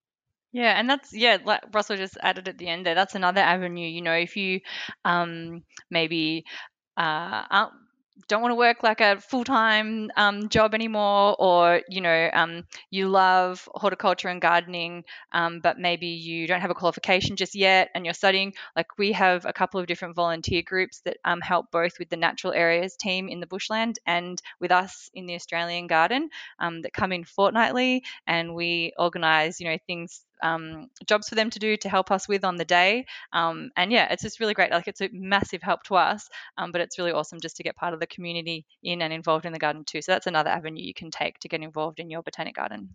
[0.52, 2.94] Yeah, and that's yeah, like Russell just added at the end there.
[2.94, 3.88] That's another avenue.
[3.88, 4.60] You know, if you
[5.04, 6.44] um, maybe
[6.96, 7.72] uh, aren't
[8.28, 13.08] don't want to work like a full-time um, job anymore or you know um, you
[13.08, 18.04] love horticulture and gardening um, but maybe you don't have a qualification just yet and
[18.04, 21.98] you're studying like we have a couple of different volunteer groups that um, help both
[21.98, 26.28] with the natural areas team in the bushland and with us in the australian garden
[26.60, 31.50] um, that come in fortnightly and we organize you know things um, jobs for them
[31.50, 33.06] to do to help us with on the day.
[33.32, 34.70] Um, and yeah, it's just really great.
[34.70, 36.28] Like it's a massive help to us,
[36.58, 39.46] um, but it's really awesome just to get part of the community in and involved
[39.46, 40.02] in the garden too.
[40.02, 42.90] So that's another avenue you can take to get involved in your botanic garden.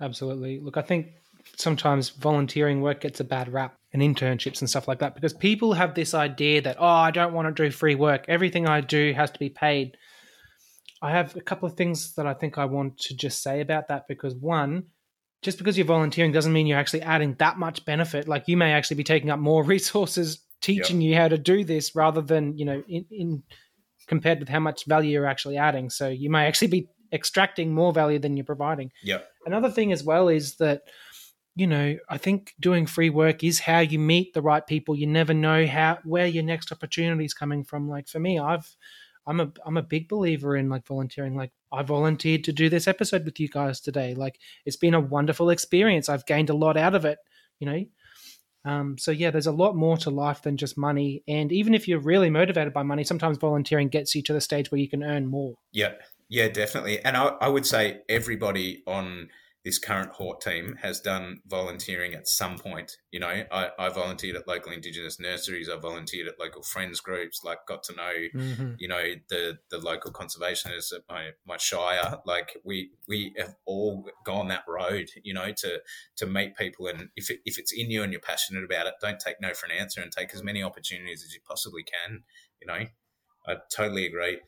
[0.00, 0.60] Absolutely.
[0.60, 1.08] Look, I think
[1.56, 5.72] sometimes volunteering work gets a bad rap and internships and stuff like that because people
[5.72, 8.26] have this idea that, oh, I don't want to do free work.
[8.28, 9.96] Everything I do has to be paid.
[11.00, 13.88] I have a couple of things that I think I want to just say about
[13.88, 14.84] that because one,
[15.42, 18.28] just because you're volunteering doesn't mean you're actually adding that much benefit.
[18.28, 21.10] Like you may actually be taking up more resources teaching yep.
[21.10, 23.42] you how to do this rather than, you know, in, in
[24.06, 25.90] compared with how much value you're actually adding.
[25.90, 28.90] So you may actually be extracting more value than you're providing.
[29.02, 29.20] Yeah.
[29.46, 30.82] Another thing as well is that
[31.58, 34.94] you know, I think doing free work is how you meet the right people.
[34.94, 37.88] You never know how where your next opportunity is coming from.
[37.88, 38.76] Like for me, I've
[39.28, 41.36] I'm a I'm a big believer in like volunteering.
[41.36, 44.14] Like I volunteered to do this episode with you guys today.
[44.14, 46.08] Like it's been a wonderful experience.
[46.08, 47.18] I've gained a lot out of it,
[47.60, 47.84] you know.
[48.64, 51.22] Um, so yeah, there's a lot more to life than just money.
[51.28, 54.70] And even if you're really motivated by money, sometimes volunteering gets you to the stage
[54.70, 55.54] where you can earn more.
[55.72, 55.92] Yeah,
[56.28, 57.04] yeah, definitely.
[57.04, 59.28] And I, I would say everybody on
[59.64, 62.96] this current Hort team has done volunteering at some point.
[63.10, 65.68] You know, I, I volunteered at local Indigenous nurseries.
[65.68, 67.42] I volunteered at local friends groups.
[67.44, 68.72] Like, got to know, mm-hmm.
[68.78, 72.18] you know, the the local conservationists at my my shire.
[72.24, 75.10] Like, we we have all gone that road.
[75.22, 75.80] You know, to
[76.16, 78.94] to meet people, and if it, if it's in you and you're passionate about it,
[79.00, 82.22] don't take no for an answer, and take as many opportunities as you possibly can.
[82.60, 82.86] You know,
[83.46, 84.38] I totally agree.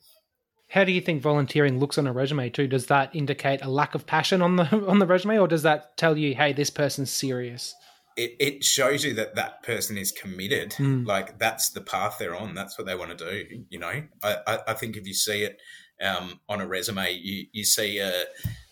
[0.71, 2.69] How do you think volunteering looks on a resume too?
[2.69, 5.97] Does that indicate a lack of passion on the on the resume, or does that
[5.97, 7.75] tell you, hey, this person's serious?
[8.17, 10.73] It, it shows you that that person is committed.
[10.73, 11.07] Mm.
[11.07, 12.55] Like that's the path they're on.
[12.55, 13.65] That's what they want to do.
[13.69, 15.59] You know, I, I, I think if you see it
[16.01, 18.25] um, on a resume, you you see a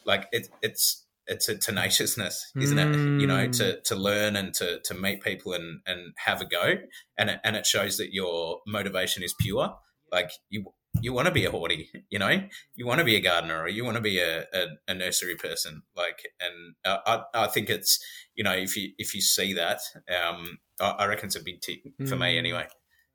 [0.05, 3.17] like it, it's it's a tenaciousness, isn't mm.
[3.17, 3.21] it?
[3.21, 3.83] You know, to mm.
[3.85, 6.75] to learn and to to meet people and and have a go,
[7.17, 9.77] and it, and it shows that your motivation is pure.
[10.13, 12.43] Like you you want to be a hortie, you know,
[12.75, 15.37] you want to be a gardener or you want to be a, a, a nursery
[15.37, 15.83] person.
[15.97, 16.99] Like, and uh,
[17.35, 18.03] I, I think it's,
[18.35, 21.61] you know, if you, if you see that, um, I, I reckon it's a big
[21.61, 22.21] tick for mm.
[22.21, 22.67] me anyway.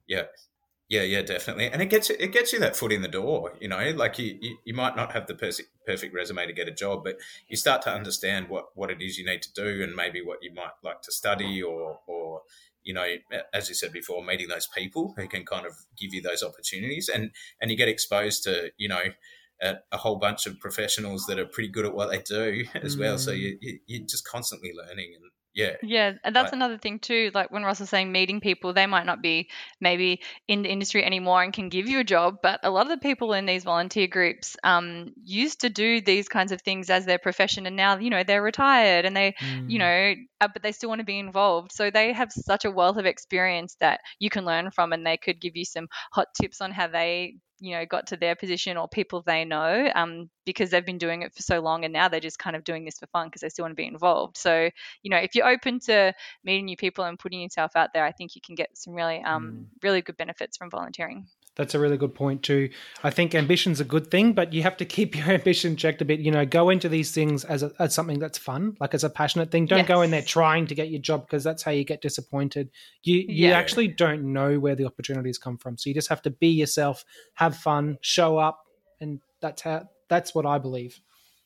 [0.08, 0.24] Yeah.
[0.90, 3.54] Yeah, yeah, definitely, and it gets it gets you that foot in the door.
[3.60, 6.68] You know, like you, you, you might not have the perfect perfect resume to get
[6.68, 7.16] a job, but
[7.48, 10.44] you start to understand what what it is you need to do, and maybe what
[10.44, 12.42] you might like to study, or or
[12.84, 13.08] you know,
[13.54, 17.10] as you said before, meeting those people who can kind of give you those opportunities,
[17.10, 17.32] and
[17.62, 19.04] and you get exposed to you know
[19.62, 22.96] a, a whole bunch of professionals that are pretty good at what they do as
[22.96, 23.00] mm.
[23.00, 23.18] well.
[23.18, 23.40] So mm.
[23.40, 25.24] you, you you're just constantly learning and
[25.54, 28.88] yeah yeah and that's another thing too like when Russ was saying meeting people they
[28.88, 29.50] might not be
[29.80, 32.90] maybe in the industry anymore and can give you a job but a lot of
[32.90, 37.06] the people in these volunteer groups um, used to do these kinds of things as
[37.06, 39.70] their profession and now you know they're retired and they mm.
[39.70, 42.72] you know uh, but they still want to be involved so they have such a
[42.72, 46.28] wealth of experience that you can learn from and they could give you some hot
[46.40, 50.30] tips on how they you know got to their position or people they know um,
[50.46, 52.84] because they've been doing it for so long and now they're just kind of doing
[52.84, 54.70] this for fun because they still want to be involved so
[55.02, 56.14] you know if you're open to
[56.44, 59.22] meeting new people and putting yourself out there i think you can get some really
[59.24, 59.66] um, mm.
[59.82, 62.70] really good benefits from volunteering that's a really good point too.
[63.04, 66.06] I think ambition's a good thing, but you have to keep your ambition checked a
[66.06, 66.20] bit.
[66.20, 69.10] You know, go into these things as a, as something that's fun, like as a
[69.10, 69.66] passionate thing.
[69.66, 69.88] Don't yes.
[69.88, 72.70] go in there trying to get your job because that's how you get disappointed.
[73.04, 73.58] You you yeah.
[73.58, 77.06] actually don't know where the opportunities come from, so you just have to be yourself,
[77.36, 78.66] have fun, show up,
[79.00, 81.00] and that's how that's what I believe.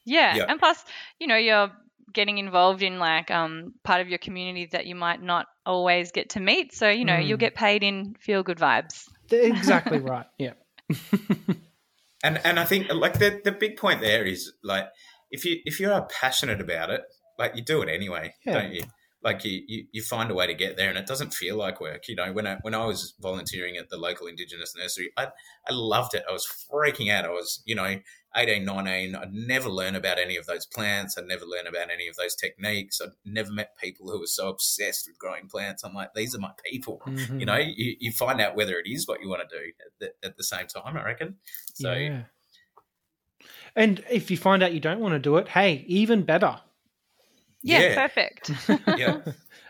[0.05, 0.45] Yeah, yeah.
[0.47, 0.84] and plus,
[1.19, 1.69] you know, you're
[2.13, 6.29] getting involved in like um, part of your community that you might not always get
[6.29, 6.73] to meet.
[6.73, 7.27] So you know, mm.
[7.27, 9.09] you'll get paid in feel good vibes.
[9.31, 10.25] Exactly right.
[10.37, 10.53] Yeah.
[12.23, 14.87] and and I think like the the big point there is like
[15.31, 17.01] if you if you are passionate about it,
[17.37, 18.53] like you do it anyway, yeah.
[18.53, 18.83] don't you?
[19.23, 21.81] Like you, you, you find a way to get there, and it doesn't feel like
[21.81, 22.07] work.
[22.07, 25.27] You know, when I when I was volunteering at the local Indigenous nursery, I
[25.68, 26.23] I loved it.
[26.30, 27.26] I was freaking out.
[27.26, 27.98] I was you know
[28.38, 31.18] 18, 19, I'd never learn about any of those plants.
[31.18, 33.02] I'd never learn about any of those techniques.
[33.02, 35.84] I'd never met people who were so obsessed with growing plants.
[35.84, 37.02] I'm like, these are my people.
[37.07, 37.39] Mm-hmm.
[37.39, 39.91] You know, you, you find out whether it is what you want to do at
[39.99, 41.38] the, at the same time, I reckon.
[41.73, 42.23] So, yeah.
[43.76, 46.60] And if you find out you don't want to do it, hey, even better.
[47.68, 48.07] Yeah, yeah.
[48.07, 48.52] perfect.
[48.98, 49.22] yeah.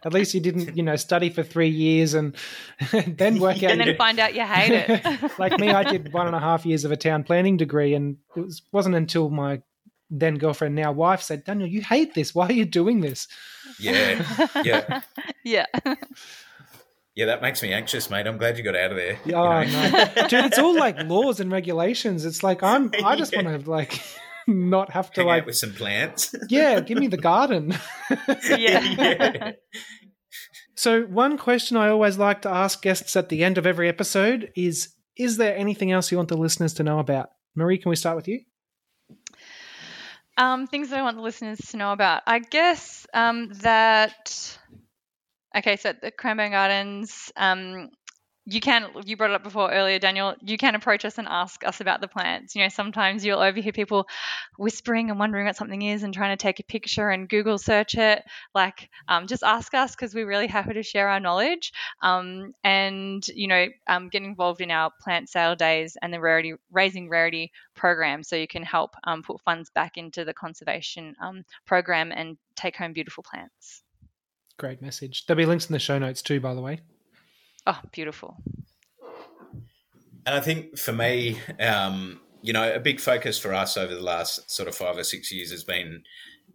[0.06, 2.36] At least you didn't, you know, study for three years and,
[3.08, 3.72] then work out.
[3.72, 5.40] and then find out you hate it.
[5.40, 8.18] like me, I did one and a half years of a town planning degree, and
[8.36, 9.62] it was, wasn't until my
[10.10, 12.34] then girlfriend, now wife, said, "Daniel, you hate this.
[12.34, 13.28] Why are you doing this?"
[13.80, 14.24] Yeah,
[14.64, 15.02] yeah,
[15.44, 15.66] yeah.
[17.16, 18.28] Yeah, that makes me anxious, mate.
[18.28, 19.18] I'm glad you got out of there.
[19.34, 19.90] Oh you know?
[19.90, 22.24] no, dude, it's all like laws and regulations.
[22.24, 22.92] It's like I'm.
[23.04, 23.42] I just yeah.
[23.42, 24.00] want to like
[24.52, 26.34] not have to Hang like with some plants.
[26.50, 27.78] yeah, give me the garden.
[28.50, 28.80] yeah.
[28.80, 29.52] yeah.
[30.76, 34.52] So one question I always like to ask guests at the end of every episode
[34.56, 37.30] is: Is there anything else you want the listeners to know about?
[37.56, 38.42] Marie, can we start with you?
[40.38, 42.22] Um, things that I want the listeners to know about.
[42.28, 44.58] I guess um, that.
[45.56, 47.90] Okay, so the Cranbourne Gardens, um,
[48.50, 51.66] you can you brought it up before earlier daniel you can approach us and ask
[51.66, 52.56] us about the plants.
[52.56, 54.08] You know sometimes you'll overhear people
[54.58, 57.96] whispering and wondering what something is and trying to take a picture and google search
[57.96, 58.24] it.
[58.56, 61.74] Like um, just ask us because we're really happy to share our knowledge.
[62.02, 66.54] Um, and you know um, get involved in our plant sale days and the rarity
[66.72, 71.44] raising rarity program so you can help um, put funds back into the conservation um,
[71.66, 73.84] program and take home beautiful plants.
[74.58, 75.26] Great message.
[75.26, 76.80] There'll be links in the show notes too by the way
[77.68, 78.38] Oh, beautiful.
[80.26, 84.02] And I think for me, um, you know, a big focus for us over the
[84.02, 86.04] last sort of five or six years has been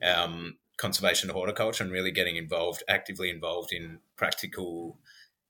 [0.03, 4.99] um, conservation horticulture and really getting involved, actively involved in practical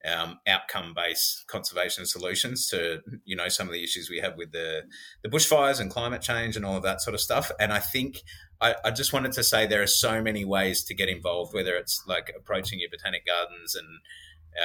[0.05, 4.83] um, outcome-based conservation solutions to you know some of the issues we have with the
[5.23, 7.53] the bushfires and climate change and all of that sort of stuff.
[7.61, 8.23] And I think
[8.61, 11.77] I, I, just wanted to say there are so many ways to get involved, whether
[11.77, 13.87] it's like approaching your botanic gardens and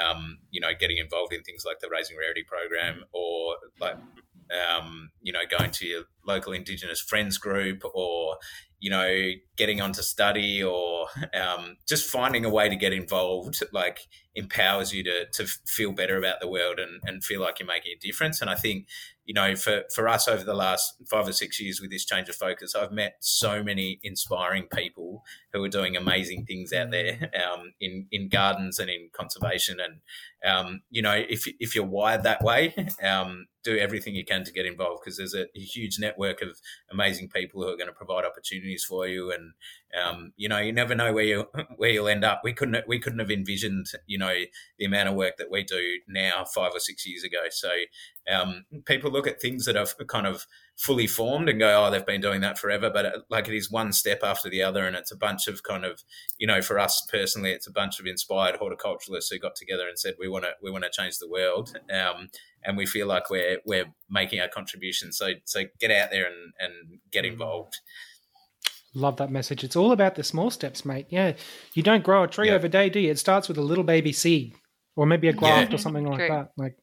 [0.03, 3.97] um, you know, getting involved in things like the Raising Rarity program or like,
[4.77, 8.37] um, you know, going to your local Indigenous friends group or,
[8.79, 13.61] you know, getting on to study or um, just finding a way to get involved,
[13.73, 13.99] like
[14.35, 17.93] empowers you to, to feel better about the world and, and feel like you're making
[17.97, 18.39] a difference.
[18.39, 18.87] And I think,
[19.25, 22.29] you know, for, for us over the last five or six years with this change
[22.29, 25.23] of focus, I've met so many inspiring people
[25.57, 29.77] who are doing amazing things out there um, in in gardens and in conservation.
[29.79, 29.99] And
[30.45, 32.73] um, you know, if if you're wired that way,
[33.03, 36.57] um, do everything you can to get involved because there's a, a, huge network of
[36.89, 39.29] amazing people who are going to provide opportunities for you.
[39.29, 39.51] And
[40.01, 42.41] um, you know, you never know where you where you'll end up.
[42.43, 44.33] We couldn't we couldn't have envisioned you know
[44.77, 47.45] the amount of work that we do now five or six years ago.
[47.49, 47.71] So
[48.31, 50.45] um, people look at things that are kind of
[50.77, 52.89] fully formed and go, oh, they've been doing that forever.
[52.89, 55.47] But it, uh, like it is one step after the other, and it's a bunch
[55.47, 56.03] of kind of,
[56.37, 59.97] you know, for us personally, it's a bunch of inspired horticulturalists who got together and
[59.97, 62.29] said we want to we want to change the world, um,
[62.63, 65.11] and we feel like we're we're making our contribution.
[65.11, 67.31] So so get out there and and get mm.
[67.31, 67.77] involved.
[68.93, 69.63] Love that message.
[69.63, 71.07] It's all about the small steps, mate.
[71.09, 71.33] Yeah,
[71.73, 72.55] you don't grow a tree yeah.
[72.55, 73.11] over day, do you?
[73.11, 74.55] It starts with a little baby seed,
[74.95, 75.75] or maybe a graft yeah.
[75.75, 76.51] or something like that.
[76.55, 76.77] Like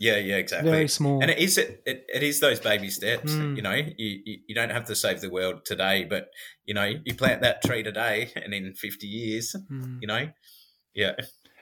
[0.00, 0.70] yeah, yeah, exactly.
[0.70, 3.32] Very small, and it is it, it, it is those baby steps.
[3.34, 3.54] Mm.
[3.54, 6.30] You know, you, you, you don't have to save the world today, but
[6.64, 9.98] you know, you plant that tree today, and in fifty years, mm.
[10.00, 10.30] you know,
[10.94, 11.12] yeah.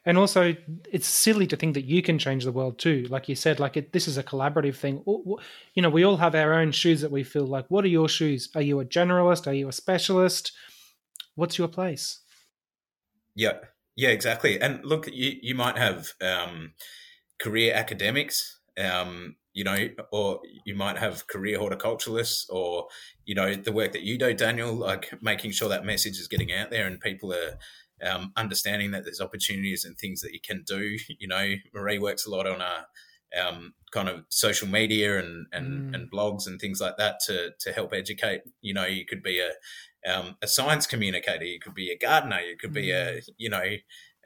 [0.04, 0.54] And also,
[0.90, 3.06] it's silly to think that you can change the world too.
[3.10, 5.02] Like you said, like it, this is a collaborative thing.
[5.74, 7.66] You know, we all have our own shoes that we feel like.
[7.68, 8.48] What are your shoes?
[8.54, 9.48] Are you a generalist?
[9.48, 10.52] Are you a specialist?
[11.34, 12.20] What's your place?
[13.34, 13.58] Yeah,
[13.96, 14.60] yeah, exactly.
[14.60, 16.12] And look, you you might have.
[16.22, 16.74] Um,
[17.40, 22.88] career academics, um, you know, or you might have career horticulturalists, or
[23.24, 26.52] you know, the work that you do, Daniel, like making sure that message is getting
[26.52, 27.58] out there and people are
[28.06, 30.96] um, understanding that there's opportunities and things that you can do.
[31.18, 32.86] You know, Marie works a lot on a
[33.36, 35.94] um, kind of social media and and, mm.
[35.94, 38.42] and blogs and things like that to to help educate.
[38.60, 39.50] You know, you could be a
[40.10, 43.28] um, a science communicator, you could be a gardener, you could be a mm.
[43.36, 43.64] you know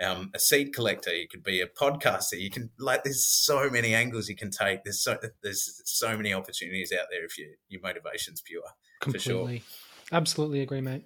[0.01, 2.41] um, a seed collector, you could be a podcaster.
[2.41, 4.85] You can like there's so many angles you can take.
[4.85, 8.63] There's so there's so many opportunities out there if you, your motivation's pure.
[9.01, 10.17] Completely, sure.
[10.17, 11.05] absolutely agree, mate.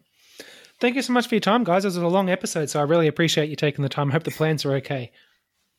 [0.80, 1.84] Thank you so much for your time, guys.
[1.84, 4.10] This was a long episode, so I really appreciate you taking the time.
[4.10, 5.10] I hope the plans are okay.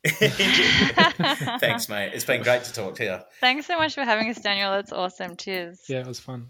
[0.07, 2.11] Thanks, mate.
[2.13, 3.17] It's been great to talk to you.
[3.39, 4.71] Thanks so much for having us, Daniel.
[4.71, 5.35] That's awesome.
[5.38, 5.81] Cheers.
[5.88, 6.47] Yeah, it was fun.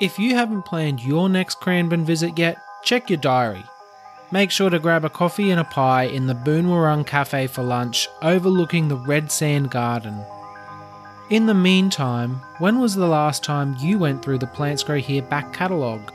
[0.00, 3.64] If you haven't planned your next Cranbourne visit yet, check your diary.
[4.30, 8.08] Make sure to grab a coffee and a pie in the Boonwurrung Cafe for lunch,
[8.20, 10.22] overlooking the Red Sand Garden.
[11.30, 15.22] In the meantime, when was the last time you went through the Plants Grow Here
[15.22, 16.12] back catalogue?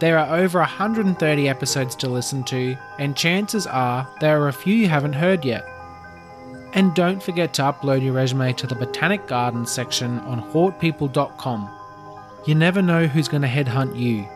[0.00, 4.74] There are over 130 episodes to listen to, and chances are there are a few
[4.74, 5.64] you haven't heard yet.
[6.74, 11.70] And don't forget to upload your resume to the Botanic Gardens section on hortpeople.com.
[12.46, 14.28] You never know who's going to headhunt you.